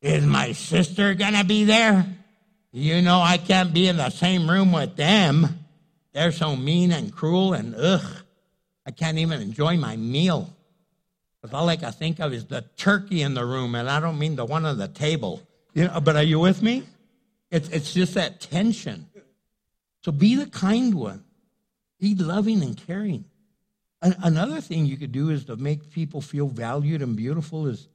Is 0.00 0.26
my 0.26 0.52
sister 0.52 1.14
going 1.14 1.34
to 1.34 1.44
be 1.44 1.64
there? 1.64 2.04
You 2.72 3.02
know, 3.02 3.20
I 3.20 3.36
can't 3.36 3.72
be 3.72 3.86
in 3.86 3.98
the 3.98 4.10
same 4.10 4.50
room 4.50 4.72
with 4.72 4.96
them. 4.96 5.60
They're 6.12 6.32
so 6.32 6.56
mean 6.56 6.90
and 6.90 7.12
cruel 7.12 7.52
and 7.52 7.74
ugh. 7.76 8.04
I 8.84 8.90
can't 8.90 9.18
even 9.18 9.40
enjoy 9.40 9.76
my 9.76 9.96
meal. 9.96 10.52
Because 11.40 11.54
all 11.54 11.68
I 11.68 11.76
can 11.76 11.92
think 11.92 12.18
of 12.18 12.32
is 12.32 12.46
the 12.46 12.64
turkey 12.76 13.22
in 13.22 13.34
the 13.34 13.44
room, 13.44 13.74
and 13.74 13.88
I 13.88 14.00
don't 14.00 14.18
mean 14.18 14.36
the 14.36 14.44
one 14.44 14.64
on 14.64 14.78
the 14.78 14.88
table. 14.88 15.42
You 15.74 15.86
know, 15.86 16.00
but 16.00 16.16
are 16.16 16.22
you 16.22 16.40
with 16.40 16.62
me? 16.62 16.84
It's, 17.50 17.68
it's 17.68 17.92
just 17.92 18.14
that 18.14 18.40
tension. 18.40 19.06
So 20.02 20.10
be 20.10 20.34
the 20.34 20.46
kind 20.46 20.94
one. 20.94 21.24
Be 22.02 22.16
loving 22.16 22.64
and 22.64 22.76
caring. 22.76 23.24
Another 24.02 24.60
thing 24.60 24.86
you 24.86 24.96
could 24.96 25.12
do 25.12 25.30
is 25.30 25.44
to 25.44 25.54
make 25.54 25.92
people 25.92 26.20
feel 26.20 26.48
valued 26.48 27.00
and 27.00 27.14
beautiful 27.14 27.68
is 27.68 27.86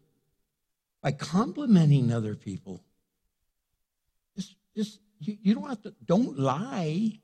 by 1.03 1.11
complimenting 1.11 2.13
other 2.13 2.33
people. 2.33 2.81
Just, 4.37 4.55
just 4.73 4.99
you, 5.19 5.37
you 5.41 5.55
don't 5.55 5.67
have 5.67 5.81
to, 5.81 5.93
don't 6.05 6.39
lie, 6.39 7.19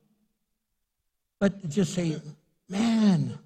but 1.39 1.69
just 1.69 1.93
say, 1.93 2.19
man, 2.67 3.39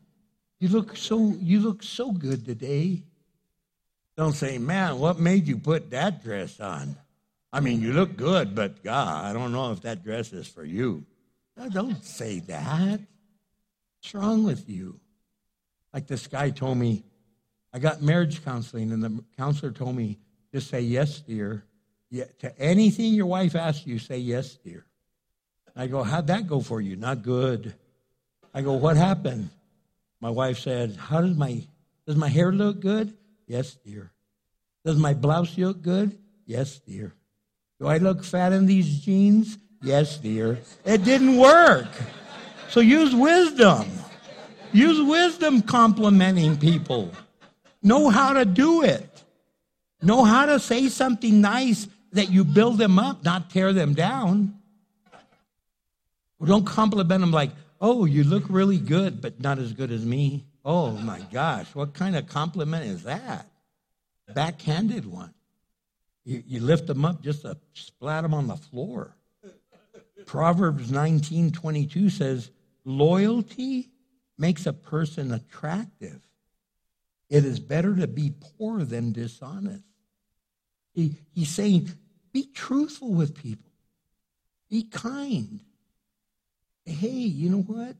you 0.59 0.69
look 0.69 0.97
so, 0.97 1.35
you 1.39 1.59
look 1.59 1.83
so 1.83 2.11
good 2.11 2.43
today. 2.43 3.03
Don't 4.17 4.33
say, 4.33 4.57
man, 4.57 4.97
what 4.97 5.19
made 5.19 5.47
you 5.47 5.59
put 5.59 5.91
that 5.91 6.23
dress 6.23 6.59
on? 6.59 6.97
I 7.53 7.59
mean, 7.59 7.81
you 7.81 7.93
look 7.93 8.17
good, 8.17 8.55
but 8.55 8.83
God, 8.83 9.25
I 9.25 9.31
don't 9.31 9.51
know 9.51 9.71
if 9.73 9.81
that 9.81 10.03
dress 10.03 10.33
is 10.33 10.47
for 10.47 10.65
you. 10.65 11.05
No, 11.55 11.69
don't 11.69 12.03
say 12.03 12.39
that. 12.39 12.99
What's 14.07 14.15
wrong 14.23 14.45
with 14.45 14.69
you? 14.69 15.01
Like 15.93 16.07
this 16.07 16.27
guy 16.27 16.49
told 16.51 16.77
me, 16.77 17.03
I 17.73 17.79
got 17.79 18.01
marriage 18.01 18.41
counseling, 18.45 18.93
and 18.93 19.03
the 19.03 19.21
counselor 19.35 19.73
told 19.73 19.97
me, 19.97 20.17
just 20.53 20.69
say 20.69 20.79
yes, 20.79 21.19
dear. 21.19 21.65
Yeah, 22.09 22.23
to 22.39 22.57
anything 22.57 23.13
your 23.13 23.25
wife 23.25 23.53
asks 23.53 23.85
you, 23.85 23.99
say 23.99 24.19
yes, 24.19 24.55
dear. 24.63 24.85
I 25.75 25.87
go, 25.87 26.03
how'd 26.03 26.27
that 26.27 26.47
go 26.47 26.61
for 26.61 26.79
you? 26.79 26.95
Not 26.95 27.21
good. 27.21 27.73
I 28.53 28.61
go, 28.61 28.75
what 28.75 28.95
happened? 28.95 29.49
My 30.21 30.29
wife 30.29 30.59
said, 30.59 30.95
how 30.95 31.19
does 31.19 31.35
my, 31.35 31.67
does 32.05 32.15
my 32.15 32.29
hair 32.29 32.53
look 32.53 32.79
good? 32.79 33.13
Yes, 33.45 33.75
dear. 33.85 34.13
Does 34.85 34.95
my 34.95 35.15
blouse 35.15 35.57
look 35.57 35.81
good? 35.81 36.17
Yes, 36.45 36.79
dear. 36.79 37.13
Do 37.81 37.87
I 37.87 37.97
look 37.97 38.23
fat 38.23 38.53
in 38.53 38.67
these 38.67 39.01
jeans? 39.01 39.57
Yes, 39.81 40.17
dear. 40.17 40.59
It 40.85 41.03
didn't 41.03 41.35
work. 41.35 41.89
So 42.69 42.79
use 42.79 43.15
wisdom. 43.15 43.89
Use 44.73 45.01
wisdom 45.07 45.61
complimenting 45.61 46.57
people. 46.57 47.11
Know 47.81 48.09
how 48.09 48.33
to 48.33 48.45
do 48.45 48.83
it. 48.83 49.23
Know 50.01 50.23
how 50.23 50.45
to 50.45 50.59
say 50.59 50.89
something 50.89 51.41
nice 51.41 51.87
that 52.11 52.29
you 52.29 52.43
build 52.43 52.77
them 52.77 52.99
up, 52.99 53.23
not 53.23 53.49
tear 53.49 53.73
them 53.73 53.93
down. 53.93 54.59
Don't 56.43 56.65
compliment 56.65 57.21
them 57.21 57.31
like, 57.31 57.51
oh, 57.81 58.05
you 58.05 58.23
look 58.23 58.43
really 58.49 58.77
good, 58.77 59.21
but 59.21 59.39
not 59.41 59.57
as 59.57 59.73
good 59.73 59.91
as 59.91 60.05
me. 60.05 60.45
Oh 60.63 60.91
my 60.91 61.21
gosh, 61.31 61.73
what 61.73 61.93
kind 61.93 62.15
of 62.15 62.27
compliment 62.27 62.85
is 62.85 63.03
that? 63.03 63.49
Backhanded 64.33 65.05
one. 65.05 65.33
You, 66.25 66.43
you 66.45 66.59
lift 66.59 66.87
them 66.87 67.05
up 67.05 67.21
just 67.21 67.43
to 67.43 67.57
splat 67.73 68.23
them 68.23 68.33
on 68.33 68.47
the 68.47 68.57
floor. 68.57 69.15
Proverbs 70.25 70.91
19 70.91 71.51
22 71.51 72.09
says, 72.09 72.51
Loyalty 72.87 73.89
makes 74.37 74.65
a 74.65 74.71
person 74.71 75.33
attractive. 75.33 76.25
It 77.29 77.43
is 77.43 77.59
better 77.59 77.93
to 77.97 78.07
be 78.07 78.33
poor 78.39 78.85
than 78.85 79.11
dishonest. 79.11 79.83
He, 80.93 81.15
he's 81.33 81.49
saying, 81.49 81.91
be 82.31 82.47
truthful 82.53 83.11
with 83.11 83.35
people, 83.35 83.69
be 84.69 84.83
kind. 84.83 85.59
Hey, 86.85 87.09
you 87.09 87.49
know 87.49 87.63
what? 87.63 87.97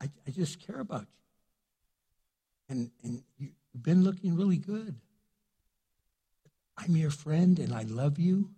I, 0.00 0.10
I 0.26 0.30
just 0.32 0.58
care 0.58 0.80
about 0.80 1.02
you. 1.02 1.06
and, 2.68 2.90
and 3.04 3.22
you've 3.38 3.52
been 3.80 4.02
looking 4.02 4.34
really 4.34 4.58
good. 4.58 4.96
I'm 6.76 6.96
your 6.96 7.12
friend 7.12 7.60
and 7.60 7.72
I 7.72 7.82
love 7.82 8.18
you 8.18 8.50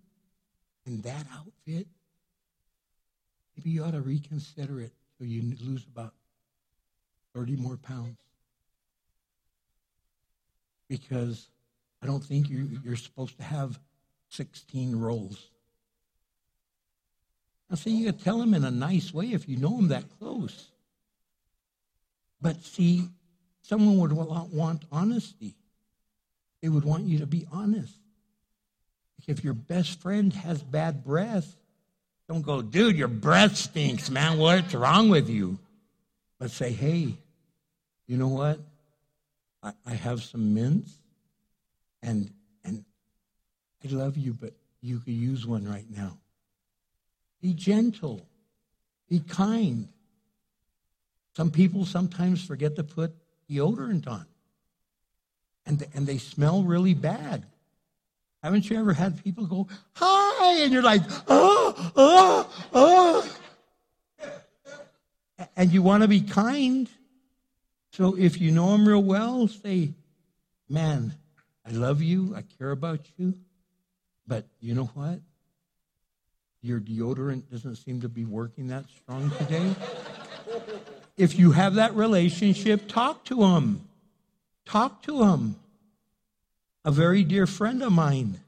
in 0.87 1.03
that 1.03 1.27
outfit. 1.35 1.89
Maybe 3.57 3.71
you 3.71 3.85
ought 3.85 3.93
to 3.93 4.01
reconsider 4.01 4.81
it 4.81 4.93
so 5.19 5.25
you 5.25 5.55
lose 5.63 5.87
about 5.91 6.13
30 7.35 7.57
more 7.57 7.77
pounds. 7.77 8.19
Because 10.89 11.49
I 12.03 12.07
don't 12.07 12.23
think 12.23 12.49
you, 12.49 12.69
you're 12.85 12.97
supposed 12.97 13.37
to 13.39 13.45
have 13.45 13.79
16 14.29 14.95
rolls. 14.97 15.51
Now, 17.69 17.77
see, 17.77 17.91
you 17.91 18.07
could 18.07 18.23
tell 18.23 18.41
him 18.41 18.55
in 18.55 18.65
a 18.65 18.71
nice 18.71 19.13
way 19.13 19.33
if 19.33 19.49
you 19.49 19.57
know 19.57 19.77
him 19.79 19.89
that 19.89 20.05
close. 20.19 20.71
But 22.41 22.63
see, 22.63 23.09
someone 23.63 23.99
would 23.99 24.13
want 24.13 24.85
honesty. 24.93 25.57
They 26.63 26.69
would 26.69 26.85
want 26.85 27.05
you 27.05 27.19
to 27.21 27.27
be 27.27 27.47
honest. 27.51 27.95
If 29.27 29.43
your 29.43 29.55
best 29.55 30.01
friend 30.01 30.33
has 30.33 30.63
bad 30.63 31.03
breath, 31.03 31.57
don't 32.29 32.43
go, 32.43 32.62
dude, 32.62 32.97
your 32.97 33.09
breath 33.09 33.57
stinks, 33.57 34.11
man. 34.11 34.39
What's 34.39 34.74
wrong 34.74 35.09
with 35.09 35.29
you? 35.29 35.59
But 36.39 36.51
say, 36.51 36.72
hey, 36.72 37.14
you 38.07 38.16
know 38.16 38.29
what? 38.29 38.59
I, 39.62 39.72
I 39.87 39.95
have 39.95 40.22
some 40.22 40.55
mints 40.55 40.93
and 42.03 42.31
and 42.64 42.85
I 43.85 43.89
love 43.95 44.16
you, 44.16 44.33
but 44.33 44.53
you 44.81 44.99
could 44.99 45.14
use 45.14 45.47
one 45.47 45.68
right 45.68 45.87
now. 45.89 46.18
Be 47.41 47.53
gentle. 47.53 48.27
Be 49.09 49.20
kind. 49.20 49.89
Some 51.37 51.51
people 51.51 51.85
sometimes 51.85 52.45
forget 52.45 52.77
to 52.77 52.85
put 52.85 53.14
deodorant 53.49 54.09
on. 54.09 54.27
And, 55.66 55.87
and 55.95 56.07
they 56.07 56.18
smell 56.18 56.62
really 56.62 56.95
bad. 56.95 57.45
Haven't 58.43 58.70
you 58.70 58.79
ever 58.79 58.93
had 58.93 59.22
people 59.22 59.47
go, 59.47 59.66
hi, 59.95 60.26
and 60.55 60.72
you're 60.72 60.82
like, 60.82 61.03
oh, 61.28 61.92
oh, 61.97 62.66
oh. 62.72 63.36
And 65.57 65.72
you 65.72 65.82
want 65.82 66.03
to 66.03 66.09
be 66.09 66.20
kind. 66.20 66.88
So 67.92 68.16
if 68.16 68.40
you 68.40 68.51
know 68.51 68.72
them 68.72 68.86
real 68.86 69.03
well, 69.03 69.49
say, 69.49 69.94
man, 70.68 71.14
I 71.66 71.70
love 71.70 72.03
you, 72.03 72.34
I 72.36 72.42
care 72.59 72.70
about 72.70 73.01
you, 73.16 73.34
but 74.26 74.47
you 74.61 74.74
know 74.74 74.90
what? 74.94 75.20
Your 76.62 76.80
deodorant 76.80 77.51
doesn't 77.51 77.76
seem 77.76 78.01
to 78.01 78.09
be 78.09 78.24
working 78.24 78.68
that 78.68 78.84
strong 78.90 79.30
today. 79.38 79.74
if 81.16 81.38
you 81.38 81.53
have 81.53 81.74
that 81.74 81.94
relationship, 81.94 82.88
talk 82.88 83.24
to 83.26 83.36
them. 83.36 83.88
Talk 84.64 85.03
to 85.03 85.18
them. 85.20 85.57
A 86.84 86.90
very 86.90 87.24
dear 87.24 87.47
friend 87.47 87.82
of 87.82 87.92
mine 87.92 88.40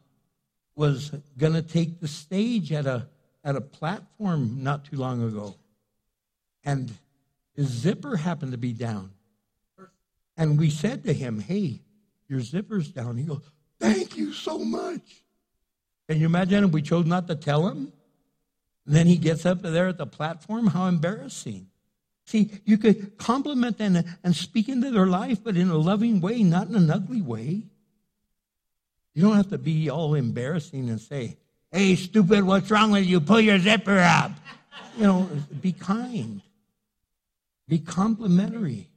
was 0.79 1.11
going 1.37 1.55
to 1.55 1.63
take 1.63 2.01
the 2.01 2.07
stage 2.07 2.73
at 2.73 2.87
a, 2.87 3.09
at 3.43 3.57
a 3.57 3.61
platform 3.61 4.63
not 4.63 4.85
too 4.85 4.97
long 4.97 5.21
ago. 5.21 5.57
And 6.65 6.93
his 7.57 7.67
zipper 7.67 8.17
happened 8.17 8.53
to 8.53 8.59
be 8.59 8.73
down. 8.73 9.11
And 10.37 10.57
we 10.57 10.71
said 10.71 11.03
to 11.05 11.13
him, 11.13 11.41
Hey, 11.41 11.81
your 12.29 12.41
zipper's 12.41 12.91
down. 12.91 13.17
He 13.17 13.25
goes, 13.25 13.43
Thank 13.81 14.17
you 14.17 14.33
so 14.33 14.59
much. 14.59 15.25
Can 16.09 16.21
you 16.21 16.27
imagine 16.27 16.63
if 16.63 16.71
we 16.71 16.81
chose 16.81 17.07
not 17.07 17.27
to 17.27 17.35
tell 17.35 17.67
him? 17.67 17.93
And 18.87 18.95
then 18.95 19.09
he 19.09 19.17
gets 19.17 19.45
up 19.45 19.61
there 19.63 19.89
at 19.89 19.99
the 19.99 20.07
platform? 20.07 20.69
How 20.69 20.87
embarrassing. 20.87 21.67
See, 22.25 22.53
you 22.65 22.79
could 22.79 23.19
compliment 23.19 23.79
them 23.79 23.97
and 24.23 24.37
speak 24.37 24.69
into 24.69 24.93
their 24.93 25.07
life, 25.07 25.43
but 25.43 25.57
in 25.57 25.71
a 25.71 25.77
loving 25.77 26.21
way, 26.21 26.45
not 26.45 26.69
in 26.69 26.77
an 26.77 26.91
ugly 26.91 27.21
way. 27.21 27.65
You 29.15 29.23
don't 29.23 29.37
have 29.37 29.51
to 29.51 29.59
be 29.59 29.91
all 29.91 30.15
embarrassing 30.15 30.89
and 30.89 31.01
say, 31.01 31.37
Hey, 31.71 31.97
stupid, 31.97 32.45
what's 32.45 32.71
wrong 32.71 32.93
with 32.93 33.05
you? 33.05 33.21
Pull 33.21 33.41
your 33.41 33.59
zipper 33.59 33.99
up. 33.99 34.33
You 34.97 35.05
know, 35.05 35.31
be 35.61 35.73
kind, 35.73 36.41
be 37.69 37.79
complimentary, 37.79 38.89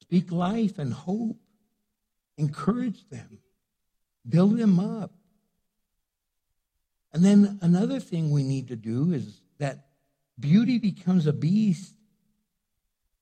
speak 0.00 0.30
life 0.30 0.78
and 0.78 0.92
hope, 0.92 1.36
encourage 2.38 3.08
them, 3.10 3.38
build 4.28 4.56
them 4.56 4.78
up. 4.78 5.12
And 7.12 7.24
then 7.24 7.58
another 7.60 7.98
thing 7.98 8.30
we 8.30 8.44
need 8.44 8.68
to 8.68 8.76
do 8.76 9.12
is 9.12 9.40
that 9.58 9.88
beauty 10.38 10.78
becomes 10.78 11.26
a 11.26 11.32
beast 11.32 11.94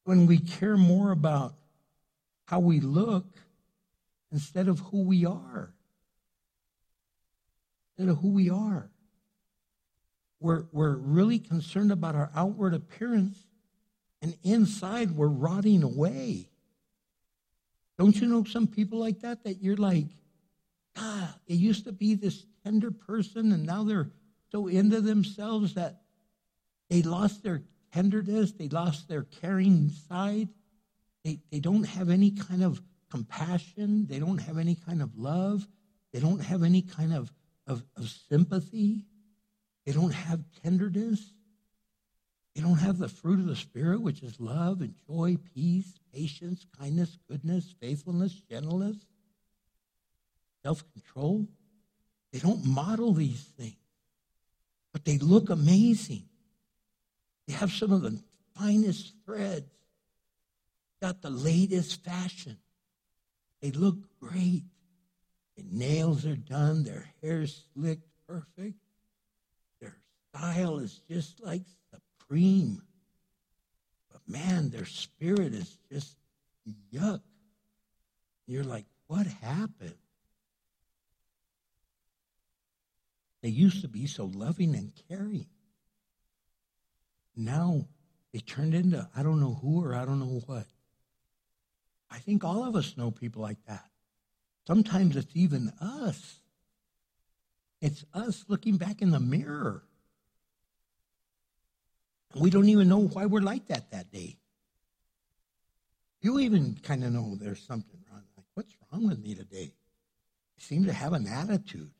when 0.05 0.27
we 0.27 0.39
care 0.39 0.77
more 0.77 1.11
about 1.11 1.55
how 2.47 2.61
we 2.61 2.81
look 2.81 3.27
instead 4.31 4.69
of 4.69 4.79
who 4.81 5.03
we 5.03 5.25
are. 5.27 5.73
Who 7.99 8.29
we 8.29 8.49
are. 8.49 8.91
We're, 10.41 10.67
we're 10.71 10.95
really 10.95 11.41
concerned 11.41 11.91
about 11.91 12.15
our 12.15 12.31
outward 12.35 12.73
appearance, 12.73 13.37
and 14.23 14.37
inside 14.45 15.11
we're 15.11 15.27
rotting 15.27 15.83
away. 15.83 16.49
Don't 17.99 18.15
you 18.21 18.29
know 18.29 18.45
some 18.45 18.69
people 18.69 19.01
like 19.01 19.21
that 19.23 19.43
that 19.43 19.61
you're 19.61 19.77
like, 19.77 20.07
ah, 20.97 21.35
it 21.49 21.55
used 21.55 21.85
to 21.85 21.93
be 21.93 22.15
this 22.15 22.47
tender 22.65 22.93
person, 22.93 23.51
and 23.51 23.67
now 23.67 23.83
they're 23.83 24.11
so 24.53 24.69
into 24.69 25.01
themselves 25.01 25.75
that 25.75 26.03
they 26.89 27.03
lost 27.03 27.43
their 27.43 27.63
tenderness, 27.93 28.53
they 28.53 28.69
lost 28.69 29.09
their 29.09 29.25
caring 29.25 29.91
side. 30.09 30.49
They, 31.25 31.41
they 31.51 31.59
don't 31.59 31.85
have 31.85 32.11
any 32.11 32.31
kind 32.31 32.63
of 32.63 32.81
compassion, 33.11 34.07
they 34.07 34.21
don't 34.21 34.39
have 34.39 34.57
any 34.57 34.77
kind 34.77 35.03
of 35.03 35.19
love, 35.19 35.67
they 36.13 36.21
don't 36.21 36.41
have 36.41 36.63
any 36.63 36.83
kind 36.83 37.13
of, 37.13 37.33
of, 37.69 37.85
of 37.97 38.09
sympathy, 38.29 39.05
they 39.87 39.93
don't 39.93 40.13
have 40.13 40.41
tenderness. 40.63 41.33
They 42.55 42.63
don't 42.63 42.79
have 42.79 42.99
the 42.99 43.09
fruit 43.09 43.39
of 43.39 43.47
the 43.47 43.55
Spirit, 43.55 44.01
which 44.01 44.23
is 44.23 44.41
love 44.41 44.81
and 44.81 44.95
joy, 45.07 45.37
peace, 45.55 46.01
patience, 46.13 46.67
kindness, 46.79 47.19
goodness, 47.31 47.75
faithfulness, 47.81 48.33
gentleness, 48.51 48.97
self 50.65 50.83
control. 50.93 51.47
They 52.33 52.41
don't 52.41 52.67
model 52.67 53.13
these 53.13 53.43
things, 53.59 53.77
but 54.93 55.05
they 55.05 55.19
look 55.19 55.51
amazing. 55.51 56.25
They 57.47 57.55
have 57.55 57.71
some 57.71 57.93
of 57.93 58.03
the 58.03 58.19
finest 58.59 59.15
threads, 59.25 59.71
got 61.01 61.23
the 61.23 61.31
latest 61.31 62.05
fashion. 62.05 62.59
They 63.63 63.71
look 63.71 63.97
great. 64.21 64.65
Their 65.59 65.67
nails 65.73 66.25
are 66.25 66.37
done, 66.37 66.85
their 66.85 67.09
hair's 67.21 67.65
slicked 67.75 68.07
perfect. 68.29 68.77
Their 69.81 69.97
style 70.29 70.79
is 70.79 71.01
just 71.11 71.43
like 71.43 71.63
supreme. 71.91 72.81
But 74.13 74.21
man, 74.29 74.71
their 74.71 74.85
spirit 74.85 75.55
is 75.55 75.77
just 75.91 76.17
yuck. 76.93 77.23
You're 78.47 78.63
like, 78.63 78.87
what 79.09 79.27
happened? 79.27 79.97
They 83.43 83.49
used 83.49 83.83
to 83.83 83.89
be 83.89 84.07
so 84.07 84.27
loving 84.27 84.77
and 84.77 84.93
caring. 85.09 85.47
Now 87.35 87.87
they 88.33 88.39
turned 88.39 88.75
into 88.75 89.09
I 89.17 89.25
don't 89.25 89.41
know 89.41 89.59
who 89.61 89.85
or 89.85 89.97
I 89.97 90.05
don't 90.05 90.21
know 90.21 90.41
what. 90.47 90.67
I 92.11 92.19
think 92.19 92.45
all 92.45 92.63
of 92.65 92.77
us 92.77 92.97
know 92.97 93.11
people 93.11 93.43
like 93.43 93.65
that. 93.67 93.88
Sometimes 94.69 95.17
it's 95.17 95.35
even 95.35 95.73
us. 95.81 96.41
It's 97.81 98.05
us 98.13 98.45
looking 98.49 98.77
back 98.77 99.01
in 99.01 99.13
the 99.13 99.19
mirror. 99.19 99.83
We 102.39 102.51
don't 102.51 102.69
even 102.69 102.87
know 102.87 103.09
why 103.09 103.25
we're 103.25 103.41
like 103.41 103.69
that 103.69 103.91
that 103.93 104.13
day. 104.13 104.37
You 106.21 106.39
even 106.41 106.79
kind 106.83 107.03
of 107.03 107.15
know 107.15 107.35
there's 107.41 107.63
something 107.63 107.99
wrong. 108.13 108.25
Like, 108.37 108.45
what's 108.53 108.75
wrong 108.93 109.09
with 109.09 109.19
me 109.21 109.35
today? 109.35 109.73
I 109.73 110.61
seem 110.61 110.85
to 110.85 110.93
have 110.93 111.15
an 111.15 111.27
attitude. 111.27 111.91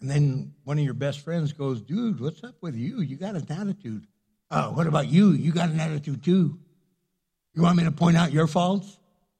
And 0.00 0.08
then 0.08 0.54
one 0.64 0.78
of 0.78 0.84
your 0.84 0.94
best 0.94 1.20
friends 1.20 1.52
goes, 1.52 1.82
Dude, 1.82 2.20
what's 2.20 2.42
up 2.42 2.54
with 2.62 2.74
you? 2.74 3.02
You 3.02 3.16
got 3.16 3.34
an 3.34 3.46
attitude. 3.50 4.06
Oh, 4.50 4.70
what 4.70 4.86
about 4.86 5.08
you? 5.08 5.32
You 5.32 5.52
got 5.52 5.68
an 5.68 5.78
attitude 5.78 6.24
too. 6.24 6.58
You 7.52 7.60
want 7.60 7.76
me 7.76 7.84
to 7.84 7.92
point 7.92 8.16
out 8.16 8.32
your 8.32 8.46
faults? 8.46 8.96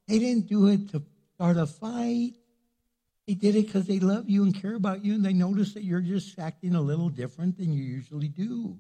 They 0.07 0.18
didn't 0.18 0.49
do 0.49 0.66
it 0.66 0.91
to 0.91 1.03
start 1.39 1.57
a 1.57 1.66
fight. 1.66 2.32
They 3.28 3.34
did 3.34 3.55
it 3.55 3.66
because 3.66 3.86
they 3.86 4.01
love 4.01 4.28
you 4.28 4.43
and 4.43 4.61
care 4.61 4.74
about 4.74 5.05
you, 5.05 5.14
and 5.14 5.24
they 5.24 5.32
notice 5.32 5.72
that 5.74 5.84
you're 5.84 6.01
just 6.01 6.36
acting 6.36 6.74
a 6.74 6.80
little 6.80 7.09
different 7.09 7.57
than 7.57 7.72
you 7.72 7.84
usually 7.84 8.26
do. 8.26 8.76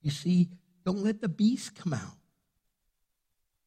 You 0.00 0.12
see, 0.12 0.50
don't 0.86 1.02
let 1.02 1.20
the 1.20 1.28
beast 1.28 1.74
come 1.74 1.92
out. 1.92 2.16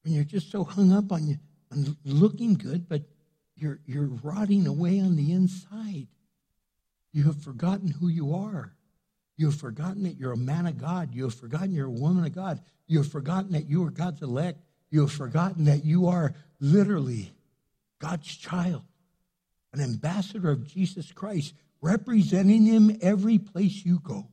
When 0.03 0.13
you're 0.13 0.23
just 0.23 0.51
so 0.51 0.63
hung 0.63 0.93
up 0.93 1.11
on, 1.11 1.27
you, 1.27 1.37
on 1.69 1.97
looking 2.05 2.53
good, 2.53 2.87
but 2.87 3.01
you're, 3.57 3.81
you're 3.85 4.07
rotting 4.23 4.67
away 4.67 5.01
on 5.01 5.17
the 5.17 5.33
inside. 5.33 6.07
You 7.11 7.23
have 7.23 7.41
forgotten 7.41 7.89
who 7.89 8.07
you 8.07 8.33
are. 8.35 8.73
You 9.35 9.47
have 9.47 9.59
forgotten 9.59 10.03
that 10.03 10.17
you're 10.17 10.31
a 10.31 10.37
man 10.37 10.65
of 10.65 10.77
God. 10.77 11.13
You 11.13 11.23
have 11.23 11.35
forgotten 11.35 11.73
you're 11.73 11.87
a 11.87 11.91
woman 11.91 12.23
of 12.23 12.33
God. 12.33 12.61
You 12.87 12.99
have 12.99 13.11
forgotten 13.11 13.51
that 13.51 13.67
you 13.67 13.83
are 13.83 13.91
God's 13.91 14.21
elect. 14.21 14.63
you 14.91 15.01
have 15.01 15.11
forgotten 15.11 15.65
that 15.65 15.83
you 15.83 16.07
are 16.07 16.33
literally 16.61 17.33
God's 18.03 18.35
child, 18.35 18.83
an 19.71 19.79
ambassador 19.79 20.51
of 20.51 20.67
Jesus 20.67 21.13
Christ, 21.13 21.53
representing 21.79 22.65
him 22.65 22.97
every 23.01 23.37
place 23.37 23.85
you 23.85 23.99
go. 23.99 24.27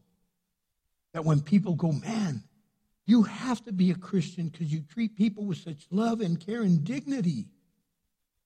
That 1.14 1.24
when 1.24 1.40
people 1.40 1.76
go, 1.76 1.92
man, 1.92 2.42
you 3.06 3.22
have 3.22 3.64
to 3.66 3.72
be 3.72 3.92
a 3.92 3.94
Christian 3.94 4.48
because 4.48 4.72
you 4.72 4.82
treat 4.82 5.16
people 5.16 5.44
with 5.44 5.58
such 5.58 5.86
love 5.92 6.20
and 6.20 6.44
care 6.44 6.62
and 6.62 6.82
dignity. 6.82 7.46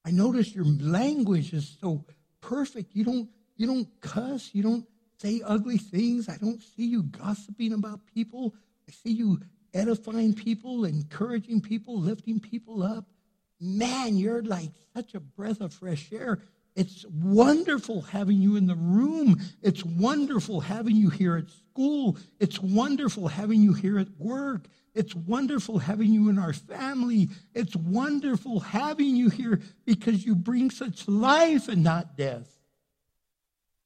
I 0.05 0.11
notice 0.11 0.55
your 0.55 0.67
language 0.67 1.55
is 1.55 1.75
so 1.81 2.05
perfect. 2.43 2.95
You 2.95 3.05
don't 3.05 3.31
you 3.57 3.67
don't 3.67 3.89
cuss, 4.03 4.51
you 4.53 4.63
don't 4.63 4.87
say 5.23 5.41
ugly 5.43 5.79
things. 5.79 6.29
I 6.29 6.37
don't 6.37 6.63
see 6.63 6.85
you 6.85 7.03
gossiping 7.05 7.73
about 7.73 8.01
people. 8.15 8.55
I 8.87 8.93
see 8.93 9.13
you 9.13 9.41
edifying 9.73 10.35
people, 10.35 10.85
encouraging 10.85 11.63
people, 11.63 11.99
lifting 11.99 12.41
people 12.41 12.83
up. 12.83 13.07
Man, 13.65 14.19
you're 14.19 14.43
like 14.43 14.71
such 14.95 15.15
a 15.15 15.21
breath 15.21 15.63
of 15.63 15.73
fresh 15.73 16.13
air. 16.13 16.43
It's 16.77 17.07
wonderful 17.07 18.03
having 18.03 18.43
you 18.43 18.57
in 18.57 18.67
the 18.67 18.75
room. 18.75 19.41
It's 19.63 19.83
wonderful 19.83 20.61
having 20.61 20.97
you 20.97 21.09
here 21.09 21.37
at 21.37 21.51
school. 21.51 22.19
It's 22.39 22.61
wonderful 22.61 23.29
having 23.29 23.63
you 23.63 23.73
here 23.73 23.99
at 23.99 24.09
work. 24.19 24.67
It's 24.95 25.15
wonderful 25.15 25.79
having 25.79 26.13
you 26.13 26.29
in 26.29 26.39
our 26.39 26.53
family. 26.53 27.31
It's 27.55 27.75
wonderful 27.75 28.61
having 28.61 29.17
you 29.17 29.31
here 29.31 29.63
because 29.87 30.27
you 30.27 30.35
bring 30.35 30.71
such 30.71 31.09
life 31.09 31.69
and 31.69 31.83
not 31.83 32.19
death. 32.19 32.59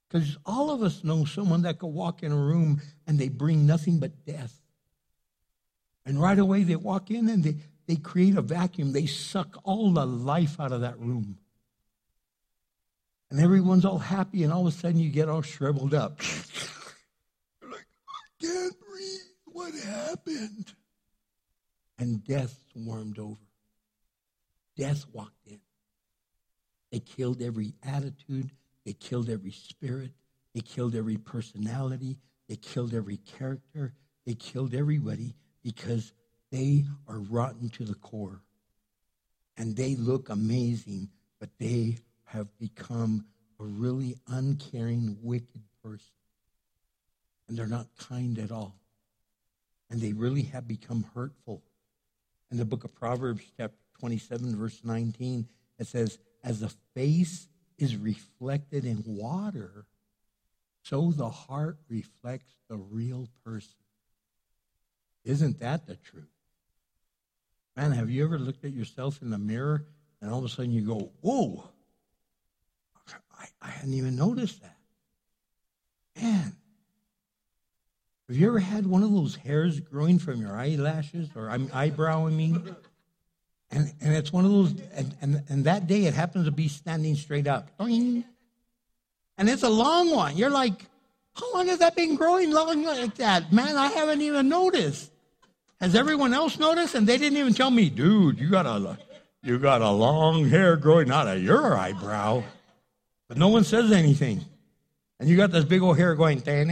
Because 0.09 0.39
all 0.45 0.71
of 0.71 0.83
us 0.83 1.05
know 1.05 1.25
someone 1.25 1.63
that 1.63 1.79
could 1.79 1.87
walk 1.87 2.25
in 2.25 2.33
a 2.33 2.37
room 2.37 2.81
and 3.07 3.17
they 3.17 3.29
bring 3.29 3.65
nothing 3.65 4.01
but 4.01 4.25
death. 4.25 4.61
And 6.05 6.21
right 6.21 6.39
away 6.39 6.65
they 6.65 6.77
walk 6.77 7.11
in 7.11 7.29
and 7.29 7.45
they, 7.45 7.57
they 7.89 7.97
create 7.97 8.37
a 8.37 8.43
vacuum. 8.43 8.93
They 8.93 9.07
suck 9.07 9.59
all 9.65 9.91
the 9.91 10.07
life 10.07 10.61
out 10.61 10.73
of 10.73 10.83
that 10.83 11.01
room. 11.01 11.39
And 13.31 13.41
everyone's 13.41 13.87
all 13.87 13.99
happy, 13.99 14.45
and 14.45 14.53
all 14.53 14.67
of 14.67 14.75
a 14.75 14.77
sudden 14.77 15.01
you 15.01 15.11
get 15.11 15.29
all 15.29 15.43
shriveled 15.43 15.95
up. 15.95 16.21
You're 17.63 17.71
like, 17.71 17.87
I 18.09 18.45
can't 18.45 18.75
breathe. 18.79 19.21
What 19.47 19.75
happened? 19.75 20.73
And 21.99 22.23
death 22.25 22.61
swarmed 22.73 23.19
over. 23.19 23.41
Death 24.77 25.07
walked 25.13 25.47
in. 25.47 25.61
They 26.93 27.01
killed 27.01 27.43
every 27.43 27.75
attitude, 27.83 28.51
they 28.85 28.93
killed 28.93 29.29
every 29.29 29.51
spirit, 29.51 30.13
they 30.55 30.61
killed 30.61 30.95
every 30.95 31.17
personality, 31.17 32.19
they 32.49 32.57
killed 32.57 32.95
every 32.95 33.19
character, 33.19 33.93
they 34.25 34.35
killed 34.35 34.75
everybody 34.75 35.35
because 35.63 36.13
they 36.51 36.85
are 37.07 37.19
rotten 37.19 37.69
to 37.71 37.85
the 37.85 37.95
core. 37.95 38.43
And 39.57 39.77
they 39.77 39.97
look 39.97 40.29
amazing, 40.29 41.09
but 41.41 41.51
they 41.59 41.99
have 42.27 42.47
become 42.59 43.27
a 43.61 43.65
really 43.65 44.17
uncaring, 44.29 45.19
wicked 45.23 45.63
person. 45.83 46.13
And 47.49 47.59
they're 47.59 47.67
not 47.67 47.89
kind 47.99 48.39
at 48.39 48.53
all. 48.53 48.77
And 49.91 50.01
they 50.01 50.13
really 50.13 50.43
have 50.43 50.69
become 50.69 51.07
hurtful. 51.15 51.63
In 52.51 52.57
the 52.57 52.65
book 52.65 52.85
of 52.85 52.95
Proverbs, 52.95 53.43
chapter 53.57 53.77
27, 54.01 54.57
verse 54.57 54.81
19, 54.85 55.49
it 55.79 55.87
says, 55.87 56.19
As 56.45 56.61
the 56.61 56.73
face 56.95 57.49
is 57.79 57.97
reflected 57.97 58.85
in 58.85 59.03
water, 59.07 59.87
so 60.83 61.11
the 61.11 61.29
heart 61.29 61.79
reflects 61.89 62.55
the 62.69 62.77
real 62.77 63.29
person. 63.45 63.75
Isn't 65.25 65.61
that 65.61 65.87
the 65.87 65.97
truth? 65.97 66.38
Man, 67.79 67.93
have 67.93 68.11
you 68.11 68.25
ever 68.25 68.41
looked 68.41 68.65
at 68.65 68.73
yourself 68.73 69.23
in 69.23 69.31
the 69.31 69.39
mirror 69.39 69.85
and 70.21 70.33
all 70.33 70.41
of 70.41 70.45
a 70.45 70.49
sudden 70.49 70.73
you 70.73 70.81
go, 70.81 71.13
Whoa, 71.21 71.63
I, 73.39 73.47
I 73.63 73.69
hadn't 73.69 73.95
even 73.95 74.17
noticed 74.17 74.61
that. 74.63 74.77
Man, 76.21 76.57
have 78.27 78.37
you 78.37 78.49
ever 78.49 78.59
had 78.59 78.85
one 78.85 79.05
of 79.05 79.13
those 79.13 79.37
hairs 79.37 79.79
growing 79.79 80.19
from 80.19 80.41
your 80.41 80.57
eyelashes 80.57 81.29
or 81.37 81.57
eyebrow, 81.73 82.27
I 82.27 82.31
mean? 82.31 82.75
And, 83.71 83.93
and 84.01 84.13
it's 84.13 84.33
one 84.33 84.45
of 84.45 84.51
those, 84.51 84.75
and, 84.95 85.15
and, 85.23 85.45
and 85.49 85.65
that 85.67 85.87
day 85.87 86.07
it 86.07 86.15
happens 86.15 86.47
to 86.47 86.51
be 86.51 86.67
standing 86.67 87.15
straight 87.15 87.47
up. 87.47 87.71
And 89.39 89.49
it's 89.49 89.63
a 89.63 89.71
long 89.71 90.11
one. 90.11 90.37
You're 90.37 90.51
like, 90.51 90.85
how 91.35 91.55
long 91.55 91.69
has 91.69 91.79
that 91.79 91.95
been 91.95 92.17
growing 92.17 92.51
long 92.51 92.83
like 92.83 93.15
that? 93.17 93.53
Man, 93.53 93.77
I 93.77 93.87
haven't 93.87 94.23
even 94.23 94.49
noticed. 94.49 95.13
Has 95.81 95.95
everyone 95.95 96.35
else 96.35 96.59
noticed? 96.59 96.95
And 96.95 97.07
they 97.07 97.19
didn't 97.19 97.39
even 97.39 97.55
tell 97.55 97.71
me, 97.71 97.89
dude, 97.89 98.39
you 98.39 98.51
got 98.51 98.67
a, 98.67 98.99
you 99.43 99.59
got 99.59 99.81
a 99.81 99.91
long 99.91 100.49
hair 100.49 100.77
growing 100.77 101.11
out 101.11 101.29
of 101.29 101.43
your 101.43 101.77
eyebrow. 101.77 102.43
But 103.29 103.39
no 103.39 103.49
one 103.49 103.65
says 103.65 103.93
anything. 103.93 104.45
And 105.21 105.29
you 105.29 105.37
got 105.37 105.51
this 105.51 105.65
big 105.65 105.83
old 105.83 105.99
hair 105.99 106.15
going, 106.15 106.41
and 106.47 106.71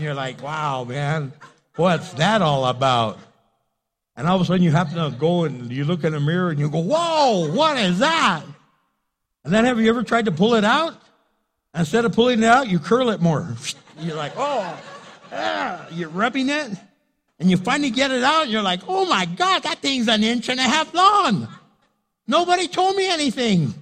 you're 0.00 0.14
like, 0.14 0.40
wow, 0.42 0.84
man, 0.84 1.32
what's 1.74 2.12
that 2.12 2.42
all 2.42 2.66
about? 2.66 3.18
And 4.16 4.28
all 4.28 4.36
of 4.36 4.42
a 4.42 4.44
sudden 4.44 4.62
you 4.62 4.70
happen 4.70 4.94
to 4.94 5.10
go 5.18 5.42
and 5.44 5.72
you 5.72 5.84
look 5.84 6.04
in 6.04 6.12
the 6.12 6.20
mirror 6.20 6.50
and 6.50 6.60
you 6.60 6.70
go, 6.70 6.78
whoa, 6.78 7.52
what 7.52 7.76
is 7.76 7.98
that? 7.98 8.44
And 9.44 9.52
then 9.52 9.64
have 9.64 9.80
you 9.80 9.88
ever 9.88 10.04
tried 10.04 10.26
to 10.26 10.32
pull 10.32 10.54
it 10.54 10.64
out? 10.64 10.94
Instead 11.74 12.04
of 12.04 12.12
pulling 12.12 12.40
it 12.44 12.46
out, 12.46 12.68
you 12.68 12.78
curl 12.78 13.10
it 13.10 13.20
more. 13.20 13.56
You're 13.98 14.14
like, 14.14 14.34
oh, 14.36 14.80
yeah. 15.34 15.86
You're 15.90 16.08
rubbing 16.08 16.48
it. 16.48 16.72
And 17.38 17.50
you 17.50 17.56
finally 17.56 17.90
get 17.90 18.10
it 18.10 18.22
out 18.22 18.44
and 18.44 18.50
you're 18.50 18.62
like, 18.62 18.80
oh 18.86 19.04
my 19.06 19.24
God, 19.26 19.64
that 19.64 19.80
thing's 19.80 20.08
an 20.08 20.22
inch 20.22 20.48
and 20.48 20.60
a 20.60 20.62
half 20.62 20.94
long. 20.94 21.48
Nobody 22.26 22.68
told 22.68 22.96
me 22.96 23.10
anything. 23.10 23.74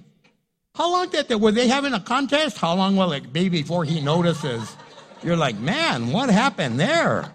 How 0.75 0.91
long 0.91 1.09
did 1.09 1.27
they, 1.27 1.35
were 1.35 1.51
they 1.51 1.67
having 1.67 1.93
a 1.93 1.99
contest? 1.99 2.57
How 2.57 2.73
long 2.73 2.95
will 2.95 3.13
it 3.13 3.31
be 3.31 3.47
before 3.47 3.85
he 3.85 4.01
notices? 4.01 4.75
You're 5.21 5.37
like, 5.37 5.57
man, 5.59 6.11
what 6.11 6.29
happened 6.29 6.79
there? 6.79 7.33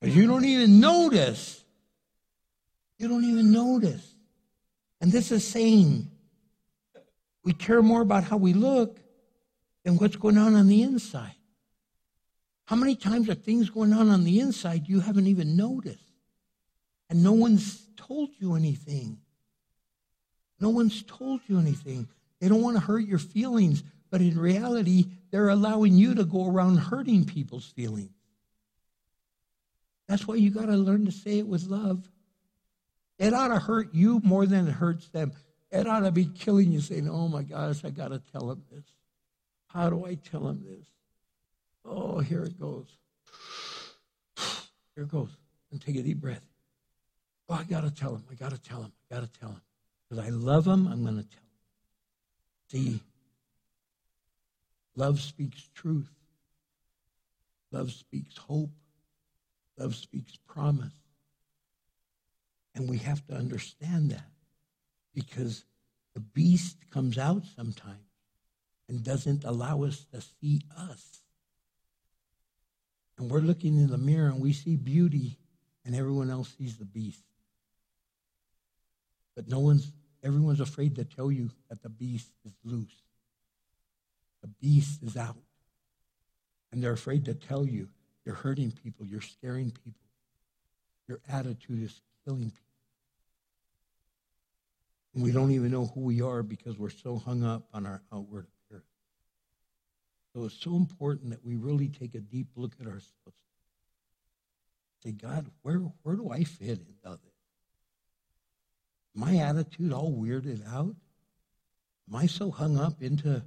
Because 0.00 0.16
you 0.16 0.26
don't 0.26 0.44
even 0.44 0.80
notice. 0.80 1.62
You 2.98 3.08
don't 3.08 3.24
even 3.24 3.52
notice. 3.52 4.14
And 5.00 5.12
this 5.12 5.30
is 5.30 5.46
saying 5.46 6.10
we 7.44 7.52
care 7.52 7.82
more 7.82 8.02
about 8.02 8.24
how 8.24 8.36
we 8.36 8.52
look 8.52 8.98
than 9.84 9.96
what's 9.96 10.16
going 10.16 10.36
on 10.36 10.54
on 10.54 10.66
the 10.66 10.82
inside. 10.82 11.36
How 12.70 12.76
many 12.76 12.94
times 12.94 13.28
are 13.28 13.34
things 13.34 13.68
going 13.68 13.92
on 13.92 14.10
on 14.10 14.22
the 14.22 14.38
inside 14.38 14.88
you 14.88 15.00
haven't 15.00 15.26
even 15.26 15.56
noticed? 15.56 16.12
And 17.08 17.20
no 17.20 17.32
one's 17.32 17.88
told 17.96 18.30
you 18.38 18.54
anything. 18.54 19.18
No 20.60 20.68
one's 20.68 21.02
told 21.02 21.40
you 21.48 21.58
anything. 21.58 22.06
They 22.38 22.48
don't 22.48 22.62
want 22.62 22.76
to 22.76 22.80
hurt 22.80 23.08
your 23.08 23.18
feelings, 23.18 23.82
but 24.08 24.20
in 24.20 24.38
reality, 24.38 25.06
they're 25.32 25.48
allowing 25.48 25.94
you 25.94 26.14
to 26.14 26.24
go 26.24 26.48
around 26.48 26.76
hurting 26.76 27.24
people's 27.24 27.66
feelings. 27.66 28.12
That's 30.06 30.28
why 30.28 30.36
you 30.36 30.50
got 30.50 30.66
to 30.66 30.76
learn 30.76 31.06
to 31.06 31.12
say 31.12 31.40
it 31.40 31.48
with 31.48 31.66
love. 31.66 32.08
It 33.18 33.34
ought 33.34 33.48
to 33.48 33.58
hurt 33.58 33.92
you 33.92 34.20
more 34.22 34.46
than 34.46 34.68
it 34.68 34.74
hurts 34.74 35.08
them. 35.08 35.32
It 35.72 35.88
ought 35.88 36.04
to 36.04 36.12
be 36.12 36.26
killing 36.26 36.70
you 36.70 36.80
saying, 36.80 37.10
oh 37.10 37.26
my 37.26 37.42
gosh, 37.42 37.84
I 37.84 37.90
got 37.90 38.12
to 38.12 38.22
tell 38.30 38.48
him 38.48 38.62
this. 38.70 38.84
How 39.66 39.90
do 39.90 40.06
I 40.06 40.14
tell 40.14 40.48
him 40.48 40.62
this? 40.64 40.86
Oh, 41.84 42.20
here 42.20 42.42
it 42.42 42.58
goes. 42.58 42.86
Here 44.94 45.04
it 45.04 45.08
goes. 45.08 45.30
And 45.70 45.80
take 45.80 45.96
a 45.96 46.02
deep 46.02 46.20
breath. 46.20 46.44
Oh, 47.48 47.54
I 47.54 47.64
got 47.64 47.82
to 47.82 47.90
tell 47.90 48.14
him. 48.14 48.24
I 48.30 48.34
got 48.34 48.50
to 48.50 48.58
tell 48.58 48.82
him. 48.82 48.92
I 49.10 49.14
got 49.14 49.32
to 49.32 49.40
tell 49.40 49.50
him. 49.50 49.62
Because 50.08 50.24
I 50.24 50.30
love 50.30 50.66
him, 50.66 50.86
I'm 50.86 51.02
going 51.02 51.16
to 51.16 51.22
tell 51.22 51.40
him. 51.40 51.46
See, 52.70 53.00
love 54.94 55.20
speaks 55.20 55.68
truth. 55.74 56.10
Love 57.72 57.92
speaks 57.92 58.36
hope. 58.36 58.70
Love 59.78 59.94
speaks 59.94 60.36
promise. 60.46 60.92
And 62.74 62.88
we 62.88 62.98
have 62.98 63.26
to 63.26 63.34
understand 63.34 64.10
that 64.10 64.28
because 65.14 65.64
the 66.14 66.20
beast 66.20 66.76
comes 66.90 67.18
out 67.18 67.42
sometimes 67.56 67.98
and 68.88 69.02
doesn't 69.02 69.44
allow 69.44 69.82
us 69.82 70.04
to 70.12 70.20
see 70.20 70.62
us. 70.76 71.22
And 73.20 73.30
we're 73.30 73.40
looking 73.40 73.76
in 73.76 73.88
the 73.88 73.98
mirror 73.98 74.28
and 74.28 74.40
we 74.40 74.54
see 74.54 74.76
beauty, 74.76 75.36
and 75.84 75.94
everyone 75.94 76.30
else 76.30 76.54
sees 76.56 76.78
the 76.78 76.86
beast. 76.86 77.22
But 79.36 79.46
no 79.46 79.58
one's, 79.58 79.92
everyone's 80.24 80.60
afraid 80.60 80.96
to 80.96 81.04
tell 81.04 81.30
you 81.30 81.50
that 81.68 81.82
the 81.82 81.90
beast 81.90 82.30
is 82.46 82.52
loose. 82.64 83.02
The 84.40 84.48
beast 84.48 85.02
is 85.02 85.18
out. 85.18 85.36
And 86.72 86.82
they're 86.82 86.92
afraid 86.92 87.26
to 87.26 87.34
tell 87.34 87.66
you 87.66 87.88
you're 88.24 88.34
hurting 88.34 88.72
people, 88.72 89.04
you're 89.04 89.20
scaring 89.20 89.70
people, 89.70 90.08
your 91.06 91.20
attitude 91.28 91.82
is 91.82 92.00
killing 92.24 92.44
people. 92.44 92.56
And 95.14 95.22
we 95.22 95.30
don't 95.30 95.50
even 95.50 95.70
know 95.70 95.84
who 95.94 96.00
we 96.00 96.22
are 96.22 96.42
because 96.42 96.78
we're 96.78 96.88
so 96.88 97.18
hung 97.18 97.44
up 97.44 97.68
on 97.74 97.84
our 97.84 98.00
outward. 98.10 98.46
So 100.34 100.44
it's 100.44 100.58
so 100.60 100.76
important 100.76 101.30
that 101.30 101.44
we 101.44 101.56
really 101.56 101.88
take 101.88 102.14
a 102.14 102.20
deep 102.20 102.48
look 102.56 102.72
at 102.80 102.86
ourselves. 102.86 103.36
Say, 105.02 105.12
God, 105.12 105.50
where, 105.62 105.78
where 106.02 106.16
do 106.16 106.30
I 106.30 106.44
fit 106.44 106.78
into 106.78 106.90
this? 107.02 107.18
My 109.14 109.36
attitude 109.38 109.92
all 109.92 110.12
weirded 110.12 110.66
out? 110.72 110.94
Am 112.08 112.16
I 112.16 112.26
so 112.26 112.50
hung 112.50 112.78
up 112.78 113.02
into 113.02 113.42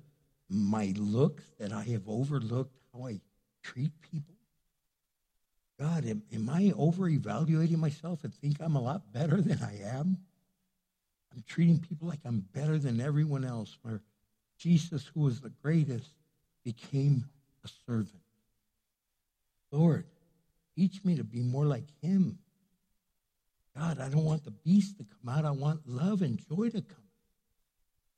my 0.50 0.94
looks 0.98 1.44
that 1.60 1.72
I 1.72 1.84
have 1.84 2.08
overlooked 2.08 2.76
how 2.94 3.08
I 3.08 3.22
treat 3.62 3.92
people? 4.02 4.36
God, 5.80 6.06
am, 6.06 6.24
am 6.34 6.50
I 6.50 6.74
over 6.78 7.08
evaluating 7.08 7.80
myself 7.80 8.24
and 8.24 8.34
think 8.34 8.58
I'm 8.60 8.76
a 8.76 8.82
lot 8.82 9.12
better 9.12 9.42
than 9.42 9.62
I 9.62 9.80
am? 9.84 10.18
I'm 11.34 11.44
treating 11.48 11.80
people 11.80 12.08
like 12.08 12.22
I'm 12.26 12.46
better 12.54 12.78
than 12.78 13.02
everyone 13.02 13.44
else, 13.44 13.78
where 13.82 14.02
Jesus, 14.58 15.10
who 15.14 15.22
was 15.22 15.42
the 15.42 15.50
greatest, 15.50 16.12
became 16.64 17.26
a 17.64 17.70
servant. 17.86 18.22
Lord, 19.72 20.06
teach 20.76 21.04
me 21.04 21.16
to 21.18 21.24
be 21.24 21.42
more 21.42 21.66
like 21.66 21.88
him. 22.02 22.38
God, 23.76 24.00
I 24.00 24.10
don't 24.10 24.26
want 24.26 24.44
the 24.44 24.52
beast 24.52 24.98
to 24.98 25.06
come 25.06 25.34
out. 25.36 25.46
I 25.46 25.52
want 25.52 25.82
love 25.88 26.22
and 26.22 26.40
joy 26.50 26.70
to 26.70 26.82
come. 26.82 26.98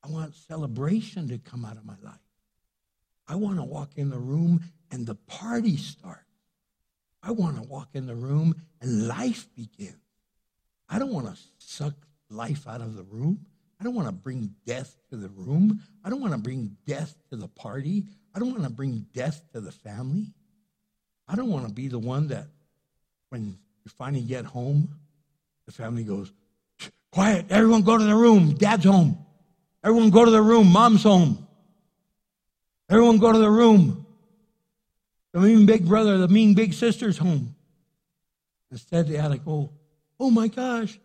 I 0.03 0.09
want 0.09 0.35
celebration 0.35 1.29
to 1.29 1.37
come 1.37 1.65
out 1.65 1.77
of 1.77 1.85
my 1.85 1.95
life. 2.03 2.19
I 3.27 3.35
want 3.35 3.57
to 3.57 3.63
walk 3.63 3.91
in 3.95 4.09
the 4.09 4.19
room 4.19 4.61
and 4.91 5.07
the 5.07 5.15
party 5.15 5.77
starts. 5.77 6.21
I 7.23 7.31
want 7.31 7.55
to 7.55 7.63
walk 7.63 7.89
in 7.93 8.05
the 8.05 8.15
room 8.15 8.55
and 8.81 9.07
life 9.07 9.47
begins. 9.55 9.95
I 10.87 10.99
don't 10.99 11.11
want 11.11 11.27
to 11.27 11.41
suck 11.57 11.95
life 12.29 12.67
out 12.67 12.81
of 12.81 12.95
the 12.95 13.03
room. 13.03 13.39
I 13.79 13.83
don't 13.83 13.95
want 13.95 14.07
to 14.07 14.13
bring 14.13 14.53
death 14.65 14.95
to 15.09 15.17
the 15.17 15.29
room. 15.29 15.81
I 16.03 16.09
don't 16.09 16.21
want 16.21 16.33
to 16.33 16.39
bring 16.39 16.77
death 16.85 17.15
to 17.31 17.35
the 17.35 17.47
party. 17.47 18.05
I 18.35 18.39
don't 18.39 18.51
want 18.51 18.63
to 18.63 18.69
bring 18.69 19.05
death 19.13 19.41
to 19.53 19.61
the 19.61 19.71
family. 19.71 20.33
I 21.27 21.35
don't 21.35 21.49
want 21.49 21.67
to 21.67 21.73
be 21.73 21.87
the 21.87 21.99
one 21.99 22.27
that 22.27 22.47
when 23.29 23.57
you 23.83 23.91
finally 23.97 24.21
get 24.21 24.43
home, 24.45 24.89
the 25.65 25.71
family 25.71 26.03
goes, 26.03 26.31
Quiet, 27.11 27.45
everyone 27.49 27.83
go 27.83 27.97
to 27.97 28.03
the 28.03 28.15
room. 28.15 28.55
Dad's 28.55 28.83
home. 28.83 29.17
Everyone 29.81 30.09
go 30.09 30.25
to 30.25 30.31
the 30.31 30.41
room. 30.41 30.67
Mom's 30.67 31.03
home. 31.03 31.47
Everyone 32.89 33.19
go 33.19 33.31
to 33.31 33.39
the 33.39 33.49
room. 33.49 34.05
The 35.31 35.39
mean 35.39 35.65
big 35.65 35.87
brother, 35.87 36.17
the 36.17 36.27
mean 36.27 36.53
big 36.53 36.73
sister's 36.73 37.17
home. 37.17 37.55
Instead, 38.69 39.07
they 39.07 39.17
had 39.17 39.31
to 39.31 39.37
go, 39.37 39.71
Oh 40.19 40.29
my 40.29 40.47
gosh, 40.47 40.97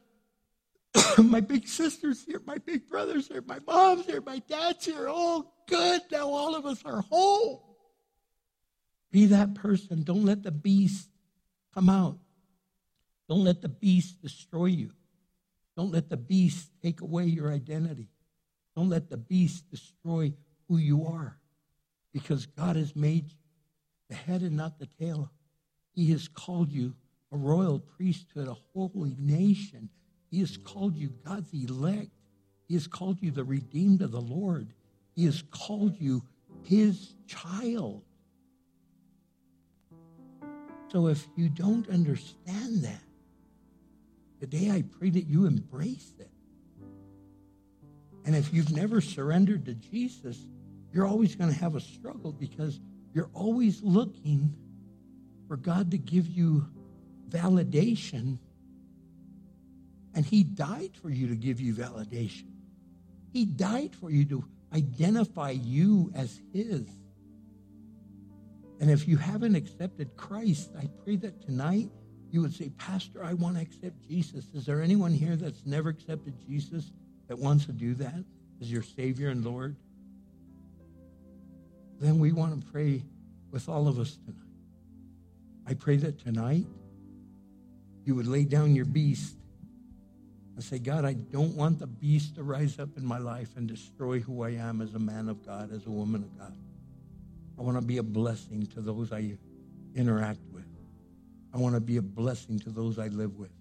my 1.18 1.40
big 1.40 1.66
sister's 1.66 2.24
here, 2.24 2.40
my 2.44 2.58
big 2.58 2.88
brother's 2.88 3.28
here, 3.28 3.42
my 3.46 3.58
mom's 3.66 4.06
here, 4.06 4.20
my 4.20 4.38
dad's 4.48 4.84
here. 4.84 5.06
Oh, 5.08 5.50
good. 5.70 6.02
Now 6.10 6.28
all 6.28 6.54
of 6.54 6.66
us 6.66 6.82
are 6.84 7.00
whole. 7.00 7.64
Be 9.10 9.26
that 9.26 9.54
person. 9.54 10.02
Don't 10.02 10.24
let 10.24 10.42
the 10.42 10.50
beast 10.50 11.08
come 11.74 11.88
out. 11.88 12.18
Don't 13.28 13.44
let 13.44 13.62
the 13.62 13.68
beast 13.68 14.20
destroy 14.20 14.66
you. 14.66 14.90
Don't 15.76 15.92
let 15.92 16.10
the 16.10 16.16
beast 16.16 16.70
take 16.82 17.00
away 17.00 17.24
your 17.24 17.52
identity. 17.52 18.08
Don't 18.76 18.88
let 18.88 19.08
the 19.08 19.16
beast 19.16 19.70
destroy 19.70 20.32
who 20.68 20.76
you 20.76 21.06
are 21.06 21.38
because 22.12 22.46
God 22.46 22.76
has 22.76 22.94
made 22.94 23.30
you 23.30 23.36
the 24.08 24.16
head 24.16 24.42
and 24.42 24.56
not 24.56 24.78
the 24.78 24.88
tail. 25.00 25.30
He 25.94 26.10
has 26.10 26.28
called 26.28 26.72
you 26.72 26.94
a 27.32 27.36
royal 27.36 27.78
priesthood, 27.78 28.48
a 28.48 28.56
holy 28.74 29.16
nation. 29.18 29.88
He 30.30 30.40
has 30.40 30.56
called 30.56 30.96
you 30.96 31.10
God's 31.24 31.52
elect. 31.52 32.10
He 32.68 32.74
has 32.74 32.86
called 32.86 33.22
you 33.22 33.30
the 33.30 33.44
redeemed 33.44 34.02
of 34.02 34.10
the 34.10 34.20
Lord. 34.20 34.74
He 35.14 35.24
has 35.26 35.42
called 35.50 35.96
you 35.98 36.22
his 36.62 37.14
child. 37.26 38.02
So 40.88 41.06
if 41.06 41.26
you 41.36 41.48
don't 41.48 41.88
understand 41.88 42.82
that, 42.84 43.02
today 44.40 44.70
I 44.70 44.82
pray 44.82 45.10
that 45.10 45.26
you 45.26 45.46
embrace 45.46 46.12
it. 46.18 46.30
And 48.24 48.34
if 48.34 48.52
you've 48.52 48.74
never 48.74 49.00
surrendered 49.00 49.64
to 49.66 49.74
Jesus, 49.74 50.38
you're 50.92 51.06
always 51.06 51.36
going 51.36 51.52
to 51.52 51.58
have 51.58 51.76
a 51.76 51.80
struggle 51.80 52.32
because 52.32 52.80
you're 53.14 53.30
always 53.32 53.82
looking 53.82 54.54
for 55.48 55.56
God 55.56 55.90
to 55.92 55.98
give 55.98 56.28
you 56.28 56.66
validation. 57.28 58.38
And 60.14 60.24
He 60.24 60.42
died 60.42 60.92
for 61.00 61.10
you 61.10 61.28
to 61.28 61.36
give 61.36 61.60
you 61.60 61.74
validation. 61.74 62.46
He 63.32 63.44
died 63.44 63.94
for 63.94 64.10
you 64.10 64.24
to 64.26 64.44
identify 64.74 65.50
you 65.50 66.10
as 66.14 66.40
His. 66.52 66.86
And 68.80 68.90
if 68.90 69.06
you 69.06 69.16
haven't 69.16 69.54
accepted 69.54 70.16
Christ, 70.16 70.70
I 70.78 70.88
pray 71.04 71.16
that 71.16 71.42
tonight 71.42 71.90
you 72.30 72.40
would 72.40 72.54
say, 72.54 72.70
Pastor, 72.70 73.24
I 73.24 73.34
want 73.34 73.56
to 73.56 73.62
accept 73.62 74.08
Jesus. 74.08 74.46
Is 74.54 74.64
there 74.64 74.80
anyone 74.80 75.12
here 75.12 75.36
that's 75.36 75.66
never 75.66 75.90
accepted 75.90 76.34
Jesus 76.46 76.92
that 77.28 77.38
wants 77.38 77.66
to 77.66 77.72
do 77.72 77.94
that 77.94 78.24
as 78.60 78.70
your 78.70 78.82
Savior 78.82 79.28
and 79.28 79.44
Lord? 79.44 79.76
Then 81.98 82.18
we 82.18 82.32
want 82.32 82.58
to 82.58 82.66
pray 82.70 83.02
with 83.50 83.68
all 83.68 83.88
of 83.88 83.98
us 83.98 84.16
tonight. 84.24 84.40
I 85.66 85.74
pray 85.74 85.96
that 85.98 86.18
tonight 86.18 86.66
you 88.04 88.14
would 88.14 88.26
lay 88.26 88.44
down 88.44 88.74
your 88.74 88.86
beast 88.86 89.36
and 90.60 90.64
say, 90.66 90.78
God, 90.78 91.06
I 91.06 91.14
don't 91.14 91.56
want 91.56 91.78
the 91.78 91.86
beast 91.86 92.34
to 92.34 92.42
rise 92.42 92.78
up 92.78 92.90
in 92.98 93.06
my 93.06 93.16
life 93.16 93.56
and 93.56 93.66
destroy 93.66 94.20
who 94.20 94.42
I 94.42 94.50
am 94.50 94.82
as 94.82 94.92
a 94.92 94.98
man 94.98 95.30
of 95.30 95.42
God, 95.42 95.72
as 95.72 95.86
a 95.86 95.90
woman 95.90 96.22
of 96.22 96.38
God. 96.38 96.54
I 97.58 97.62
want 97.62 97.78
to 97.78 97.82
be 97.82 97.96
a 97.96 98.02
blessing 98.02 98.66
to 98.74 98.82
those 98.82 99.10
I 99.10 99.38
interact 99.94 100.40
with. 100.52 100.66
I 101.54 101.56
want 101.56 101.76
to 101.76 101.80
be 101.80 101.96
a 101.96 102.02
blessing 102.02 102.58
to 102.58 102.68
those 102.68 102.98
I 102.98 103.06
live 103.06 103.38
with. 103.38 103.52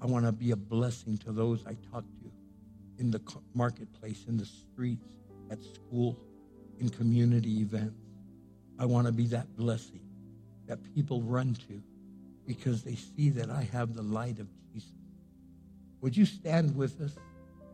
I 0.00 0.06
want 0.06 0.24
to 0.24 0.32
be 0.32 0.52
a 0.52 0.56
blessing 0.56 1.18
to 1.18 1.32
those 1.32 1.62
I 1.66 1.76
talk 1.92 2.04
to 2.04 2.32
in 2.98 3.10
the 3.10 3.20
marketplace, 3.52 4.24
in 4.26 4.38
the 4.38 4.46
streets, 4.46 5.04
at 5.50 5.58
school, 5.62 6.16
in 6.80 6.88
community 6.88 7.60
events. 7.60 8.00
I 8.78 8.86
want 8.86 9.06
to 9.08 9.12
be 9.12 9.26
that 9.26 9.54
blessing 9.58 10.00
that 10.68 10.78
people 10.94 11.20
run 11.20 11.54
to 11.68 11.82
because 12.46 12.82
they 12.82 12.94
see 12.94 13.28
that 13.28 13.50
I 13.50 13.68
have 13.72 13.92
the 13.92 14.02
light 14.02 14.38
of. 14.38 14.48
Would 16.04 16.18
you 16.18 16.26
stand 16.26 16.76
with 16.76 17.00
us? 17.00 17.16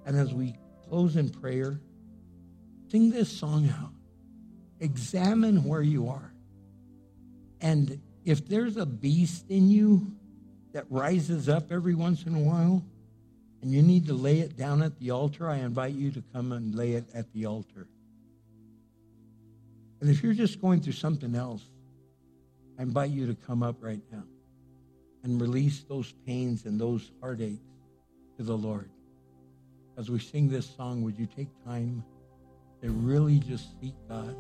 And 0.07 0.17
as 0.17 0.33
we 0.33 0.55
close 0.89 1.17
in 1.17 1.31
prayer, 1.31 1.81
sing 2.89 3.11
this 3.11 3.29
song 3.29 3.69
out. 3.69 3.91
Examine 4.79 5.65
where 5.65 5.83
you 5.83 6.09
are. 6.11 6.33
And 7.61 8.01
if 8.25 8.47
there's 8.47 8.77
a 8.77 8.87
beast 8.87 9.47
in 9.49 9.69
you 9.69 10.15
that 10.73 10.85
rises 10.89 11.49
up 11.49 11.73
every 11.73 11.97
once 11.97 12.23
in 12.23 12.37
a 12.37 12.39
while, 12.39 12.85
and 13.63 13.73
you 13.73 13.83
need 13.83 14.07
to 14.07 14.15
lay 14.15 14.39
it 14.39 14.57
down 14.57 14.81
at 14.81 14.97
the 15.01 15.11
altar, 15.11 15.51
I 15.51 15.57
invite 15.57 15.95
you 15.95 16.13
to 16.13 16.23
come 16.33 16.53
and 16.53 16.73
lay 16.73 16.93
it 16.93 17.07
at 17.13 17.33
the 17.33 17.47
altar. 17.47 17.89
And 20.01 20.09
if 20.09 20.23
you're 20.23 20.35
just 20.35 20.61
going 20.61 20.83
through 20.83 20.93
something 20.93 21.35
else, 21.35 21.65
I 22.79 22.83
invite 22.83 23.11
you 23.11 23.27
to 23.27 23.35
come 23.35 23.65
up 23.65 23.79
right 23.81 24.03
now 24.13 24.23
and 25.25 25.41
release 25.41 25.81
those 25.81 26.13
pains 26.25 26.65
and 26.65 26.81
those 26.81 27.11
heartaches 27.21 27.59
to 28.41 28.47
the 28.47 28.57
Lord. 28.57 28.89
As 29.99 30.11
we 30.11 30.19
sing 30.19 30.49
this 30.49 30.65
song, 30.75 31.03
would 31.03 31.19
you 31.19 31.27
take 31.27 31.49
time 31.63 32.03
to 32.81 32.91
really 32.91 33.39
just 33.39 33.79
seek 33.83 33.93
God 34.09 34.35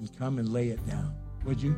and 0.00 0.18
come 0.18 0.40
and 0.40 0.48
lay 0.48 0.70
it 0.70 0.84
down? 0.84 1.14
Would 1.44 1.62
you? 1.62 1.76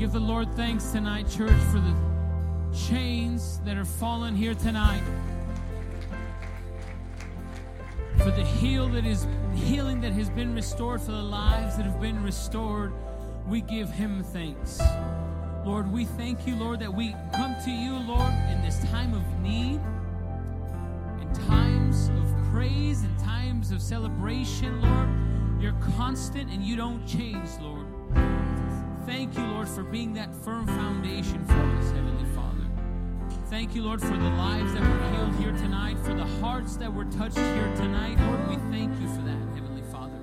Give 0.00 0.12
the 0.12 0.18
Lord 0.18 0.50
thanks 0.56 0.92
tonight, 0.92 1.28
church, 1.28 1.60
for 1.70 1.78
the 1.78 1.94
chains 2.74 3.60
that 3.66 3.76
are 3.76 3.84
fallen 3.84 4.34
here 4.34 4.54
tonight. 4.54 5.02
For 8.16 8.30
the 8.30 8.42
heal 8.42 8.88
that 8.88 9.04
is 9.04 9.26
healing 9.54 10.00
that 10.00 10.14
has 10.14 10.30
been 10.30 10.54
restored, 10.54 11.02
for 11.02 11.12
the 11.12 11.22
lives 11.22 11.76
that 11.76 11.84
have 11.84 12.00
been 12.00 12.24
restored, 12.24 12.94
we 13.46 13.60
give 13.60 13.90
him 13.90 14.24
thanks. 14.24 14.80
Lord, 15.66 15.92
we 15.92 16.06
thank 16.06 16.46
you, 16.46 16.56
Lord, 16.56 16.80
that 16.80 16.94
we 16.94 17.14
come 17.34 17.54
to 17.62 17.70
you, 17.70 17.92
Lord, 17.98 18.32
in 18.50 18.62
this 18.62 18.82
time 18.90 19.12
of 19.12 19.40
need, 19.40 19.82
in 21.20 21.46
times 21.46 22.08
of 22.08 22.50
praise, 22.50 23.04
in 23.04 23.14
times 23.18 23.70
of 23.70 23.82
celebration, 23.82 24.80
Lord. 24.80 25.62
You're 25.62 25.78
constant 25.94 26.50
and 26.50 26.64
you 26.64 26.74
don't 26.74 27.06
change, 27.06 27.50
Lord. 27.60 27.79
Thank 29.06 29.36
you, 29.36 29.44
Lord, 29.46 29.68
for 29.68 29.82
being 29.82 30.12
that 30.14 30.34
firm 30.44 30.66
foundation 30.66 31.44
for 31.46 31.52
us, 31.52 31.90
Heavenly 31.90 32.24
Father. 32.34 32.64
Thank 33.46 33.74
you, 33.74 33.82
Lord, 33.82 34.00
for 34.00 34.08
the 34.08 34.30
lives 34.30 34.72
that 34.74 34.82
were 34.82 35.16
healed 35.16 35.34
here 35.36 35.52
tonight, 35.52 35.98
for 36.04 36.14
the 36.14 36.26
hearts 36.40 36.76
that 36.76 36.92
were 36.92 37.06
touched 37.06 37.38
here 37.38 37.74
tonight. 37.76 38.18
Lord, 38.20 38.48
we 38.48 38.56
thank 38.70 39.00
you 39.00 39.08
for 39.08 39.22
that, 39.22 39.38
Heavenly 39.54 39.82
Father. 39.90 40.18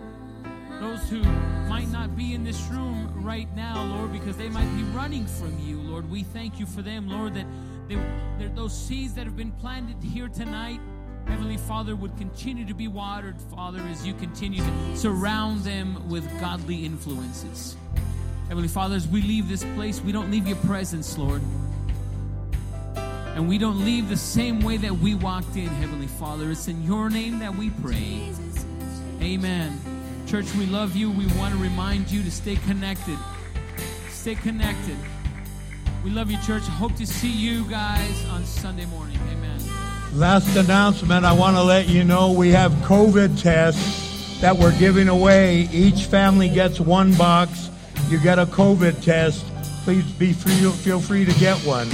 Those 0.79 1.09
who 1.09 1.21
might 1.67 1.89
not 1.89 2.15
be 2.15 2.33
in 2.33 2.43
this 2.43 2.61
room 2.67 3.11
right 3.23 3.53
now, 3.55 3.83
Lord, 3.83 4.13
because 4.13 4.37
they 4.37 4.49
might 4.49 4.71
be 4.77 4.83
running 4.83 5.25
from 5.25 5.57
you, 5.59 5.81
Lord, 5.81 6.09
we 6.09 6.23
thank 6.23 6.59
you 6.59 6.65
for 6.65 6.81
them, 6.81 7.09
Lord, 7.09 7.33
that 7.33 7.47
they, 7.87 7.97
those 8.55 8.77
seeds 8.77 9.13
that 9.15 9.25
have 9.25 9.35
been 9.35 9.51
planted 9.53 10.01
here 10.03 10.27
tonight, 10.27 10.79
Heavenly 11.25 11.57
Father, 11.57 11.95
would 11.95 12.15
continue 12.17 12.65
to 12.65 12.73
be 12.73 12.87
watered, 12.87 13.41
Father, 13.53 13.79
as 13.89 14.05
you 14.05 14.13
continue 14.13 14.63
to 14.63 14.97
surround 14.97 15.63
them 15.63 16.07
with 16.09 16.27
godly 16.39 16.85
influences. 16.85 17.75
Heavenly 18.47 18.69
Father, 18.69 18.95
as 18.95 19.07
we 19.07 19.21
leave 19.21 19.49
this 19.49 19.63
place, 19.75 19.99
we 19.99 20.13
don't 20.13 20.31
leave 20.31 20.47
your 20.47 20.57
presence, 20.57 21.17
Lord. 21.17 21.41
And 22.95 23.49
we 23.49 23.57
don't 23.57 23.83
leave 23.83 24.07
the 24.07 24.17
same 24.17 24.61
way 24.61 24.77
that 24.77 24.93
we 24.93 25.15
walked 25.15 25.57
in, 25.57 25.67
Heavenly 25.67 26.07
Father. 26.07 26.49
It's 26.51 26.69
in 26.69 26.81
your 26.83 27.09
name 27.09 27.39
that 27.39 27.53
we 27.53 27.69
pray. 27.69 28.31
Amen. 29.21 29.79
Church, 30.27 30.51
we 30.55 30.65
love 30.65 30.95
you. 30.95 31.11
We 31.11 31.27
want 31.37 31.53
to 31.53 31.59
remind 31.61 32.09
you 32.09 32.23
to 32.23 32.31
stay 32.31 32.55
connected. 32.55 33.17
Stay 34.09 34.35
connected. 34.35 34.97
We 36.03 36.09
love 36.09 36.31
you, 36.31 36.37
church. 36.41 36.63
Hope 36.63 36.95
to 36.95 37.05
see 37.05 37.31
you 37.31 37.65
guys 37.65 38.25
on 38.29 38.45
Sunday 38.45 38.85
morning. 38.85 39.19
Amen. 39.29 39.59
Last 40.13 40.55
announcement 40.55 41.25
I 41.25 41.33
want 41.33 41.57
to 41.57 41.63
let 41.63 41.89
you 41.89 42.05
know 42.05 42.31
we 42.31 42.49
have 42.51 42.71
COVID 42.83 43.41
tests 43.41 44.39
that 44.39 44.55
we're 44.55 44.77
giving 44.79 45.09
away. 45.09 45.67
Each 45.73 46.05
family 46.05 46.47
gets 46.47 46.79
one 46.79 47.13
box. 47.15 47.69
You 48.09 48.17
get 48.19 48.39
a 48.39 48.45
COVID 48.45 49.03
test. 49.03 49.45
Please 49.84 50.09
be 50.13 50.31
free, 50.31 50.71
feel 50.71 50.99
free 50.99 51.25
to 51.25 51.39
get 51.39 51.57
one. 51.65 51.88